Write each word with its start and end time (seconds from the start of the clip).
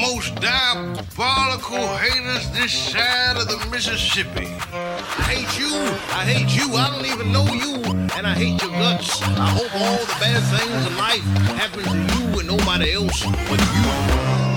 most 0.00 0.34
diabolical 0.36 1.86
haters 1.96 2.50
this 2.52 2.72
side 2.72 3.36
of 3.36 3.46
the 3.48 3.58
Mississippi. 3.70 4.46
I 4.72 5.22
hate 5.28 5.58
you. 5.58 5.72
I 6.16 6.24
hate 6.24 6.56
you. 6.56 6.74
I 6.74 6.90
don't 6.90 7.06
even 7.06 7.32
know 7.32 7.46
you. 7.46 7.74
And 8.16 8.26
I 8.26 8.34
hate 8.34 8.60
your 8.62 8.70
guts. 8.70 9.20
I 9.22 9.48
hope 9.50 9.74
all 9.74 9.98
the 9.98 10.16
bad 10.20 10.42
things 10.54 10.86
in 10.86 10.96
life 10.96 11.24
happen 11.60 11.84
to 11.84 12.14
you 12.14 12.40
and 12.40 12.48
nobody 12.48 12.92
else 12.92 13.24
but 13.48 13.60
you. 13.60 14.49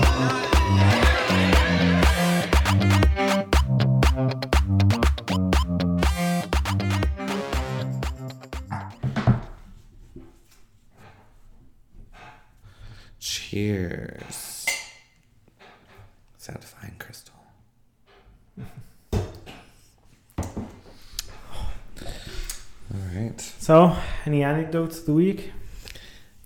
So, 23.64 23.96
any 24.26 24.42
anecdotes 24.42 24.98
of 24.98 25.06
the 25.06 25.14
week? 25.14 25.50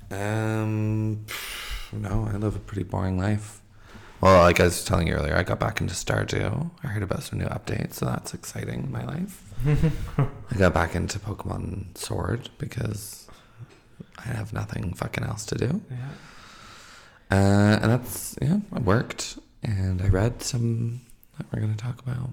Um, 0.08 1.26
no, 1.92 2.28
I 2.32 2.36
live 2.36 2.54
a 2.54 2.60
pretty 2.60 2.84
boring 2.84 3.18
life. 3.18 3.60
Well, 4.20 4.40
like 4.42 4.60
I 4.60 4.62
was 4.62 4.84
telling 4.84 5.08
you 5.08 5.14
earlier, 5.14 5.34
I 5.34 5.42
got 5.42 5.58
back 5.58 5.80
into 5.80 5.94
Stardew. 5.94 6.70
I 6.84 6.86
heard 6.86 7.02
about 7.02 7.24
some 7.24 7.40
new 7.40 7.46
updates, 7.46 7.94
so 7.94 8.06
that's 8.06 8.34
exciting 8.34 8.84
in 8.84 8.92
my 8.92 9.04
life. 9.04 9.52
I 10.16 10.56
got 10.58 10.72
back 10.72 10.94
into 10.94 11.18
Pokemon 11.18 11.98
Sword 11.98 12.50
because 12.56 13.26
I 14.18 14.28
have 14.28 14.52
nothing 14.52 14.94
fucking 14.94 15.24
else 15.24 15.44
to 15.46 15.56
do. 15.56 15.80
Yeah. 15.90 15.96
Uh, 17.32 17.78
and 17.82 17.90
that's 17.90 18.36
yeah, 18.40 18.58
I 18.72 18.78
worked 18.78 19.40
and 19.64 20.00
I 20.00 20.06
read 20.06 20.40
some 20.40 21.00
that 21.36 21.46
we're 21.52 21.62
gonna 21.62 21.74
talk 21.74 22.00
about. 22.00 22.30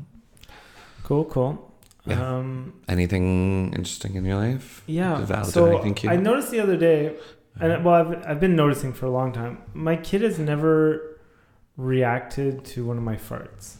Cool, 1.01 1.25
cool. 1.25 1.74
Yeah. 2.07 2.37
Um, 2.37 2.73
Anything 2.87 3.73
interesting 3.73 4.15
in 4.15 4.25
your 4.25 4.35
life? 4.35 4.83
yeah. 4.87 5.17
Did 5.17 5.27
Val 5.27 5.43
do 5.45 5.49
so? 5.51 6.09
I 6.09 6.15
noticed 6.17 6.51
the 6.51 6.59
other 6.59 6.77
day, 6.77 7.15
and 7.59 7.83
well, 7.83 7.95
I've, 7.95 8.25
I've 8.27 8.39
been 8.39 8.55
noticing 8.55 8.93
for 8.93 9.05
a 9.07 9.09
long 9.09 9.31
time. 9.33 9.57
My 9.73 9.95
kid 9.95 10.21
has 10.21 10.37
never 10.37 11.17
reacted 11.77 12.63
to 12.65 12.85
one 12.85 12.97
of 12.97 13.03
my 13.03 13.15
farts, 13.15 13.75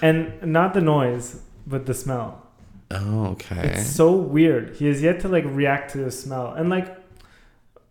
and 0.00 0.40
not 0.42 0.72
the 0.74 0.80
noise, 0.80 1.40
but 1.66 1.86
the 1.86 1.94
smell. 1.94 2.46
Oh, 2.90 3.26
okay. 3.32 3.70
It's 3.74 3.86
so 3.90 4.12
weird. 4.12 4.76
He 4.76 4.86
has 4.86 5.02
yet 5.02 5.20
to 5.20 5.28
like 5.28 5.44
react 5.46 5.92
to 5.92 5.98
the 5.98 6.10
smell, 6.10 6.52
and 6.52 6.68
like 6.70 6.96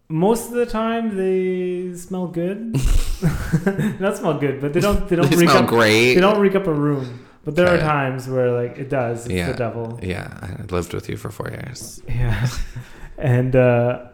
most 0.07 0.47
of 0.47 0.53
the 0.53 0.65
time 0.65 1.17
they 1.17 1.93
smell 1.95 2.27
good. 2.27 2.75
Not 3.99 4.17
smell 4.17 4.39
good, 4.39 4.61
but 4.61 4.73
they 4.73 4.79
don't. 4.79 5.07
They 5.07 5.15
don't 5.15 5.29
They 5.29 5.37
reek 5.37 5.49
smell 5.49 5.63
up. 5.63 5.69
great. 5.69 6.15
They 6.15 6.21
don't 6.21 6.39
reek 6.39 6.55
up 6.55 6.65
a 6.67 6.73
room. 6.73 7.25
But 7.43 7.55
there 7.55 7.67
are 7.67 7.77
times 7.77 8.27
where 8.27 8.51
like 8.51 8.77
it 8.77 8.89
does. 8.89 9.25
It's 9.25 9.33
Yeah. 9.33 9.51
the 9.51 9.57
devil. 9.57 9.99
Yeah, 10.03 10.27
I 10.41 10.61
lived 10.73 10.93
with 10.93 11.09
you 11.09 11.17
for 11.17 11.31
four 11.31 11.49
years. 11.49 12.01
Yeah. 12.07 12.47
and 13.17 13.55
uh 13.55 14.05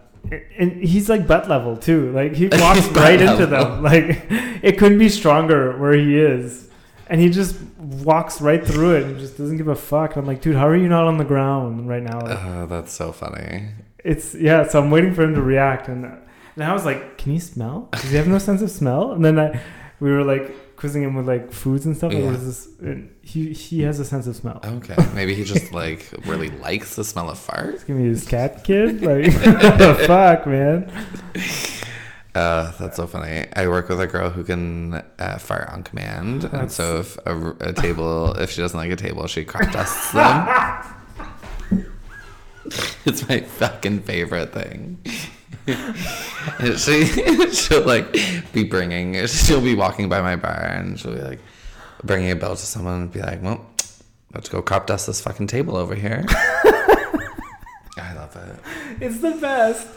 and 0.57 0.71
he's 0.83 1.09
like 1.09 1.27
butt 1.27 1.47
level 1.49 1.77
too. 1.77 2.11
Like 2.11 2.33
he 2.35 2.47
walks 2.51 2.87
right 2.89 3.21
into 3.21 3.45
them. 3.45 3.81
Like 3.91 4.25
it 4.63 4.77
couldn't 4.77 4.97
be 4.99 5.09
stronger 5.09 5.77
where 5.77 5.93
he 5.93 6.17
is. 6.17 6.69
And 7.09 7.21
he 7.21 7.29
just 7.29 7.55
walks 7.79 8.41
right 8.41 8.65
through 8.65 8.95
it 8.97 9.03
and 9.03 9.19
just 9.19 9.37
doesn't 9.37 9.55
give 9.57 9.69
a 9.69 9.75
fuck. 9.75 10.15
I'm 10.17 10.25
like, 10.25 10.41
dude, 10.41 10.55
how 10.57 10.67
are 10.67 10.75
you 10.75 10.89
not 10.89 11.05
on 11.05 11.17
the 11.17 11.23
ground 11.23 11.87
right 11.87 12.03
now? 12.03 12.19
Like, 12.21 12.37
Oh, 12.43 12.65
that's 12.65 12.91
so 12.91 13.11
funny. 13.13 13.69
it's 14.03 14.35
yeah. 14.35 14.67
So 14.67 14.81
I'm 14.81 14.89
waiting 14.91 15.13
for 15.13 15.23
him 15.23 15.33
to 15.35 15.41
react, 15.41 15.87
and 15.87 16.03
and 16.05 16.63
I 16.63 16.73
was 16.73 16.83
like, 16.85 17.17
can 17.17 17.31
you 17.33 17.39
smell? 17.39 17.87
Does 17.93 18.09
he 18.11 18.17
have 18.17 18.27
no 18.27 18.39
sense 18.39 18.61
of 18.61 18.71
smell? 18.71 19.11
And 19.13 19.23
then 19.23 19.39
I, 19.39 19.61
we 20.01 20.11
were 20.11 20.23
like 20.25 20.53
quizzing 20.77 21.03
him 21.03 21.15
with 21.15 21.27
like 21.27 21.51
foods 21.51 21.85
and 21.85 21.97
stuff. 21.97 22.13
Like, 22.13 22.23
Yeah. 22.23 22.31
this? 22.31 22.67
And 22.79 23.13
he 23.21 23.51
he 23.51 23.81
has 23.81 23.99
a 23.99 24.05
sense 24.05 24.27
of 24.27 24.35
smell. 24.35 24.61
Okay, 24.63 24.95
maybe 25.13 25.33
he 25.35 25.43
just 25.43 25.73
like 25.73 26.09
really 26.25 26.49
likes 26.49 26.95
the 26.95 27.03
smell 27.03 27.29
of 27.29 27.37
fart. 27.37 27.85
Give 27.85 27.97
me 27.97 28.05
his 28.05 28.25
cat 28.25 28.63
kid. 28.63 29.01
Like 29.01 29.33
what 29.61 29.77
the 29.77 30.03
fuck, 30.07 30.47
man. 30.47 30.89
Uh, 32.35 32.71
that's 32.79 32.97
so 32.97 33.07
funny. 33.07 33.47
I 33.55 33.67
work 33.67 33.89
with 33.89 33.99
a 33.99 34.05
girl 34.07 34.29
who 34.29 34.43
can 34.43 34.93
uh, 35.17 35.37
fart 35.39 35.69
on 35.69 35.81
command, 35.83 36.43
and 36.45 36.71
so 36.71 36.99
if 36.99 37.17
a, 37.25 37.55
a 37.59 37.73
table, 37.73 38.33
if 38.33 38.51
she 38.51 38.61
doesn't 38.61 38.77
like 38.77 38.91
a 38.91 38.95
table, 38.95 39.25
she 39.27 39.43
crop 39.43 39.71
dusts 39.71 40.11
them. 40.11 40.47
it's 43.05 43.27
my 43.27 43.39
fucking 43.39 44.01
favorite 44.03 44.53
thing. 44.53 44.99
She 46.77 47.05
she'll 47.51 47.85
like 47.85 48.13
be 48.53 48.63
bringing 48.63 49.25
she'll 49.27 49.61
be 49.61 49.75
walking 49.75 50.07
by 50.07 50.21
my 50.21 50.35
bar 50.37 50.63
and 50.63 50.97
she'll 50.97 51.13
be 51.13 51.21
like 51.21 51.39
bringing 52.03 52.31
a 52.31 52.35
bill 52.35 52.55
to 52.55 52.65
someone 52.65 53.01
and 53.01 53.11
be 53.11 53.19
like, 53.21 53.43
well, 53.43 53.65
let's 54.33 54.47
go 54.49 54.61
crop 54.61 54.87
dust 54.87 55.07
this 55.07 55.19
fucking 55.19 55.47
table 55.47 55.75
over 55.75 55.93
here. 55.95 56.25
I 57.99 58.13
love 58.15 58.35
it. 58.35 59.03
It's 59.03 59.19
the 59.19 59.31
best. 59.31 59.87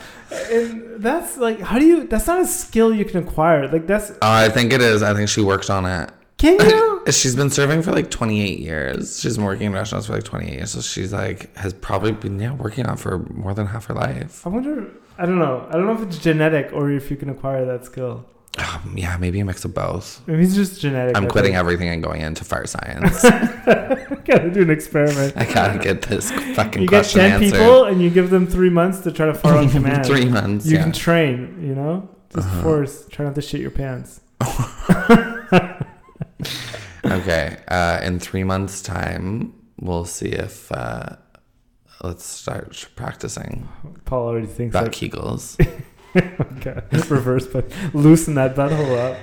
And 0.50 1.02
that's 1.02 1.36
like, 1.36 1.60
how 1.60 1.78
do 1.78 1.84
you? 1.86 2.06
That's 2.06 2.26
not 2.26 2.40
a 2.40 2.46
skill 2.46 2.94
you 2.94 3.04
can 3.04 3.22
acquire. 3.22 3.68
Like 3.68 3.86
that's 3.86 4.10
Oh, 4.10 4.16
I 4.22 4.48
think 4.48 4.72
it 4.72 4.80
is. 4.80 5.02
I 5.02 5.14
think 5.14 5.28
she 5.28 5.42
worked 5.42 5.70
on 5.70 5.84
it. 5.86 6.10
can 6.38 6.58
you? 6.58 7.02
She's 7.12 7.34
been 7.36 7.50
serving 7.50 7.82
for 7.82 7.92
like 7.92 8.10
28 8.10 8.58
years. 8.58 9.20
She's 9.20 9.36
been 9.36 9.44
working 9.44 9.66
in 9.66 9.72
restaurants 9.72 10.06
for 10.06 10.14
like 10.14 10.24
28 10.24 10.52
years. 10.52 10.70
So 10.72 10.80
she's 10.80 11.12
like, 11.12 11.54
has 11.56 11.72
probably 11.74 12.12
been, 12.12 12.38
yeah, 12.38 12.52
working 12.52 12.86
on 12.86 12.96
for 12.96 13.18
more 13.30 13.54
than 13.54 13.66
half 13.66 13.86
her 13.86 13.94
life. 13.94 14.46
I 14.46 14.50
wonder. 14.50 14.90
I 15.20 15.26
don't 15.26 15.38
know. 15.38 15.66
I 15.68 15.72
don't 15.72 15.86
know 15.86 15.92
if 15.92 16.02
it's 16.02 16.18
genetic 16.18 16.72
or 16.72 16.90
if 16.90 17.10
you 17.10 17.16
can 17.16 17.28
acquire 17.28 17.64
that 17.66 17.84
skill. 17.84 18.24
Um, 18.58 18.94
yeah, 18.96 19.16
maybe 19.18 19.38
a 19.40 19.44
mix 19.44 19.64
of 19.64 19.74
both. 19.74 20.22
Maybe 20.26 20.42
it's 20.42 20.54
just 20.56 20.80
genetic. 20.80 21.16
I'm 21.16 21.24
I 21.26 21.28
quitting 21.28 21.50
think. 21.52 21.60
everything 21.60 21.88
and 21.88 22.02
going 22.02 22.20
into 22.22 22.42
fire 22.44 22.66
science. 22.66 23.22
Gotta 24.24 24.50
do 24.52 24.62
an 24.62 24.70
experiment. 24.70 25.34
I 25.36 25.44
gotta 25.52 25.78
get 25.78 26.02
this 26.02 26.30
fucking 26.56 26.82
You 26.82 26.88
get 26.88 27.00
question 27.04 27.20
ten 27.20 27.42
answered. 27.42 27.56
people 27.58 27.84
and 27.84 28.02
you 28.02 28.10
give 28.10 28.30
them 28.30 28.46
three 28.46 28.70
months 28.70 29.00
to 29.00 29.12
try 29.12 29.26
to 29.26 29.34
fart 29.34 29.56
on 29.56 29.70
command. 29.76 30.04
Three 30.06 30.24
months. 30.26 30.66
You 30.66 30.76
yeah. 30.78 30.82
can 30.84 30.92
train. 30.92 31.58
You 31.62 31.74
know, 31.74 32.08
just 32.34 32.46
Uh-huh. 32.48 32.62
force. 32.62 33.06
Try 33.08 33.24
not 33.26 33.34
to 33.36 33.42
shit 33.42 33.60
your 33.60 33.70
pants. 33.70 34.20
okay. 37.04 37.56
Uh, 37.68 38.00
in 38.02 38.18
three 38.18 38.44
months' 38.44 38.82
time, 38.82 39.52
we'll 39.80 40.04
see 40.04 40.28
if. 40.30 40.70
Uh, 40.72 41.16
let's 42.02 42.24
start 42.24 42.88
practicing 42.96 43.68
Paul 44.04 44.26
already 44.28 44.46
thinks 44.46 44.72
butt 44.72 44.84
like 44.84 44.92
kegels. 44.92 45.56
okay, 46.16 46.82
reverse, 47.08 47.46
but 47.46 47.70
loosen 47.94 48.34
that 48.34 48.54
butthole 48.56 48.96
up. 48.98 49.18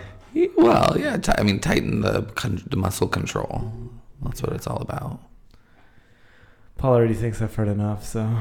well, 0.57 0.95
yeah. 0.99 1.17
T- 1.17 1.31
I 1.37 1.43
mean, 1.43 1.59
tighten 1.59 2.01
the 2.01 2.23
con- 2.35 2.63
the 2.69 2.77
muscle 2.77 3.07
control. 3.07 3.71
That's 4.21 4.41
what 4.41 4.53
it's 4.53 4.67
all 4.67 4.77
about. 4.81 5.19
Paul 6.77 6.93
already 6.93 7.13
thinks 7.15 7.41
I've 7.41 7.53
heard 7.55 7.67
enough, 7.67 8.05
so 8.05 8.37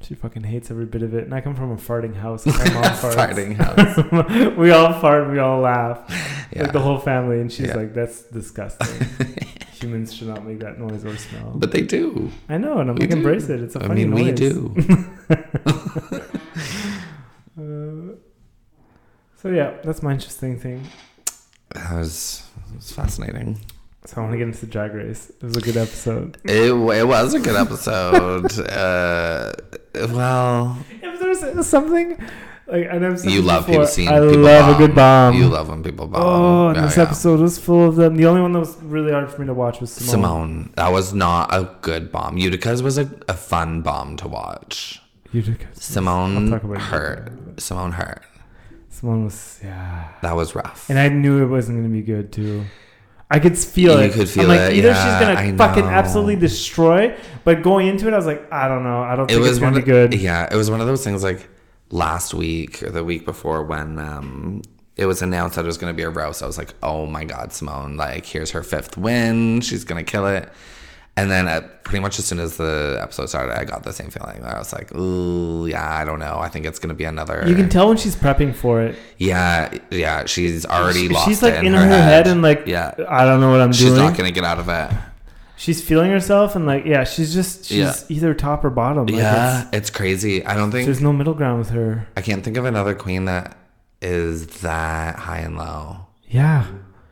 she 0.00 0.14
fucking 0.14 0.44
hates 0.44 0.70
every 0.70 0.86
bit 0.86 1.02
of 1.02 1.14
it. 1.14 1.24
And 1.24 1.34
I 1.34 1.40
come 1.42 1.54
from 1.54 1.70
a 1.72 1.76
farting 1.76 2.14
house. 2.16 2.44
My 2.46 2.52
mom 2.52 2.64
farts. 2.84 3.14
Farting 3.14 3.54
house. 4.42 4.56
we 4.56 4.70
all 4.70 4.98
fart. 5.00 5.30
We 5.30 5.38
all 5.38 5.60
laugh. 5.60 6.04
Yeah. 6.52 6.62
Like 6.62 6.72
the 6.72 6.80
whole 6.80 6.98
family, 6.98 7.40
and 7.40 7.52
she's 7.52 7.68
Yeah. 7.68 7.76
like, 7.76 7.94
"That's 7.94 8.22
disgusting. 8.22 9.06
Humans 9.84 10.14
should 10.14 10.28
not 10.28 10.44
make 10.46 10.60
that 10.60 10.78
noise 10.78 11.04
or 11.04 11.16
smell." 11.16 11.52
but 11.54 11.70
they 11.72 11.82
do. 11.82 12.30
I 12.48 12.56
know, 12.58 12.78
and 12.78 12.90
I'm 12.90 12.96
we 12.96 13.02
like, 13.02 13.10
do. 13.10 13.16
embrace 13.16 13.48
it. 13.48 13.60
It's 13.60 13.76
a 13.76 13.82
I 13.84 13.88
funny 13.88 14.04
thing. 14.04 14.12
I 14.12 14.16
mean, 14.16 14.24
we 14.26 14.32
do. 14.32 14.54
Uh, 17.56 18.16
so 19.36 19.48
yeah, 19.48 19.74
that's 19.84 20.02
my 20.02 20.12
interesting 20.12 20.58
thing. 20.58 20.82
That 21.74 21.92
was, 21.98 22.42
it 22.72 22.76
was 22.76 22.90
fascinating. 22.92 23.60
So 24.06 24.16
I 24.16 24.20
want 24.20 24.32
to 24.32 24.38
get 24.38 24.48
into 24.48 24.60
the 24.66 24.66
Drag 24.66 24.92
Race. 24.92 25.30
It 25.30 25.42
was 25.42 25.56
a 25.56 25.60
good 25.60 25.76
episode. 25.76 26.36
It, 26.44 26.72
it 26.72 27.06
was 27.06 27.34
a 27.34 27.38
good 27.40 27.54
episode. 27.56 28.58
uh, 28.68 29.52
well, 30.12 30.76
If 31.00 31.20
there's 31.20 31.66
something 31.66 32.18
like 32.74 32.90
I 32.90 32.98
know 32.98 33.14
you 33.24 33.42
love 33.42 33.66
people 33.66 33.86
seeing 33.86 34.08
I 34.08 34.20
people 34.20 34.38
love 34.38 34.66
bomb. 34.66 34.74
a 34.74 34.78
good 34.86 34.94
bomb. 34.94 35.34
You 35.36 35.46
love 35.48 35.68
when 35.68 35.82
people 35.82 36.06
bomb. 36.06 36.22
Oh, 36.22 36.68
and 36.68 36.76
Yeah, 36.76 36.82
this 36.86 36.96
yeah. 36.96 37.02
episode 37.04 37.40
was 37.40 37.58
full 37.58 37.88
of 37.88 37.96
them. 37.96 38.16
The 38.16 38.26
only 38.26 38.40
one 38.40 38.52
that 38.52 38.58
was 38.60 38.76
really 38.82 39.12
hard 39.12 39.30
for 39.30 39.40
me 39.40 39.46
to 39.46 39.54
watch 39.54 39.80
was 39.80 39.90
Symone. 39.90 40.12
Symone. 40.70 40.74
That 40.76 40.92
was 40.92 41.14
not 41.14 41.52
a 41.54 41.76
good 41.82 42.10
bomb. 42.12 42.36
Utica's 42.38 42.82
was 42.82 42.98
a, 42.98 43.10
a 43.28 43.34
fun 43.34 43.82
bomb 43.82 44.16
to 44.18 44.28
watch. 44.28 45.00
Utica. 45.32 45.66
Symone 45.74 46.44
I'll 46.44 46.50
talk 46.58 46.64
about 46.64 46.78
hurt. 46.80 47.30
Utica. 47.32 47.60
Symone 47.60 47.92
hurt. 47.94 48.22
Symone 48.92 49.24
was 49.24 49.60
yeah, 49.62 50.08
That 50.22 50.36
was 50.36 50.54
rough. 50.54 50.88
and 50.88 50.98
I 50.98 51.08
knew 51.08 51.42
it 51.42 51.46
wasn't 51.48 51.78
going 51.78 51.88
to 51.90 51.92
be 51.92 52.02
good 52.02 52.32
too. 52.32 52.64
I 53.30 53.40
could 53.40 53.58
feel 53.58 53.98
it. 53.98 54.04
You 54.04 54.10
it. 54.10 54.12
could 54.14 54.28
feel 54.28 54.42
I'm 54.44 54.48
like, 54.56 54.70
it, 54.70 54.76
either 54.76 54.88
yeah, 54.88 55.18
she's 55.18 55.26
gonna 55.26 55.58
fucking 55.58 55.84
know. 55.86 55.90
absolutely 55.90 56.36
destroy, 56.36 57.16
but 57.42 57.62
going 57.62 57.88
into 57.88 58.06
it, 58.06 58.12
I 58.14 58.16
was 58.16 58.26
like, 58.26 58.46
I 58.52 58.68
don't 58.68 58.84
know. 58.84 59.02
I 59.02 59.16
don't 59.16 59.24
it 59.28 59.34
think 59.34 59.40
was 59.40 59.50
it's 59.52 59.58
gonna 59.58 59.72
one 59.72 59.80
be 59.80 59.84
good. 59.86 60.14
Yeah, 60.14 60.46
it 60.52 60.54
was 60.56 60.70
one 60.70 60.80
of 60.80 60.86
those 60.86 61.02
things 61.02 61.24
like 61.24 61.48
last 61.94 62.34
week 62.34 62.82
or 62.82 62.90
the 62.90 63.04
week 63.04 63.24
before 63.24 63.62
when 63.62 63.98
um 63.98 64.60
it 64.96 65.06
was 65.06 65.22
announced 65.22 65.56
that 65.56 65.64
it 65.64 65.66
was 65.66 65.78
going 65.78 65.92
to 65.92 65.96
be 65.96 66.04
a 66.04 66.08
roast. 66.10 66.40
I 66.42 66.46
was 66.46 66.56
like, 66.58 66.72
oh 66.82 67.04
my 67.06 67.24
god, 67.24 67.50
Symone! 67.50 67.96
Like, 67.96 68.24
here's 68.26 68.52
her 68.52 68.62
fifth 68.62 68.96
win. 68.96 69.60
She's 69.60 69.82
going 69.84 70.04
to 70.04 70.08
kill 70.08 70.26
it. 70.28 70.48
And 71.16 71.28
then 71.30 71.48
uh, 71.48 71.62
pretty 71.84 72.00
much 72.00 72.18
as 72.20 72.24
soon 72.26 72.38
as 72.40 72.56
the 72.58 72.98
episode 73.00 73.26
started, 73.26 73.58
I 73.58 73.64
got 73.64 73.82
the 73.84 73.92
same 73.92 74.10
feeling. 74.10 74.42
I 74.44 74.56
was 74.58 74.72
like, 74.72 74.92
ooh, 74.94 75.66
yeah, 75.66 75.96
I 76.00 76.04
don't 76.04 76.18
know. 76.20 76.38
I 76.38 76.48
think 76.48 76.64
it's 76.66 76.78
gonna 76.80 76.94
be 76.94 77.04
another. 77.04 77.44
You 77.46 77.54
can 77.54 77.68
tell 77.68 77.86
when 77.88 77.96
she's 77.96 78.14
prepping 78.16 78.52
for 78.54 78.82
it. 78.82 78.96
Yeah, 79.18 79.72
yeah. 79.90 80.26
She's 80.26 80.64
already 80.66 81.06
She- 81.06 81.14
lost. 81.14 81.26
she's 81.28 81.42
like 81.42 81.54
it 81.54 81.64
in, 81.64 81.72
her, 81.72 81.86
head. 81.86 82.26
and 82.26 82.42
like, 82.42 82.66
yeah, 82.66 82.94
I 83.08 83.24
don't 83.24 83.40
know 83.40 83.50
what 83.52 83.60
I'm 83.60 83.72
she's 83.72 83.86
doing. 83.86 83.94
She's 84.00 84.08
not 84.10 84.16
gonna 84.16 84.32
get 84.32 84.42
out 84.44 84.58
of 84.58 84.68
it. 84.68 84.90
She's 85.64 85.80
feeling 85.82 86.10
herself 86.10 86.54
and 86.56 86.66
like, 86.66 86.84
yeah, 86.84 87.04
she's 87.04 87.32
just 87.32 87.64
she's 87.66 87.78
Yeah. 87.78 87.94
either 88.16 88.34
top 88.34 88.64
or 88.64 88.70
bottom. 88.70 89.06
Like, 89.06 89.16
yeah, 89.16 89.60
it's- 89.62 89.68
it's 89.78 89.90
crazy. 89.90 90.44
I 90.44 90.54
don't 90.54 90.70
think 90.70 90.84
there's 90.86 91.00
no 91.00 91.12
middle 91.12 91.34
ground 91.34 91.58
with 91.58 91.70
her. 91.70 92.06
I 92.16 92.20
can't 92.20 92.42
think 92.44 92.56
of 92.56 92.64
another 92.66 92.94
queen 92.94 93.24
that 93.24 93.56
is 94.02 94.46
that 94.68 95.16
high 95.26 95.38
and 95.38 95.56
low. 95.56 96.06
Yeah, 96.28 96.66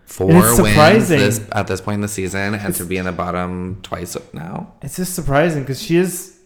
Four 0.05 0.31
it's 0.33 0.61
wins 0.61 1.09
this, 1.09 1.41
at 1.53 1.67
this 1.67 1.81
point 1.81 1.97
in 1.97 2.01
the 2.03 2.09
season, 2.09 2.55
and 2.55 2.75
to 2.75 2.85
be 2.85 2.97
in 2.99 3.07
the 3.07 3.13
bottom 3.13 3.79
twice 3.83 4.15
now. 4.35 4.75
it's 4.83 4.97
just 4.97 5.15
surprising 5.15 5.63
because 5.63 5.81
she 5.83 5.97
is 5.97 6.37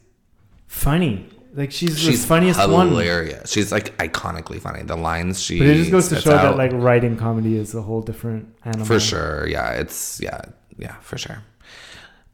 funny. 0.69 1.29
Like 1.55 1.73
she's, 1.73 1.99
She's 1.99 2.20
the 2.20 2.29
funniest 2.29 2.61
one. 2.69 2.88
hilarious. 2.91 3.50
She's 3.50 3.73
like 3.73 3.97
iconically 3.97 4.61
funny. 4.61 4.82
The 4.82 4.94
lines 4.97 5.41
she 5.43 5.58
But 5.58 5.69
it 5.69 5.75
just 5.76 5.91
goes 5.91 6.08
to 6.11 6.20
show 6.20 6.31
that 6.31 6.56
like 6.58 6.70
writing 6.75 7.17
comedy 7.17 7.56
is 7.56 7.75
a 7.75 7.81
whole 7.81 8.03
different 8.03 8.55
animal. 8.64 8.85
for 8.85 9.00
sure. 9.00 9.47
Yeah, 9.49 9.70
it's 9.70 10.20
yeah, 10.20 10.43
yeah, 10.76 10.97
for 11.00 11.17
sure. 11.17 11.38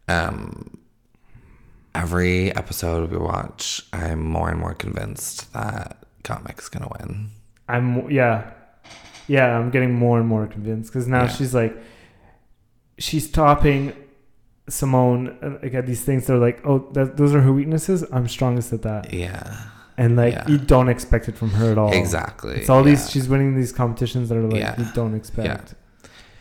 Um, 0.08 0.78
every 1.94 2.54
episode 2.56 3.10
we 3.10 3.18
watch, 3.18 3.82
I'm 3.92 4.22
more 4.24 4.48
and 4.50 4.58
more 4.58 4.74
convinced 4.74 5.52
that 5.52 6.04
Gottmik's 6.24 6.68
gonna 6.68 6.90
win. 7.00 7.30
I'm 7.68 8.10
yeah, 8.10 8.50
yeah. 9.28 9.56
I'm 9.58 9.70
getting 9.70 9.94
more 9.94 10.18
and 10.18 10.28
more 10.28 10.46
convinced 10.46 10.90
because 10.92 11.06
now 11.08 11.22
Yeah. 11.22 11.28
she's 11.28 11.54
like, 11.54 11.76
she's 12.98 13.30
topping 13.30 13.92
Symone. 14.68 15.36
uh, 15.42 15.58
Like 15.62 15.74
at 15.74 15.86
these 15.86 16.02
things, 16.04 16.26
they're 16.26 16.38
like, 16.38 16.60
oh, 16.66 16.88
that, 16.92 17.16
those 17.16 17.34
are 17.34 17.40
her 17.40 17.52
weaknesses. 17.52 18.04
I'm 18.12 18.28
strongest 18.28 18.72
at 18.72 18.82
that, 18.82 19.12
Yeah, 19.12 19.56
and 19.96 20.16
like 20.16 20.34
Yeah. 20.34 20.48
you 20.48 20.58
don't 20.58 20.88
expect 20.88 21.28
it 21.28 21.36
from 21.36 21.50
her 21.50 21.72
at 21.72 21.78
all. 21.78 21.92
exactly. 21.92 22.54
It's 22.56 22.68
all 22.70 22.80
yeah. 22.86 22.94
these. 22.94 23.10
She's 23.10 23.28
winning 23.28 23.56
these 23.56 23.72
competitions 23.72 24.28
that 24.28 24.36
are 24.38 24.42
like 24.42 24.78
you 24.78 24.86
don't 24.94 25.14
expect. 25.14 25.74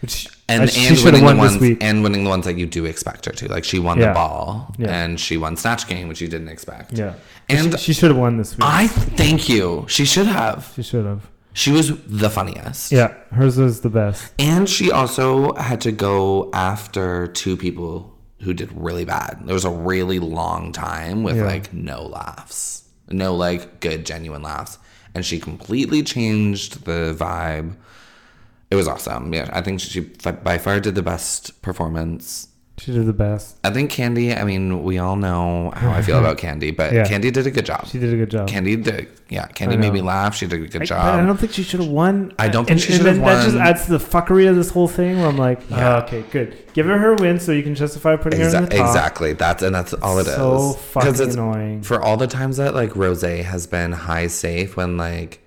Which 0.01 0.27
and 0.49 0.69
she 0.69 0.87
and 0.87 0.97
winning 1.05 1.21
the 1.21 1.25
won 1.25 1.37
this 1.37 1.51
ones 1.51 1.61
week. 1.61 1.77
and 1.83 2.03
winning 2.03 2.23
the 2.23 2.29
ones 2.29 2.45
that 2.45 2.57
you 2.57 2.65
do 2.65 2.85
expect 2.85 3.25
her 3.25 3.31
to. 3.33 3.47
Like 3.47 3.63
she 3.63 3.77
won 3.79 3.99
Yeah. 3.99 4.07
the 4.09 4.13
ball 4.13 4.73
Yeah. 4.77 4.89
and 5.03 5.19
she 5.19 5.37
won 5.37 5.55
snatch 5.57 5.87
game, 5.87 6.07
which 6.07 6.21
you 6.21 6.27
didn't 6.27 6.49
expect. 6.49 6.93
yeah, 6.97 7.13
And 7.49 7.73
she, 7.73 7.77
she 7.85 7.93
should 7.93 8.09
have 8.09 8.17
won 8.17 8.37
this 8.37 8.57
week. 8.57 8.65
I 8.65 8.87
thank 8.87 9.47
you. 9.47 9.85
She 9.87 10.05
should 10.05 10.27
have. 10.27 10.71
she 10.75 10.83
should 10.83 11.05
have. 11.05 11.27
She 11.53 11.71
was 11.71 11.91
the 12.07 12.29
funniest. 12.29 12.91
Yeah, 12.91 13.13
hers 13.31 13.57
was 13.57 13.81
the 13.81 13.89
best. 13.89 14.33
And 14.39 14.67
she 14.69 14.89
also 14.91 15.53
had 15.55 15.81
to 15.81 15.91
go 15.91 16.49
after 16.53 17.27
two 17.27 17.55
people 17.57 18.13
who 18.41 18.53
did 18.53 18.69
really 18.73 19.05
bad. 19.05 19.41
There 19.45 19.53
was 19.53 19.65
a 19.65 19.69
really 19.69 20.17
long 20.19 20.71
time 20.71 21.21
with 21.23 21.35
Yeah. 21.37 21.45
like 21.45 21.71
no 21.73 22.03
laughs, 22.03 22.83
no 23.09 23.35
like 23.35 23.81
good, 23.81 24.05
genuine 24.05 24.41
laughs. 24.41 24.77
And 25.13 25.25
she 25.25 25.39
completely 25.39 26.03
changed 26.03 26.85
the 26.85 27.13
vibe. 27.19 27.75
It 28.71 28.75
was 28.75 28.87
awesome. 28.87 29.33
Yeah, 29.33 29.49
I 29.51 29.61
think 29.61 29.79
she 29.81 29.99
by 29.99 30.57
far 30.57 30.79
did 30.79 30.95
the 30.95 31.03
best 31.03 31.61
performance. 31.61 32.47
She 32.77 32.91
did 32.93 33.05
the 33.05 33.13
best. 33.13 33.57
I 33.63 33.69
think 33.69 33.91
Kandy, 33.91 34.35
I 34.35 34.43
mean, 34.43 34.83
we 34.83 34.97
all 34.97 35.15
know 35.15 35.71
how 35.75 35.91
I 35.91 36.01
feel 36.01 36.17
about 36.17 36.37
Kandy, 36.43 36.75
but 36.75 36.91
Yeah. 36.91 37.03
Kandy 37.05 37.31
did 37.31 37.45
a 37.45 37.51
good 37.51 37.65
job. 37.65 37.85
She 37.85 37.99
did 37.99 38.11
a 38.11 38.17
good 38.17 38.31
job. 38.31 38.47
Kandy 38.49 38.81
did, 38.83 39.07
yeah, 39.29 39.45
Kandy 39.49 39.77
made 39.77 39.93
me 39.93 40.01
laugh. 40.01 40.33
She 40.35 40.47
did 40.47 40.63
a 40.63 40.67
good 40.67 40.81
I- 40.81 40.85
job. 40.85 41.13
But 41.13 41.19
I 41.19 41.25
don't 41.27 41.37
think 41.37 41.51
she 41.51 41.61
should 41.61 41.79
have 41.81 41.89
won. 41.89 42.33
I 42.39 42.47
don't 42.47 42.63
think 42.65 42.71
and, 42.71 42.81
she 42.81 42.93
should 42.93 43.05
have 43.05 43.19
That 43.19 43.43
just 43.43 43.55
adds 43.57 43.85
to 43.85 43.91
the 43.91 43.99
fuckery 43.99 44.49
of 44.49 44.55
this 44.55 44.71
whole 44.71 44.87
thing. 44.87 45.19
Where 45.19 45.27
I'm 45.27 45.37
like, 45.37 45.59
Yeah. 45.69 45.97
oh, 45.97 45.99
okay, 46.05 46.23
good. 46.31 46.57
Give 46.73 46.87
her 46.87 46.97
her 46.97 47.13
win 47.15 47.39
so 47.39 47.51
you 47.51 47.61
can 47.61 47.75
justify 47.75 48.15
putting 48.15 48.39
her 48.39 48.47
in 48.47 48.51
the 48.63 48.69
top. 48.69 48.87
exactly. 48.87 49.33
That's 49.33 49.61
and 49.61 49.75
that's 49.75 49.93
all 49.95 50.17
it 50.17 50.25
is. 50.25 50.33
So 50.33 50.71
fucking 50.73 51.13
it's- 51.13 51.33
annoying. 51.35 51.83
For 51.83 52.01
all 52.01 52.17
the 52.17 52.25
times 52.27 52.57
that 52.57 52.73
like 52.73 52.95
Rose 52.95 53.21
has 53.21 53.67
been 53.67 53.91
high 53.91 54.25
safe 54.27 54.75
when 54.75 54.97
like 54.97 55.39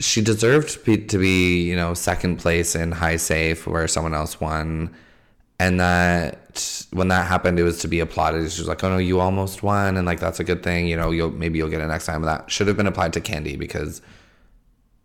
she 0.00 0.22
deserved 0.22 0.70
to 0.70 0.78
be, 0.80 0.96
to 0.96 1.18
be 1.18 1.62
you 1.62 1.76
know 1.76 1.94
second 1.94 2.38
place 2.38 2.74
in 2.74 2.92
high 2.92 3.16
safe 3.16 3.66
where 3.66 3.86
someone 3.86 4.14
else 4.14 4.40
won, 4.40 4.94
and 5.58 5.78
that 5.78 6.86
when 6.92 7.08
that 7.08 7.26
happened 7.26 7.58
it 7.58 7.62
was 7.62 7.78
to 7.80 7.88
be 7.88 8.00
applauded. 8.00 8.50
She 8.50 8.60
was 8.60 8.68
like, 8.68 8.82
"Oh 8.82 8.88
no, 8.90 8.98
you 8.98 9.20
almost 9.20 9.62
won," 9.62 9.96
and 9.96 10.06
like 10.06 10.18
that's 10.18 10.40
a 10.40 10.44
good 10.44 10.62
thing. 10.62 10.88
You 10.88 10.96
know, 10.96 11.10
you'll 11.10 11.30
maybe 11.30 11.58
you'll 11.58 11.68
get 11.68 11.80
it 11.80 11.86
next 11.86 12.06
time. 12.06 12.22
That 12.22 12.50
should 12.50 12.66
have 12.66 12.76
been 12.76 12.86
applied 12.86 13.12
to 13.12 13.20
Kandy 13.20 13.58
because 13.58 14.02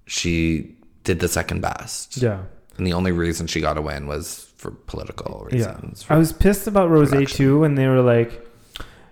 she 0.07 0.75
did 1.03 1.19
the 1.19 1.27
second 1.27 1.61
best. 1.61 2.17
Yeah. 2.17 2.43
And 2.77 2.85
the 2.85 2.93
only 2.93 3.11
reason 3.11 3.47
she 3.47 3.61
got 3.61 3.77
a 3.77 3.81
win 3.81 4.07
was 4.07 4.51
for 4.57 4.71
political 4.71 5.47
reasons. 5.51 6.05
Yeah. 6.07 6.15
I 6.15 6.17
was 6.17 6.33
pissed 6.33 6.67
about 6.67 6.89
Rose 6.89 7.09
production. 7.09 7.37
too 7.37 7.59
when 7.59 7.75
they 7.75 7.87
were 7.87 8.01
like, 8.01 8.45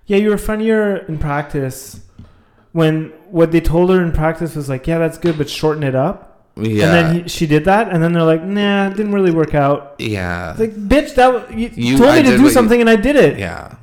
yeah, 0.06 0.18
you 0.18 0.30
were 0.30 0.38
funnier 0.38 0.98
in 0.98 1.18
practice. 1.18 2.02
When 2.74 3.12
what 3.30 3.52
they 3.52 3.62
told 3.62 3.90
her 3.92 4.02
in 4.04 4.12
practice 4.12 4.56
was 4.56 4.68
like, 4.70 4.86
yeah, 4.88 4.98
that's 5.00 5.18
good, 5.18 5.38
but 5.38 5.50
shorten 5.50 5.84
it 5.84 5.96
up. 5.96 6.46
yeah. 6.56 6.86
And 6.86 6.94
then 6.94 7.24
he, 7.24 7.30
she 7.30 7.48
did 7.48 7.66
that, 7.66 7.90
and 7.92 8.02
then 8.04 8.14
they're 8.14 8.24
like, 8.24 8.44
nah, 8.44 8.88
it 8.88 8.96
didn't 8.98 9.14
really 9.14 9.32
work 9.32 9.54
out. 9.56 9.96
yeah. 10.00 10.52
It's 10.52 10.60
like, 10.60 10.72
bitch, 10.76 11.16
that 11.16 11.54
you, 11.58 11.70
You- 11.74 11.98
told 11.98 12.10
I 12.10 12.18
me 12.18 12.24
to 12.24 12.36
do 12.38 12.42
what 12.44 12.48
you- 12.50 12.54
something, 12.54 12.82
and 12.82 12.90
I 12.90 12.96
did 12.96 13.16
it. 13.16 13.38
yeah. 13.40 13.76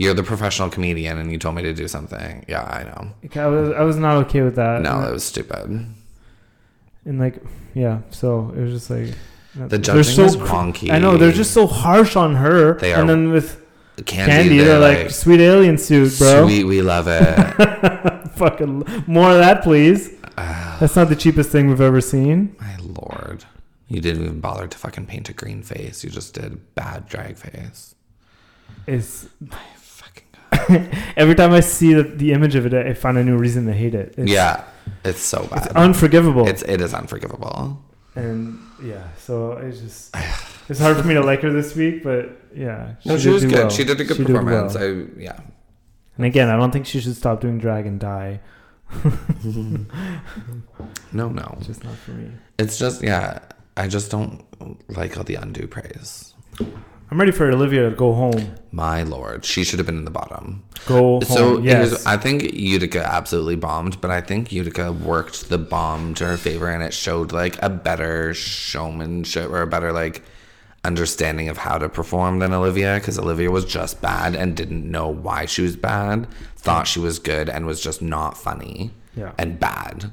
You're 0.00 0.14
the 0.14 0.22
professional 0.22 0.68
comedian 0.70 1.18
and 1.18 1.32
you 1.32 1.38
told 1.38 1.56
me 1.56 1.62
to 1.62 1.74
do 1.74 1.88
something. 1.88 2.44
Yeah, 2.46 2.62
I 2.62 2.84
know. 2.84 3.10
Like, 3.20 3.36
I 3.36 3.48
was 3.48 3.70
I 3.74 3.82
was 3.82 3.96
not 3.96 4.16
okay 4.26 4.42
with 4.42 4.54
that. 4.54 4.80
No, 4.80 5.02
it 5.02 5.10
was 5.12 5.24
stupid. 5.24 5.86
and 7.04 7.18
like, 7.18 7.42
yeah, 7.74 7.98
so 8.10 8.52
it 8.56 8.60
was 8.60 8.72
just 8.72 8.90
like 8.90 9.12
The 9.56 9.66
they're 9.66 9.78
judging 9.80 10.04
so 10.04 10.22
is 10.24 10.36
wonky. 10.36 10.92
I 10.92 11.00
know 11.00 11.16
they're 11.16 11.32
just 11.32 11.52
so 11.52 11.66
harsh 11.66 12.14
on 12.14 12.36
her. 12.36 12.74
They 12.78 12.92
are, 12.94 13.00
and 13.00 13.08
then 13.08 13.32
with 13.32 13.60
Kandy, 13.96 14.28
Kandy, 14.28 14.58
they're, 14.64 14.78
like, 14.78 15.10
sweet 15.10 15.40
alien 15.40 15.76
suit, 15.78 16.16
bro. 16.16 16.46
Sweet, 16.46 16.62
we 16.62 16.80
love 16.80 17.08
it. 17.08 17.24
Fucking 18.36 19.04
more 19.06 19.30
of 19.30 19.38
that, 19.38 19.62
please. 19.62 20.10
Ah, 20.36 20.76
That's 20.80 20.94
not 20.96 21.08
the 21.08 21.16
cheapest 21.16 21.50
thing 21.50 21.68
we've 21.68 21.80
ever 21.80 22.00
seen. 22.00 22.56
my 22.60 22.76
lord. 22.78 23.44
You 23.88 24.00
didn't 24.00 24.22
even 24.24 24.40
bother 24.40 24.66
to 24.68 24.76
fucking 24.78 25.06
paint 25.06 25.28
a 25.30 25.32
green 25.32 25.62
face. 25.62 26.04
You 26.04 26.10
just 26.10 26.34
did 26.34 26.74
bad 26.74 27.08
drag 27.08 27.36
face. 27.38 27.94
It's 28.86 29.26
my 29.40 29.56
Fucking 29.76 30.24
God. 30.50 30.94
every 31.16 31.34
time 31.34 31.52
I 31.52 31.60
see 31.60 31.94
the, 31.94 32.02
the 32.02 32.32
image 32.32 32.54
of 32.54 32.66
it, 32.66 32.74
I 32.74 32.92
find 32.94 33.16
a 33.18 33.24
new 33.24 33.36
reason 33.38 33.64
to 33.66 33.72
hate 33.72 33.94
it. 33.94 34.14
It's, 34.18 34.30
yeah, 34.30 34.64
it's 35.04 35.20
so 35.20 35.46
bad. 35.46 35.64
it's 35.66 35.74
unforgivable. 35.74 36.46
It's 36.46 36.62
it 36.62 36.80
is 36.82 36.92
unforgivable. 36.94 37.82
and 38.14 38.58
yeah, 38.84 39.08
so 39.16 39.52
it's 39.52 39.80
just 39.80 40.14
it's 40.68 40.78
hard 40.80 40.96
for 40.98 41.04
me 41.04 41.14
to 41.14 41.22
like 41.22 41.40
her 41.40 41.50
this 41.50 41.74
week, 41.74 42.02
but 42.04 42.30
yeah, 42.54 42.94
No, 43.06 43.16
she, 43.18 43.30
was 43.30 43.42
good. 43.44 43.52
well. 43.54 43.70
She 43.70 43.84
did 43.84 44.00
a 44.00 44.04
good 44.04 44.16
She 44.18 44.24
performance. 44.24 44.74
well. 44.74 44.84
I 44.84 45.06
yeah. 45.20 45.40
And 46.18 46.26
again, 46.26 46.48
I 46.50 46.56
don't 46.56 46.70
think 46.72 46.84
she 46.84 47.00
should 47.00 47.16
stop 47.16 47.40
doing 47.40 47.58
drag 47.58 47.86
and 47.86 47.98
die. 47.98 48.40
No, 51.12 51.28
no. 51.28 51.54
It's 51.58 51.66
just 51.66 51.84
not 51.84 51.94
for 51.96 52.10
me. 52.12 52.30
It's 52.58 52.78
just 52.78 53.02
yeah. 53.02 53.38
I 53.76 53.86
just 53.88 54.10
don't 54.10 54.44
like 54.88 55.16
all 55.16 55.24
the 55.24 55.36
undue 55.36 55.66
praise. 55.66 56.34
I'm 57.10 57.18
ready 57.18 57.32
for 57.32 57.50
Olivia 57.50 57.88
to 57.88 57.96
go 57.96 58.12
home. 58.12 58.54
My 58.72 59.02
lord, 59.02 59.44
she 59.44 59.64
should 59.64 59.78
have 59.78 59.86
been 59.86 59.96
in 59.96 60.04
the 60.04 60.10
bottom. 60.10 60.64
Go 60.86 61.20
So 61.20 61.54
home. 61.54 61.64
yes. 61.64 62.04
I 62.04 62.16
think 62.18 62.52
Utica 62.52 63.02
absolutely 63.06 63.56
bombed, 63.56 64.00
but 64.00 64.10
I 64.10 64.20
think 64.20 64.52
Utica 64.52 64.92
worked 64.92 65.48
the 65.48 65.56
bomb 65.58 66.14
to 66.14 66.26
her 66.26 66.36
favor, 66.36 66.68
and 66.68 66.82
it 66.82 66.92
showed 66.92 67.32
like 67.32 67.56
a 67.62 67.70
better 67.70 68.34
showmanship 68.34 69.48
or 69.50 69.62
a 69.62 69.66
better 69.66 69.92
like 69.92 70.22
understanding 70.84 71.48
of 71.48 71.58
how 71.58 71.76
to 71.78 71.88
perform 71.88 72.38
than 72.38 72.52
Olivia, 72.52 72.94
because 72.94 73.18
Olivia 73.18 73.50
was 73.50 73.64
just 73.64 74.00
bad 74.00 74.34
and 74.34 74.56
didn't 74.56 74.88
know 74.90 75.08
why 75.08 75.44
she 75.46 75.62
was 75.62 75.76
bad, 75.76 76.26
thought 76.56 76.86
she 76.86 77.00
was 77.00 77.18
good, 77.18 77.48
and 77.48 77.66
was 77.66 77.80
just 77.80 78.00
not 78.00 78.36
funny 78.38 78.90
yeah. 79.16 79.32
and 79.38 79.58
bad, 79.60 80.10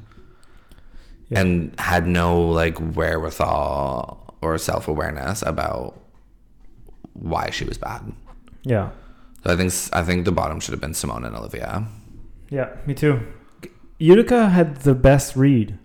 Yeah. 1.30 1.42
and 1.42 1.80
had 1.80 2.08
no 2.08 2.42
like 2.42 2.78
wherewithal 2.80 4.36
or 4.42 4.58
self 4.58 4.88
awareness 4.88 5.42
about 5.42 6.00
why 7.14 7.50
she 7.52 7.66
was 7.66 7.78
bad. 7.78 8.12
yeah. 8.64 8.90
So 9.44 9.54
I 9.54 9.56
think 9.58 9.72
I 9.94 10.02
think 10.02 10.26
the 10.26 10.32
bottom 10.32 10.60
should 10.60 10.72
have 10.72 10.82
been 10.82 10.94
Symone 10.94 11.24
and 11.26 11.36
Olivia. 11.36 11.86
Yeah. 12.50 12.70
Me 12.88 12.96
too. 12.96 13.20
Utica 14.00 14.50
had 14.50 14.78
the 14.78 14.96
best 14.96 15.36
read 15.36 15.78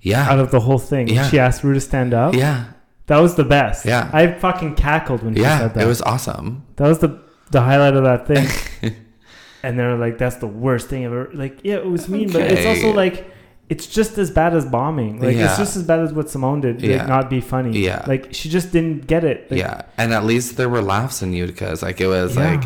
Yeah. 0.00 0.26
out 0.30 0.38
of 0.38 0.50
the 0.50 0.60
whole 0.60 0.78
thing. 0.78 1.08
Yeah. 1.08 1.28
She 1.28 1.38
asked 1.38 1.62
Rue 1.62 1.74
to 1.74 1.80
stand 1.80 2.14
up. 2.14 2.34
Yeah, 2.34 2.64
That 3.06 3.18
was 3.18 3.34
the 3.36 3.44
best. 3.44 3.84
Yeah. 3.86 4.10
I 4.12 4.32
fucking 4.32 4.74
cackled 4.74 5.22
when 5.22 5.34
she 5.34 5.42
yeah, 5.42 5.58
said 5.60 5.74
that. 5.74 5.84
it 5.84 5.86
was 5.86 6.02
awesome. 6.02 6.64
that 6.76 6.88
was 6.88 6.98
the 6.98 7.20
the 7.52 7.60
highlight 7.60 7.94
of 7.94 8.02
that 8.04 8.26
thing. 8.26 8.46
and 9.62 9.78
they're 9.78 9.96
like, 9.96 10.18
"That's 10.18 10.36
the 10.36 10.48
worst 10.48 10.88
thing 10.88 11.04
ever." 11.04 11.30
Like, 11.32 11.60
yeah, 11.62 11.76
it 11.76 11.86
was 11.86 12.08
mean, 12.08 12.32
but 12.32 12.42
it's 12.42 12.66
also 12.66 12.92
like, 12.92 13.30
it's 13.68 13.86
just 13.86 14.18
as 14.18 14.30
bad 14.32 14.54
as 14.54 14.64
bombing. 14.66 15.20
Like, 15.20 15.36
Yeah. 15.36 15.46
it's 15.48 15.56
just 15.58 15.76
as 15.76 15.84
bad 15.84 16.00
as 16.00 16.12
what 16.12 16.26
Symone 16.26 16.60
did. 16.62 16.82
Like, 16.82 16.90
Yeah. 16.90 17.06
not 17.06 17.30
be 17.30 17.40
funny. 17.40 17.78
Yeah. 17.78 18.04
Like, 18.08 18.34
she 18.34 18.48
just 18.48 18.72
didn't 18.72 19.06
get 19.06 19.22
it. 19.24 19.48
Like, 19.50 19.60
yeah, 19.60 19.82
and 19.98 20.12
at 20.12 20.24
least 20.24 20.56
there 20.56 20.68
were 20.68 20.82
laughs 20.82 21.22
in 21.22 21.32
Utica's. 21.32 21.82
Like 21.82 22.00
it 22.00 22.08
was 22.08 22.34
Yeah. 22.36 22.50
like, 22.56 22.64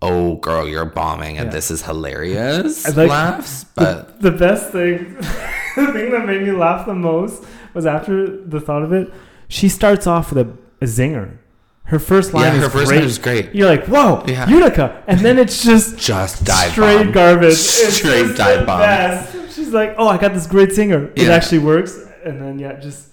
"Oh, 0.00 0.36
girl, 0.36 0.66
you're 0.66 0.86
bombing, 0.86 1.36
and 1.36 1.46
Yeah. 1.48 1.52
this 1.52 1.70
is 1.70 1.82
hilarious." 1.82 2.86
I 2.86 2.90
like- 2.92 3.10
laughs, 3.10 3.64
The, 3.74 3.84
but 3.84 4.20
the 4.22 4.30
best 4.30 4.70
thing, 4.72 5.16
the 5.76 5.92
thing 5.92 6.10
that 6.12 6.24
made 6.26 6.42
me 6.42 6.52
laugh 6.52 6.86
the 6.86 6.94
most 6.94 7.44
was 7.74 7.84
after 7.86 8.26
the 8.26 8.60
thought 8.60 8.82
of 8.82 8.92
it. 8.94 9.12
She 9.48 9.68
starts 9.68 10.06
off 10.06 10.32
with 10.32 10.46
a, 10.46 10.50
a 10.84 10.86
zinger. 10.86 11.38
Her 11.84 11.98
first 11.98 12.32
line 12.32 12.44
Yeah, 12.44 12.56
is 12.58 12.62
her 12.64 12.70
first 12.70 12.86
great. 12.88 12.96
line 13.00 13.06
is 13.06 13.18
great. 13.18 13.54
You're 13.54 13.68
like, 13.68 13.86
whoa, 13.86 14.24
Yeah. 14.26 14.48
Utica, 14.48 15.02
and 15.06 15.20
then 15.20 15.38
it's 15.38 15.62
just 15.62 15.98
Just 16.12 16.44
dive 16.44 16.72
straight 16.72 17.04
bomb. 17.04 17.12
garbage. 17.12 17.54
Straight 17.98 18.24
just 18.26 18.36
dive 18.38 18.66
bomb. 18.66 18.80
best. 18.80 19.54
She's 19.54 19.68
like, 19.72 19.94
oh, 19.98 20.08
I 20.08 20.16
got 20.16 20.32
this 20.34 20.46
great 20.46 20.72
singer. 20.72 21.10
It 21.14 21.28
actually 21.28 21.58
works, 21.58 21.98
and 22.24 22.40
then 22.40 22.58
yeah, 22.58 22.80
just 22.80 23.10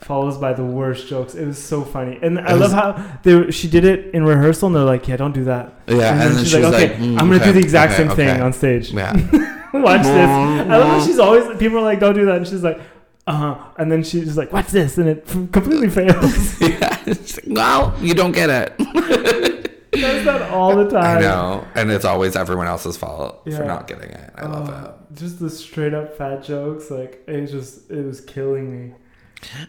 follows 0.00 0.38
by 0.38 0.52
the 0.52 0.64
worst 0.64 1.08
jokes. 1.08 1.34
It 1.34 1.46
was 1.46 1.58
so 1.62 1.82
funny, 1.82 2.18
and 2.22 2.38
I 2.38 2.52
It 2.52 2.56
love 2.56 2.72
how 2.72 3.18
they, 3.24 3.50
she 3.50 3.68
did 3.68 3.84
it 3.84 4.14
in 4.14 4.24
rehearsal, 4.24 4.68
and 4.68 4.76
they're 4.76 4.84
like, 4.84 5.06
yeah, 5.08 5.16
don't 5.16 5.32
do 5.34 5.44
that. 5.44 5.74
Yeah, 5.88 6.12
and, 6.12 6.20
then 6.20 6.32
then 6.34 6.38
she's 6.44 6.50
she 6.52 6.58
was 6.58 6.66
okay, 6.74 6.88
like, 6.90 6.96
mm, 6.98 7.10
I'm 7.18 7.26
gonna 7.28 7.36
okay, 7.36 7.44
do 7.46 7.52
the 7.52 7.60
exact 7.60 7.92
okay, 7.94 8.06
same 8.08 8.16
thing 8.16 8.40
on 8.40 8.52
stage. 8.52 8.92
Yeah. 8.92 9.12
Watch 9.74 10.02
this. 10.02 10.28
I 10.28 10.76
love 10.76 10.88
how 11.00 11.04
she's 11.06 11.18
always 11.18 11.58
people 11.58 11.78
are 11.78 11.82
like, 11.82 11.98
don't 12.00 12.14
do 12.14 12.24
that, 12.26 12.36
and 12.36 12.46
she's 12.46 12.62
like, 12.62 12.80
uh 13.26 13.32
huh, 13.54 13.64
and 13.78 13.90
then 13.92 14.02
she's 14.02 14.36
like, 14.36 14.52
what's 14.52 14.72
this, 14.72 14.98
and 14.98 15.08
it 15.08 15.26
completely 15.26 15.88
fails. 15.88 16.60
yeah. 16.60 16.98
Like, 17.06 17.18
well, 17.46 17.94
you 18.00 18.14
don't 18.14 18.32
get 18.32 18.50
it. 18.50 18.76
Does 19.92 20.24
that 20.24 20.50
all 20.50 20.74
the 20.74 20.88
time. 20.88 21.18
I 21.18 21.20
know, 21.20 21.66
and 21.74 21.90
it's 21.90 22.04
always 22.06 22.34
everyone 22.34 22.66
else's 22.66 22.96
fault 22.96 23.42
Yeah. 23.44 23.58
for 23.58 23.64
not 23.64 23.86
getting 23.86 24.08
it. 24.10 24.32
I 24.36 24.46
love 24.46 24.68
Oh, 24.70 24.86
it. 25.12 25.18
Just 25.18 25.38
the 25.38 25.50
straight 25.50 25.92
up 25.94 26.16
fat 26.16 26.42
jokes, 26.42 26.90
like 26.90 27.22
it 27.28 27.46
just 27.46 27.90
it 27.90 28.02
was 28.04 28.20
killing 28.22 28.88
me. 28.88 28.94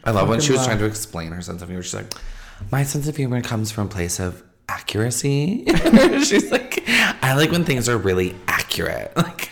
I 0.03 0.11
love 0.11 0.29
when 0.29 0.39
she 0.39 0.51
was 0.51 0.59
laugh. 0.59 0.67
trying 0.67 0.79
to 0.79 0.85
explain 0.85 1.31
her 1.33 1.41
sense 1.41 1.61
of 1.61 1.67
humor. 1.67 1.83
She's 1.83 1.93
like, 1.95 2.13
my 2.71 2.83
sense 2.83 3.07
of 3.07 3.17
humor 3.17 3.41
comes 3.41 3.71
from 3.71 3.87
a 3.87 3.89
place 3.89 4.19
of 4.19 4.41
accuracy. 4.69 5.65
She's 6.23 6.51
like, 6.51 6.83
I 6.87 7.33
like 7.35 7.51
when 7.51 7.65
things 7.65 7.89
are 7.89 7.97
really 7.97 8.33
accurate. 8.47 9.11
Like, 9.17 9.51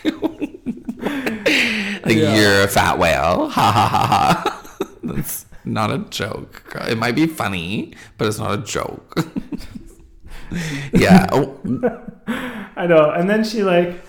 Yeah. 2.17 2.35
you're 2.35 2.63
a 2.63 2.67
fat 2.67 2.97
whale. 2.97 3.49
Ha 3.49 3.71
ha 3.71 3.87
ha 3.87 4.05
ha. 4.05 4.87
That's 5.03 5.45
not 5.65 5.91
a 5.91 5.99
joke. 6.09 6.63
It 6.87 6.97
might 6.97 7.15
be 7.15 7.27
funny, 7.27 7.93
but 8.17 8.27
it's 8.27 8.39
not 8.39 8.57
a 8.57 8.61
joke. 8.61 9.15
yeah. 10.93 11.27
Oh, 11.31 11.59
I 12.75 12.87
know. 12.87 13.11
And 13.11 13.29
then 13.29 13.43
she 13.43 13.63
like 13.63 13.99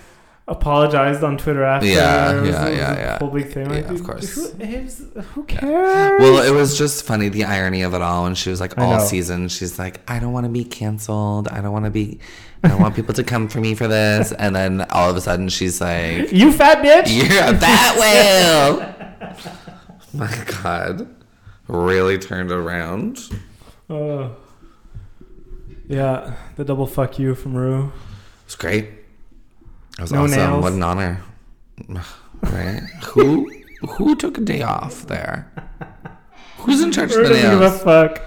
apologized 0.47 1.23
on 1.23 1.37
Twitter 1.37 1.63
after. 1.63 1.87
Yeah, 1.87 2.41
was- 2.41 2.49
yeah, 2.49 2.67
yeah, 2.69 2.95
yeah. 2.95 3.17
Whole 3.19 3.29
big 3.29 3.51
thing. 3.51 3.69
Like, 3.69 3.85
Yeah, 3.85 3.91
of 3.93 4.03
course. 4.03 4.33
Who, 4.35 4.45
is- 4.63 5.05
who 5.33 5.43
cares? 5.45 6.19
Well, 6.19 6.43
it 6.43 6.51
was 6.53 6.77
just 6.77 7.05
funny 7.05 7.29
the 7.29 7.45
irony 7.45 7.81
of 7.81 7.93
it 7.93 8.01
all. 8.01 8.25
And 8.25 8.37
she 8.37 8.49
was 8.49 8.59
like, 8.59 8.77
all 8.77 8.99
season, 8.99 9.47
she's 9.47 9.79
like, 9.79 10.01
I 10.09 10.19
don't 10.19 10.33
want 10.33 10.45
to 10.45 10.51
be 10.51 10.63
canceled. 10.65 11.47
I 11.47 11.61
don't 11.61 11.71
want 11.71 11.85
to 11.85 11.91
be. 11.91 12.19
I 12.65 12.69
don't 12.69 12.79
want 12.81 12.95
people 12.95 13.13
to 13.15 13.23
come 13.25 13.49
for 13.49 13.59
me 13.59 13.75
for 13.75 13.87
this. 13.89 14.31
And 14.31 14.55
then 14.55 14.81
all 14.91 15.09
of 15.09 15.17
a 15.17 15.21
sudden, 15.21 15.49
she's 15.49 15.81
like, 15.81 16.31
you 16.31 16.51
fat 16.51 16.77
bitch. 16.83 17.13
You're 17.13 17.43
a 17.43 17.57
fat 17.57 17.97
whale. 17.99 18.93
My 20.13 20.45
God, 20.63 21.07
really 21.67 22.17
turned 22.17 22.51
around. 22.51 23.19
Uh, 23.89 24.29
yeah, 25.87 26.35
the 26.55 26.63
double 26.63 26.87
fuck 26.87 27.19
you 27.19 27.35
from 27.35 27.55
Rue. 27.55 27.91
It's 28.45 28.55
great. 28.55 28.89
It 29.97 30.01
was 30.01 30.11
No 30.11 30.23
awesome. 30.23 30.37
nails. 30.37 30.63
What 30.63 30.73
an 30.73 30.83
honor. 30.83 31.21
Right? 32.41 32.81
who 33.03 33.49
who 33.97 34.15
took 34.15 34.37
a 34.37 34.41
day 34.41 34.61
off 34.61 35.07
there? 35.07 35.51
Who's 36.59 36.81
in 36.81 36.91
charge 36.91 37.11
of 37.11 37.17
the 37.17 37.23
doesn't 37.29 37.35
give 37.51 37.61
a 37.61 37.69
nails? 37.69 37.81
fuck. 37.83 38.21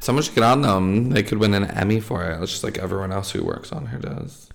Someone 0.00 0.22
should 0.22 0.34
get 0.34 0.44
on 0.44 0.62
them. 0.62 1.10
They 1.10 1.22
could 1.24 1.38
win 1.38 1.54
an 1.54 1.64
Emmy 1.64 1.98
for 2.00 2.24
it. 2.24 2.40
It's 2.42 2.52
just 2.52 2.62
like 2.64 2.78
everyone 2.78 3.10
else 3.12 3.30
who 3.32 3.44
works 3.44 3.72
on 3.72 3.86
her 3.86 3.98
does. 3.98 4.48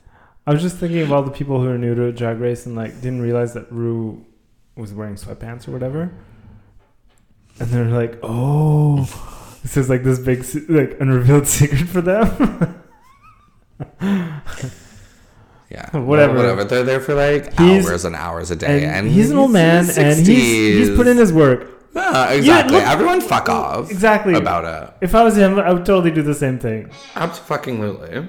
I 0.48 0.52
was 0.52 0.62
just 0.62 0.78
thinking 0.78 1.02
of 1.02 1.12
all 1.12 1.22
the 1.24 1.32
people 1.32 1.62
who 1.62 1.70
are 1.70 1.78
new 1.78 1.94
to 1.96 2.12
Drag 2.12 2.40
Race 2.40 2.66
and 2.66 2.76
like 2.76 2.96
didn't 3.02 3.22
realize 3.22 3.54
that 3.54 3.72
Rue 3.72 4.26
was 4.76 4.94
wearing 4.94 5.16
sweatpants 5.16 5.68
or 5.68 5.72
whatever, 5.72 6.12
and 7.60 7.70
they're 7.70 7.86
like, 7.86 8.20
"Oh, 8.24 9.04
this 9.62 9.78
is 9.78 9.90
like 9.90 10.04
this 10.04 10.20
big 10.20 10.44
like 10.70 11.00
unrevealed 11.00 11.48
secret 11.58 11.88
for 11.88 12.02
them." 12.02 12.82
Yeah. 15.70 15.90
Whatever. 15.98 16.36
Whatever. 16.36 16.64
They're 16.64 16.84
there 16.84 17.00
for 17.00 17.14
like 17.16 17.58
He's- 17.60 17.86
hours 17.88 18.06
and 18.06 18.16
hours 18.16 18.52
a 18.52 18.56
day. 18.56 18.84
and, 18.86 19.08
And, 19.08 19.08
he's 19.10 19.32
an 19.32 19.38
old 19.38 19.52
man, 19.52 19.90
and 19.98 20.18
he's 20.20 20.28
he's 20.28 20.96
put 20.96 21.08
in 21.08 21.18
his 21.18 21.34
work. 21.34 21.70
Ah, 21.96 22.30
yeah, 22.32 22.38
exactly. 22.38 22.76
look- 22.78 22.84
Everyone 22.88 23.22
fuck 23.22 23.50
off. 23.50 23.90
Exactly. 23.92 24.34
About 24.34 24.66
it. 24.66 24.94
If 25.02 25.14
I 25.16 25.24
was 25.24 25.36
him, 25.38 25.60
I 25.60 25.72
would 25.74 25.86
totally 25.86 26.12
do 26.12 26.22
the 26.22 26.34
same 26.34 26.58
thing. 26.60 26.90
Absolutely. 27.16 28.28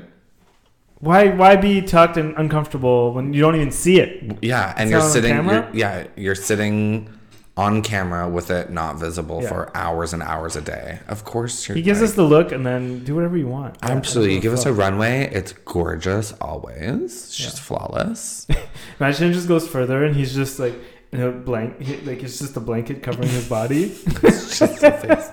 Why 1.00 1.28
why 1.28 1.56
be 1.56 1.82
tucked 1.82 2.16
and 2.16 2.34
uncomfortable 2.38 3.12
when 3.12 3.34
you 3.34 3.40
don't 3.42 3.56
even 3.56 3.70
see 3.70 4.00
it? 4.00 4.38
Yeah, 4.42 4.72
and 4.76 4.84
It's 4.88 4.92
you're 4.92 5.10
sitting. 5.10 5.44
You're, 5.44 5.68
yeah, 5.74 6.06
you're 6.16 6.34
sitting 6.34 7.08
on 7.56 7.82
camera 7.82 8.28
with 8.28 8.50
it 8.50 8.70
not 8.70 8.96
visible 8.98 9.40
Yeah. 9.42 9.48
for 9.48 9.76
hours 9.76 10.12
and 10.12 10.22
hours 10.22 10.56
a 10.56 10.60
day. 10.60 10.98
Of 11.06 11.24
course, 11.24 11.68
you're. 11.68 11.76
He 11.76 11.82
gives 11.82 12.00
like- 12.00 12.10
us 12.10 12.14
the 12.16 12.24
look, 12.24 12.50
and 12.52 12.66
then 12.66 13.04
do 13.04 13.14
whatever 13.14 13.36
you 13.36 13.46
want. 13.46 13.76
Absolutely. 13.82 14.34
You 14.34 14.40
give 14.40 14.52
us 14.52 14.66
a 14.66 14.72
runway. 14.72 15.30
It's 15.32 15.52
gorgeous 15.52 16.32
always. 16.40 17.32
She's 17.32 17.58
flawless. 17.58 18.46
fuck. 18.46 18.58
Imagine 19.00 19.30
it 19.30 19.34
just 19.34 19.46
goes 19.48 19.68
further, 19.68 20.04
and 20.04 20.16
he's 20.16 20.34
just 20.34 20.58
like 20.58 20.74
in 21.12 21.20
a 21.22 21.30
blank, 21.30 21.78
like 22.04 22.24
it's 22.24 22.40
just 22.40 22.56
a 22.56 22.60
blanket 22.60 23.02
covering 23.04 23.28
his 23.28 23.48
body. 23.48 23.94
It's 24.24 24.58
just 24.58 24.78
face. 24.80 25.30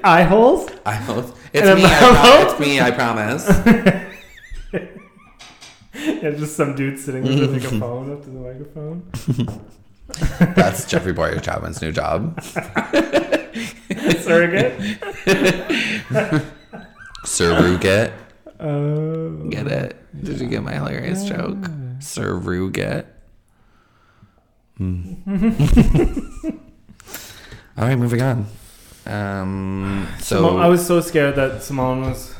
Eye 0.04 0.22
holes. 0.22 0.70
I 0.86 0.94
hope. 0.94 1.36
It's 1.52 1.66
And 1.66 1.78
me. 1.80 1.84
I 1.86 1.98
pro- 1.98 2.50
it's 2.50 2.60
me. 2.60 2.80
I 2.80 2.90
promise. 2.90 3.46
Yeah, 5.94 6.30
just 6.30 6.56
some 6.56 6.74
dude 6.76 6.98
sitting 6.98 7.24
there 7.24 7.38
with 7.48 7.52
like 7.62 7.72
a 7.72 7.78
phone 7.80 8.12
up 8.12 8.22
to 8.24 8.30
the 8.30 8.38
microphone. 8.38 9.10
That's 10.38 10.86
Jeffrey 10.86 11.12
Bowyer-Chapman's 11.12 11.82
new 11.82 11.92
job. 11.92 12.40
Surrogate. 14.20 14.98
Surrogate. 17.24 18.12
Uh, 18.58 19.28
Get 19.50 19.66
it? 19.68 19.96
Did 20.24 20.40
you 20.40 20.48
get 20.48 20.62
my 20.62 20.72
hilarious 20.74 21.24
joke? 21.24 21.58
Surrogate. 22.00 23.06
Hmm. 24.76 25.14
All 27.76 27.84
right, 27.86 27.96
moving 27.96 28.22
on. 28.22 28.46
Um, 29.06 30.08
so 30.20 30.42
Symone- 30.42 30.60
I 30.60 30.68
was 30.68 30.84
so 30.86 31.00
scared 31.00 31.36
that 31.36 31.52
Symone 31.60 32.02
was. 32.08 32.34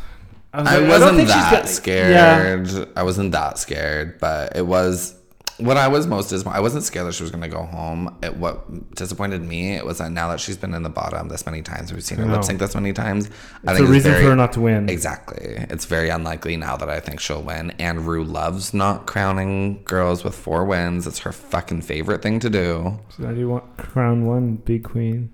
I, 0.53 0.61
was 0.63 0.69
I 0.69 0.73
like, 0.79 0.81
don't 0.81 0.89
wasn't 0.89 1.17
think 1.17 1.29
she's 1.29 1.37
that 1.37 1.51
got- 1.53 1.65
Yeah. 1.65 2.65
scared. 2.65 2.89
I 2.97 3.03
wasn't 3.03 3.33
that 3.33 3.59
scared, 3.59 4.19
but 4.19 4.57
it 4.57 4.67
was 4.67 5.15
what 5.59 5.77
I 5.77 5.89
was 5.89 6.07
most 6.07 6.31
disappointed. 6.31 6.57
I 6.57 6.61
wasn't 6.61 6.85
scared 6.85 7.07
that 7.07 7.13
she 7.15 7.23
was 7.23 7.31
going 7.31 7.43
to 7.43 7.49
go 7.49 7.65
home. 7.65 8.17
It, 8.23 8.37
what 8.37 8.95
disappointed 8.95 9.43
me 9.43 9.75
it 9.75 9.85
was 9.85 9.99
that 9.99 10.11
now 10.13 10.29
that 10.29 10.41
she's 10.41 10.57
been 10.57 10.73
in 10.75 10.83
the 10.83 10.89
bottom 10.89 11.29
this 11.29 11.45
many 11.47 11.63
times, 11.63 11.93
we've 11.93 12.03
seen 12.05 12.19
her 12.19 12.27
lip 12.27 12.45
sync 12.45 12.59
this 12.61 12.75
many 12.75 12.93
times. 12.93 13.29
I 13.67 13.73
It's 13.73 13.81
a 13.81 13.83
it's 13.83 13.91
reason 13.91 14.13
very- 14.13 14.25
for 14.25 14.31
her 14.31 14.37
not 14.37 14.53
to 14.55 14.61
win. 14.61 14.89
Exactly. 14.89 15.67
It's 15.71 15.85
very 15.85 16.09
unlikely 16.11 16.57
now 16.57 16.77
that 16.77 16.89
I 16.89 17.01
think 17.01 17.21
she'll 17.21 17.43
win. 17.43 17.73
And 17.79 18.07
Rue 18.07 18.25
loves 18.25 18.73
not 18.73 19.07
crowning 19.07 19.83
girls 19.85 20.23
with 20.25 20.35
four 20.35 20.65
wins. 20.65 21.07
It's 21.07 21.19
her 21.21 21.33
fucking 21.33 21.83
favorite 21.83 22.23
thing 22.23 22.41
to 22.41 22.51
do. 22.51 22.99
She's 23.17 23.25
already 23.25 23.45
won, 23.45 23.63
crown 23.77 24.27
one 24.27 24.57
big 24.57 24.85
queen. 24.85 25.31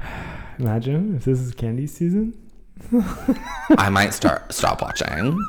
Imagine 0.58 1.16
if 1.16 1.24
this 1.24 1.38
is 1.38 1.52
Kandy 1.54 1.88
season. 1.88 2.34
I 3.78 3.88
might 3.88 4.12
start 4.14 4.52
stop 4.52 4.82
watching. 4.82 5.42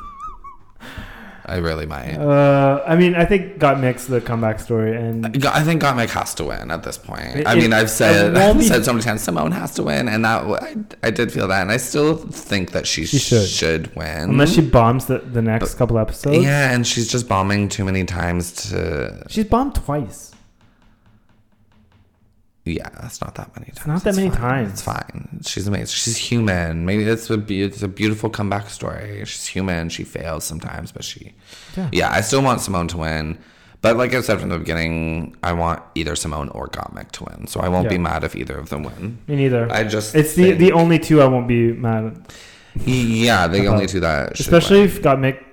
I 1.48 1.56
really 1.56 1.86
might. 1.86 2.14
Uh, 2.16 2.82
I 2.86 2.94
mean, 2.96 3.14
I 3.14 3.24
think 3.24 3.58
Gottmik's 3.58 4.06
the 4.06 4.20
comeback 4.20 4.60
story, 4.60 4.94
and 4.96 5.26
I 5.26 5.62
think 5.64 5.80
Gottmik 5.82 6.10
has 6.10 6.34
to 6.34 6.44
win 6.44 6.70
at 6.70 6.82
this 6.82 6.98
point. 6.98 7.36
It- 7.36 7.46
I 7.46 7.54
mean, 7.54 7.72
I've 7.72 7.90
said 7.90 8.36
I've 8.36 8.62
said 8.62 8.84
so 8.84 8.92
many 8.92 9.02
times 9.02 9.26
Symone 9.26 9.52
has 9.52 9.74
to 9.74 9.82
win, 9.82 10.08
and 10.08 10.24
that 10.24 10.42
I, 10.44 10.76
I 11.02 11.10
did 11.10 11.32
feel 11.32 11.48
that, 11.48 11.62
and 11.62 11.72
I 11.72 11.78
still 11.78 12.16
think 12.16 12.72
that 12.72 12.86
she, 12.86 13.06
She 13.06 13.18
should. 13.18 13.48
should. 13.48 13.96
win. 13.96 14.30
unless 14.30 14.52
she 14.54 14.60
bombs 14.60 15.06
the, 15.06 15.18
the 15.18 15.42
next 15.42 15.74
couple 15.74 15.98
episodes, 15.98 16.42
yeah, 16.44 16.72
and 16.72 16.86
she's 16.86 17.08
just 17.08 17.28
bombing 17.28 17.68
too 17.68 17.84
many 17.84 18.04
times 18.04 18.52
to. 18.70 19.24
she's 19.28 19.46
bombed 19.46 19.74
twice. 19.74 20.32
Yeah, 22.72 22.88
it's 23.06 23.20
not 23.20 23.34
that 23.36 23.54
many 23.56 23.70
times. 23.72 23.86
not 23.86 24.04
that 24.04 24.16
many 24.16 24.30
fine. 24.30 24.38
times. 24.40 24.72
It's 24.72 24.82
fine. 24.82 25.40
She's 25.44 25.66
amazing. 25.66 25.86
She's 25.86 26.16
human. 26.16 26.84
Maybe 26.86 27.04
it's 27.04 27.28
a 27.30 27.36
be- 27.38 27.62
it's 27.62 27.82
a 27.82 27.88
beautiful 27.88 28.30
comeback 28.30 28.68
story. 28.70 29.24
She's 29.24 29.46
human. 29.46 29.88
She 29.88 30.04
fails 30.04 30.44
sometimes, 30.44 30.92
but 30.92 31.04
she. 31.04 31.34
Yeah. 31.76 31.88
Yeah, 31.92 32.10
I 32.10 32.20
still 32.20 32.42
want 32.42 32.60
Symone 32.60 32.88
to 32.90 32.98
win. 32.98 33.38
But 33.80 33.96
like 33.96 34.12
I 34.12 34.20
said 34.22 34.40
from 34.40 34.48
the 34.48 34.58
beginning, 34.58 35.36
I 35.42 35.52
want 35.52 35.80
either 35.94 36.14
Symone 36.14 36.52
or 36.54 36.66
Gottmik 36.68 37.12
to 37.12 37.24
win. 37.24 37.46
So 37.46 37.60
I 37.60 37.68
won't 37.68 37.88
be 37.88 37.96
mad 37.96 38.24
if 38.24 38.34
either 38.34 38.56
of 38.58 38.70
them 38.70 38.82
win. 38.82 39.18
Me 39.28 39.36
neither. 39.36 39.70
I 39.70 39.84
just 39.84 40.14
it's 40.16 40.34
the 40.34 40.44
think- 40.46 40.58
the 40.58 40.72
only 40.72 40.98
two 40.98 41.22
I 41.22 41.26
won't 41.26 41.46
be 41.46 41.72
mad 41.72 42.04
at. 42.06 42.86
yeah 42.86 43.46
the 43.46 43.60
about. 43.62 43.74
only 43.74 43.86
two 43.86 44.00
that 44.00 44.38
Especially 44.38 44.80
win. 44.80 44.88
if 44.88 45.02
Gottmik 45.02 45.44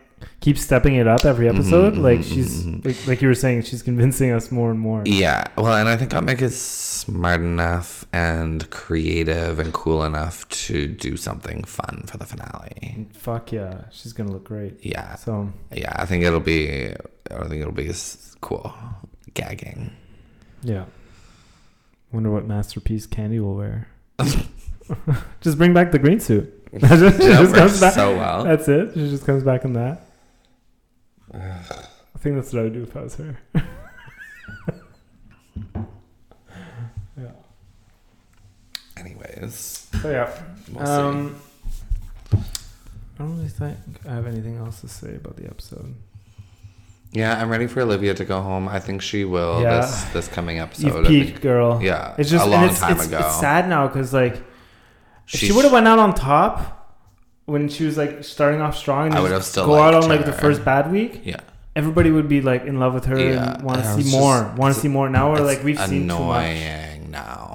keeps 0.42 0.62
stepping 0.62 0.96
it 0.96 1.08
up 1.08 1.26
every 1.26 1.48
episode. 1.50 1.94
mhm, 1.96 2.02
like 2.02 2.24
she's 2.24 2.64
mhm. 2.64 2.84
like, 2.86 3.08
like 3.08 3.22
you 3.22 3.28
were 3.28 3.34
saying, 3.36 3.62
she's 3.64 3.82
convincing 3.82 4.32
us 4.32 4.52
more 4.52 4.70
and 4.72 4.80
more. 4.80 5.02
yeah 5.06 5.44
well 5.58 5.74
and 5.76 5.88
I 5.90 5.96
think 5.98 6.12
Gottmik 6.12 6.42
is 6.42 6.56
smart 6.96 7.42
enough 7.42 8.06
and 8.14 8.70
creative 8.70 9.60
and 9.60 9.74
cool 9.74 10.04
enough 10.04 10.48
to 10.50 10.88
do 10.88 11.18
something 11.18 11.64
fun 11.64 12.04
for 12.08 12.18
the 12.18 12.26
finale. 12.26 13.08
Fuck 13.14 13.52
yeah, 13.52 13.86
she's 13.92 14.14
gonna 14.14 14.32
look 14.32 14.46
great. 14.46 14.84
Yeah 14.84 15.16
So 15.16 15.52
yeah 15.72 15.94
I 15.96 16.06
think 16.06 16.24
it'll 16.24 16.40
be 16.40 16.92
I 17.32 17.48
think 17.48 17.62
it'll 17.62 17.72
be 17.72 17.92
cool 18.42 18.74
gagging. 19.34 19.92
yeah, 20.64 20.86
wonder 22.12 22.32
what 22.32 22.46
masterpiece 22.46 23.06
Kandy 23.08 23.40
will 23.42 23.56
wear. 23.56 23.88
Just 25.42 25.58
bring 25.58 25.74
back 25.74 25.92
the 25.92 26.00
green 26.00 26.20
suit. 26.20 26.52
she 26.72 26.78
just 26.80 27.56
comes 27.56 27.80
back. 27.80 27.94
so 27.94 28.16
well. 28.16 28.44
That's 28.44 28.68
it. 28.68 28.94
She 28.94 29.10
just 29.10 29.26
comes 29.26 29.44
back 29.44 29.66
in 29.66 29.74
that. 29.74 30.02
I 31.34 32.18
think 32.20 32.36
that's 32.36 32.54
what 32.54 32.60
I 32.60 32.64
would 32.64 32.74
do 32.74 32.84
if 32.84 32.96
I 32.96 33.02
was 33.02 33.16
her. 33.16 33.38
yeah. 37.18 37.32
Anyways, 39.06 39.88
So 40.02 40.10
yeah. 40.10 40.32
we'll 40.74 40.88
um, 40.88 41.36
I 42.34 42.38
don't 43.20 43.38
really 43.38 43.50
think 43.50 43.78
I 44.08 44.14
have 44.14 44.26
anything 44.28 44.58
else 44.58 44.82
to 44.82 44.88
say 44.88 45.16
about 45.16 45.36
the 45.38 45.46
episode. 45.46 45.94
Yeah, 47.12 47.40
I'm 47.40 47.50
ready 47.50 47.68
for 47.68 47.82
Olivia 47.82 48.14
to 48.16 48.26
go 48.26 48.42
home. 48.42 48.68
I 48.68 48.80
think 48.80 49.02
she 49.02 49.24
will 49.24 49.62
Yeah. 49.62 49.82
this 49.82 50.04
this 50.06 50.28
coming 50.28 50.60
episode. 50.60 51.06
I 51.06 51.08
peaked, 51.08 51.42
girl. 51.42 51.82
yeah, 51.82 52.16
It's 52.18 52.30
just 52.30 52.46
a 52.46 52.50
long 52.50 52.66
it's, 52.66 52.80
time 52.80 52.98
it's, 52.98 53.08
ago. 53.08 53.20
It's 53.20 53.40
sad 53.40 53.70
now 53.70 53.88
because 53.88 54.12
like 54.14 54.36
if 55.32 55.40
she 55.40 55.52
would 55.52 55.64
have 55.64 55.72
went 55.74 55.88
out 55.88 56.00
on 56.00 56.14
top 56.14 56.98
when 57.46 57.70
she 57.70 57.86
was 57.86 57.96
like 57.98 58.24
starting 58.24 58.60
off 58.60 58.76
strong, 58.76 59.08
and 59.08 59.16
I 59.16 59.22
would 59.22 59.32
have 59.32 59.46
still 59.46 59.68
go 59.68 59.76
out 59.76 59.94
on 59.94 60.10
like 60.10 60.26
the 60.26 60.34
first 60.34 60.66
bad 60.66 60.92
week. 60.92 61.22
Yeah, 61.24 61.40
Everybody 61.76 62.10
would 62.10 62.28
be 62.28 62.42
like 62.42 62.64
in 62.66 62.80
love 62.80 62.94
with 62.94 63.06
her 63.06 63.20
Yeah, 63.20 63.54
and 63.56 63.64
want 63.64 63.82
to 63.84 64.02
see 64.02 64.10
more. 64.12 64.54
Want 64.58 64.74
to 64.74 64.80
see 64.80 64.88
more. 64.88 65.10
Now 65.10 65.32
we're 65.32 65.42
like 65.42 65.64
we've 65.64 65.80
seen 65.80 66.08
too 66.10 66.20
much, 66.20 66.44
annoying 66.44 67.12
now. 67.12 67.55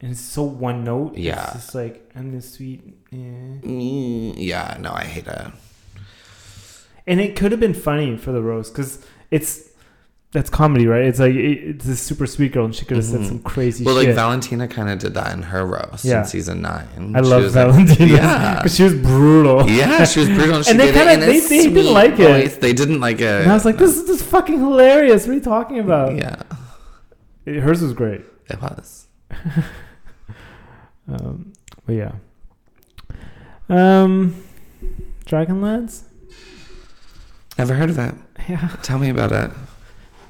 Yeah, 0.00 0.04
and 0.06 0.12
it's 0.12 0.20
so 0.20 0.42
one 0.42 0.84
note. 0.84 1.16
Yeah. 1.16 1.42
it's 1.44 1.52
just 1.54 1.74
like 1.74 2.10
I'm 2.14 2.32
the 2.34 2.40
sweet. 2.42 2.82
eh. 3.12 3.16
Mm, 3.16 4.34
yeah. 4.36 4.76
No, 4.80 4.92
I 4.92 5.04
hate 5.04 5.24
that. 5.26 5.52
And 7.06 7.20
it 7.20 7.36
could 7.36 7.52
have 7.52 7.60
been 7.60 7.74
funny 7.74 8.16
for 8.16 8.32
the 8.32 8.42
rose 8.42 8.70
because 8.70 9.04
it's 9.30 9.64
that's 10.30 10.50
comedy, 10.50 10.86
right? 10.86 11.04
It's 11.04 11.18
like 11.18 11.34
it, 11.34 11.58
it's 11.76 11.84
this 11.86 12.00
super 12.02 12.26
sweet 12.26 12.52
girl, 12.52 12.66
and 12.66 12.74
she 12.74 12.84
could 12.84 12.98
have 12.98 13.06
said 13.06 13.20
Mhm. 13.20 13.28
some 13.28 13.38
crazy 13.38 13.82
Well, 13.82 13.94
like. 13.94 14.08
Valentina 14.14 14.68
kind 14.68 14.90
of 14.90 14.98
did 14.98 15.14
that 15.14 15.32
in 15.34 15.40
her 15.42 15.64
roast 15.64 16.04
Yeah. 16.04 16.20
in 16.20 16.26
season 16.26 16.60
nine. 16.60 16.86
I 17.16 17.22
She 17.22 17.28
love 17.28 17.42
was 17.44 17.56
like- 17.56 17.66
Valentina. 17.70 18.12
yeah, 18.12 18.54
because 18.56 18.74
she 18.76 18.82
was 18.82 18.92
brutal. 18.92 19.66
yeah, 19.70 20.04
she 20.04 20.20
was 20.20 20.28
brutal. 20.28 20.56
And, 20.56 20.64
she 20.66 20.70
And 20.72 20.80
they 20.80 20.92
kinda- 20.92 21.24
they- 21.26 21.40
they 21.40 21.62
didn't 21.70 21.94
like 21.94 22.12
it. 22.18 22.28
voice. 22.28 22.56
They 22.58 22.74
didn't 22.74 23.00
like 23.00 23.20
it. 23.22 23.40
And 23.42 23.50
I 23.50 23.54
was 23.54 23.64
like, 23.64 23.78
this 23.78 23.96
is 23.96 24.06
just 24.06 24.24
fucking 24.24 24.58
hilarious. 24.58 25.22
What 25.26 25.32
are 25.32 25.34
you 25.36 25.40
talking 25.40 25.78
about? 25.78 26.14
Yeah, 26.14 26.36
It- 27.46 27.60
hers 27.60 27.80
was 27.80 27.94
great. 27.94 28.20
it 28.50 28.60
was. 28.60 29.06
Um, 31.08 31.52
but 31.86 31.94
yeah. 31.94 32.12
Um, 33.68 34.42
Dragonlance. 35.24 36.04
Never 37.58 37.74
heard 37.74 37.90
of 37.90 37.96
that. 37.96 38.14
Yeah. 38.48 38.68
Tell 38.82 38.98
me 38.98 39.10
about 39.10 39.32
it. 39.32 39.50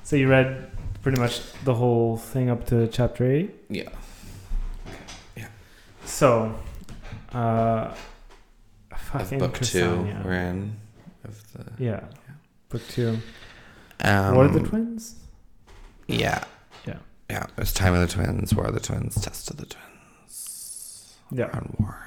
So 0.03 0.17
you 0.17 0.29
read 0.29 0.71
pretty 1.03 1.21
much 1.21 1.41
the 1.65 1.75
whole 1.75 2.17
thing 2.17 2.51
up 2.51 2.67
to 2.69 2.89
chapter 2.89 3.31
eight. 3.31 3.55
Yeah. 3.69 3.91
Yeah. 5.37 5.49
So, 6.05 6.55
uh, 7.33 7.95
fucking 8.97 9.39
book 9.39 9.55
two, 9.61 10.09
we're 10.25 10.33
in. 10.33 10.77
Of 11.25 11.53
the. 11.53 11.83
Yeah. 11.83 12.01
Book 12.69 12.83
two. 12.89 13.19
Um, 14.01 14.35
what 14.35 14.47
are 14.47 14.53
the 14.53 14.61
twins? 14.61 15.17
Yeah. 16.07 16.45
Yeah. 16.87 16.99
Yeah. 17.31 17.47
It's 17.57 17.73
time 17.73 17.95
of 17.95 18.01
the 18.01 18.07
twins. 18.13 18.55
War 18.55 18.67
of 18.67 18.75
the 18.75 18.81
twins. 18.81 19.21
Test 19.21 19.51
of 19.51 19.57
the 19.57 19.67
twins. 19.67 19.88
Yeah. 21.31 21.61
War. 21.79 22.05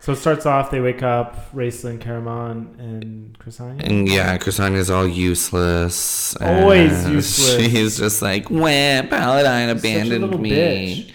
So 0.00 0.12
it 0.12 0.16
starts 0.16 0.44
off. 0.44 0.70
They 0.70 0.80
wake 0.80 1.02
up. 1.02 1.50
Raistlin, 1.52 1.98
Caramon, 1.98 2.78
and 2.78 3.38
Crysania. 3.38 3.82
And 3.88 4.06
yeah, 4.06 4.36
Crysania's 4.36 4.90
all 4.90 5.08
useless. 5.08 6.36
Always 6.36 7.08
useless. 7.08 7.64
She's 7.72 7.98
just 7.98 8.20
like, 8.20 8.50
wah, 8.50 9.02
Paladine 9.02 9.70
abandoned 9.70 10.38
me. 10.40 10.50
bitch. 10.50 11.12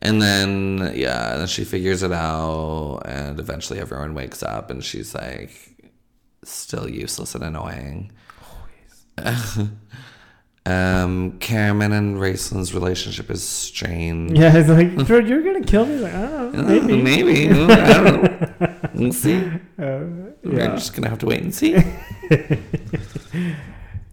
And 0.00 0.22
then, 0.22 0.92
yeah, 0.94 1.38
then 1.38 1.46
she 1.46 1.64
figures 1.64 2.02
it 2.02 2.12
out, 2.12 3.00
and 3.06 3.40
eventually 3.40 3.80
everyone 3.80 4.14
wakes 4.14 4.42
up, 4.42 4.70
and 4.70 4.84
she's 4.84 5.14
like, 5.14 5.74
still 6.44 6.88
useless 6.88 7.34
and 7.34 7.42
annoying. 7.42 8.12
um, 10.66 11.32
Caramon 11.40 11.92
and 11.92 12.18
Raistlin's 12.18 12.72
relationship 12.72 13.30
is 13.30 13.42
strained. 13.42 14.36
Yeah, 14.36 14.56
it's 14.56 14.68
like, 14.68 15.06
George, 15.06 15.26
you're 15.26 15.42
gonna 15.42 15.62
kill 15.62 15.84
me. 15.84 15.96
Like, 15.96 16.14
I 16.14 16.22
don't 16.22 16.54
know, 16.54 16.62
maybe. 16.62 17.02
Maybe. 17.02 17.50
I 17.72 17.92
don't 17.92 18.22
know. 18.22 18.74
We'll 18.94 19.12
see. 19.12 19.36
Uh, 19.78 20.04
We're 20.42 20.68
just 20.68 20.94
gonna 20.94 21.10
have 21.10 21.18
to 21.18 21.26
wait 21.26 21.42
and 21.42 21.54
see. 21.54 21.76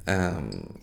um, 0.08 0.81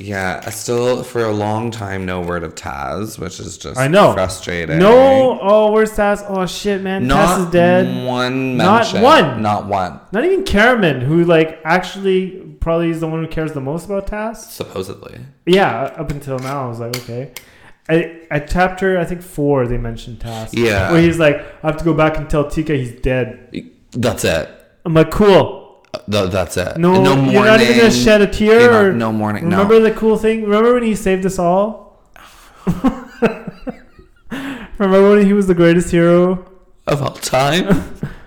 yeah, 0.00 0.48
still 0.50 1.02
for 1.02 1.24
a 1.24 1.32
long 1.32 1.70
time 1.70 2.06
no 2.06 2.20
word 2.20 2.42
of 2.42 2.54
Tas, 2.54 3.18
which 3.18 3.38
is 3.38 3.58
just 3.58 3.78
I 3.78 3.88
know. 3.88 4.12
frustrating. 4.12 4.78
No. 4.78 5.38
Oh, 5.40 5.72
where's 5.72 5.94
Tas? 5.94 6.22
Oh 6.26 6.46
shit, 6.46 6.82
man. 6.82 7.06
not 7.06 7.36
Tas 7.36 7.46
is 7.46 7.52
dead. 7.52 8.06
One 8.06 8.56
Not 8.56 8.92
one. 8.94 9.42
Not 9.42 9.66
one. 9.66 10.00
Not 10.12 10.24
even 10.24 10.44
Caramon, 10.44 11.02
who 11.02 11.24
like 11.24 11.60
actually 11.64 12.30
probably 12.60 12.90
is 12.90 13.00
the 13.00 13.08
one 13.08 13.22
who 13.22 13.28
cares 13.28 13.52
the 13.52 13.60
most 13.60 13.84
about 13.86 14.06
Tas. 14.06 14.52
Supposedly. 14.52 15.20
Yeah, 15.46 15.82
up 15.96 16.10
until 16.10 16.38
now, 16.38 16.64
I 16.64 16.68
was 16.68 16.80
like, 16.80 16.96
okay. 16.96 17.32
I, 17.88 18.20
at 18.30 18.48
chapter, 18.48 18.98
I 18.98 19.04
think 19.04 19.20
four, 19.20 19.66
they 19.66 19.78
mentioned 19.78 20.20
Tas. 20.20 20.54
Yeah. 20.54 20.92
Where 20.92 21.02
he's 21.02 21.18
like, 21.18 21.36
I 21.62 21.66
have 21.66 21.76
to 21.78 21.84
go 21.84 21.92
back 21.92 22.16
and 22.16 22.30
tell 22.30 22.48
Tika 22.48 22.74
he's 22.74 22.92
dead. 23.00 23.72
That's 23.90 24.24
it. 24.24 24.48
I'm 24.84 24.94
like, 24.94 25.10
cool. 25.10 25.59
Th- 26.10 26.30
that's 26.30 26.56
it. 26.56 26.76
No, 26.76 27.02
no 27.02 27.30
you're 27.30 27.44
not 27.44 27.60
even 27.60 27.76
gonna 27.76 27.90
shed 27.90 28.20
a 28.20 28.26
tear. 28.26 28.70
Not- 28.70 28.84
or, 28.84 28.92
no 28.92 29.12
morning. 29.12 29.44
remember 29.44 29.78
no. 29.78 29.84
the 29.84 29.92
cool 29.92 30.16
thing? 30.16 30.42
Remember 30.42 30.74
when 30.74 30.82
he 30.82 30.94
saved 30.94 31.26
us 31.26 31.38
all? 31.38 32.00
remember 34.78 35.10
when 35.10 35.26
he 35.26 35.32
was 35.32 35.46
the 35.46 35.54
greatest 35.54 35.90
hero? 35.90 36.46
Of 36.86 37.02
all 37.02 37.14
time. 37.14 37.96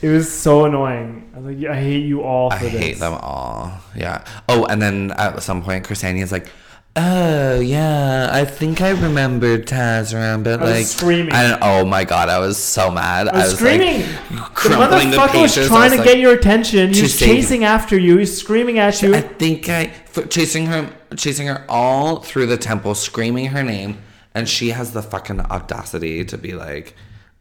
It 0.00 0.08
was 0.10 0.32
so 0.32 0.64
annoying. 0.64 1.28
I 1.34 1.40
was 1.40 1.56
like, 1.56 1.70
I 1.70 1.80
hate 1.80 2.04
you 2.04 2.22
all 2.22 2.50
for 2.50 2.56
I 2.56 2.68
this. 2.68 2.72
hate 2.72 2.98
them 2.98 3.14
all. 3.14 3.72
Yeah. 3.96 4.24
Oh, 4.48 4.64
and 4.66 4.80
then 4.80 5.10
at 5.16 5.42
some 5.42 5.60
point, 5.60 5.84
Crysania's 5.84 6.30
like, 6.30 6.48
"Oh 7.00 7.60
yeah, 7.60 8.28
I 8.32 8.44
think 8.44 8.80
I 8.80 8.90
remembered 8.90 9.66
Tas 9.66 10.12
around, 10.12 10.42
but 10.42 10.60
I 10.60 10.62
was 10.64 10.72
like, 10.72 10.86
screaming. 10.86 11.32
I 11.32 11.48
don't, 11.48 11.62
oh 11.62 11.84
my 11.84 12.04
god, 12.04 12.28
I 12.28 12.38
was 12.40 12.56
so 12.56 12.90
mad. 12.90 13.28
I 13.28 13.44
was, 13.44 13.54
screaming. 13.56 14.00
like, 14.02 14.28
the 14.30 14.36
crumpling 14.54 15.10
the, 15.10 15.16
motherfucker 15.16 15.42
was 15.42 15.54
pages. 15.54 15.70
I 15.70 15.74
trying 15.74 15.90
to 15.92 15.96
like, 15.98 16.06
get 16.06 16.18
your 16.18 16.34
attention. 16.34 16.92
He 16.92 17.02
was 17.02 17.18
chasing 17.18 17.64
after 17.64 17.96
you. 17.96 18.18
He's 18.18 18.36
screaming 18.36 18.78
at 18.78 19.00
you. 19.00 19.14
I 19.14 19.20
think 19.20 19.68
I 19.68 19.92
chasing 20.28 20.66
her, 20.66 20.92
chasing 21.16 21.46
her 21.46 21.64
all 21.68 22.20
through 22.20 22.46
the 22.46 22.58
temple, 22.58 22.94
screaming 22.94 23.46
her 23.46 23.62
name, 23.62 23.98
and 24.34 24.48
she 24.48 24.70
has 24.70 24.92
the 24.92 25.02
fucking 25.02 25.40
audacity 25.40 26.24
to 26.24 26.36
be 26.36 26.52
like. 26.52 26.94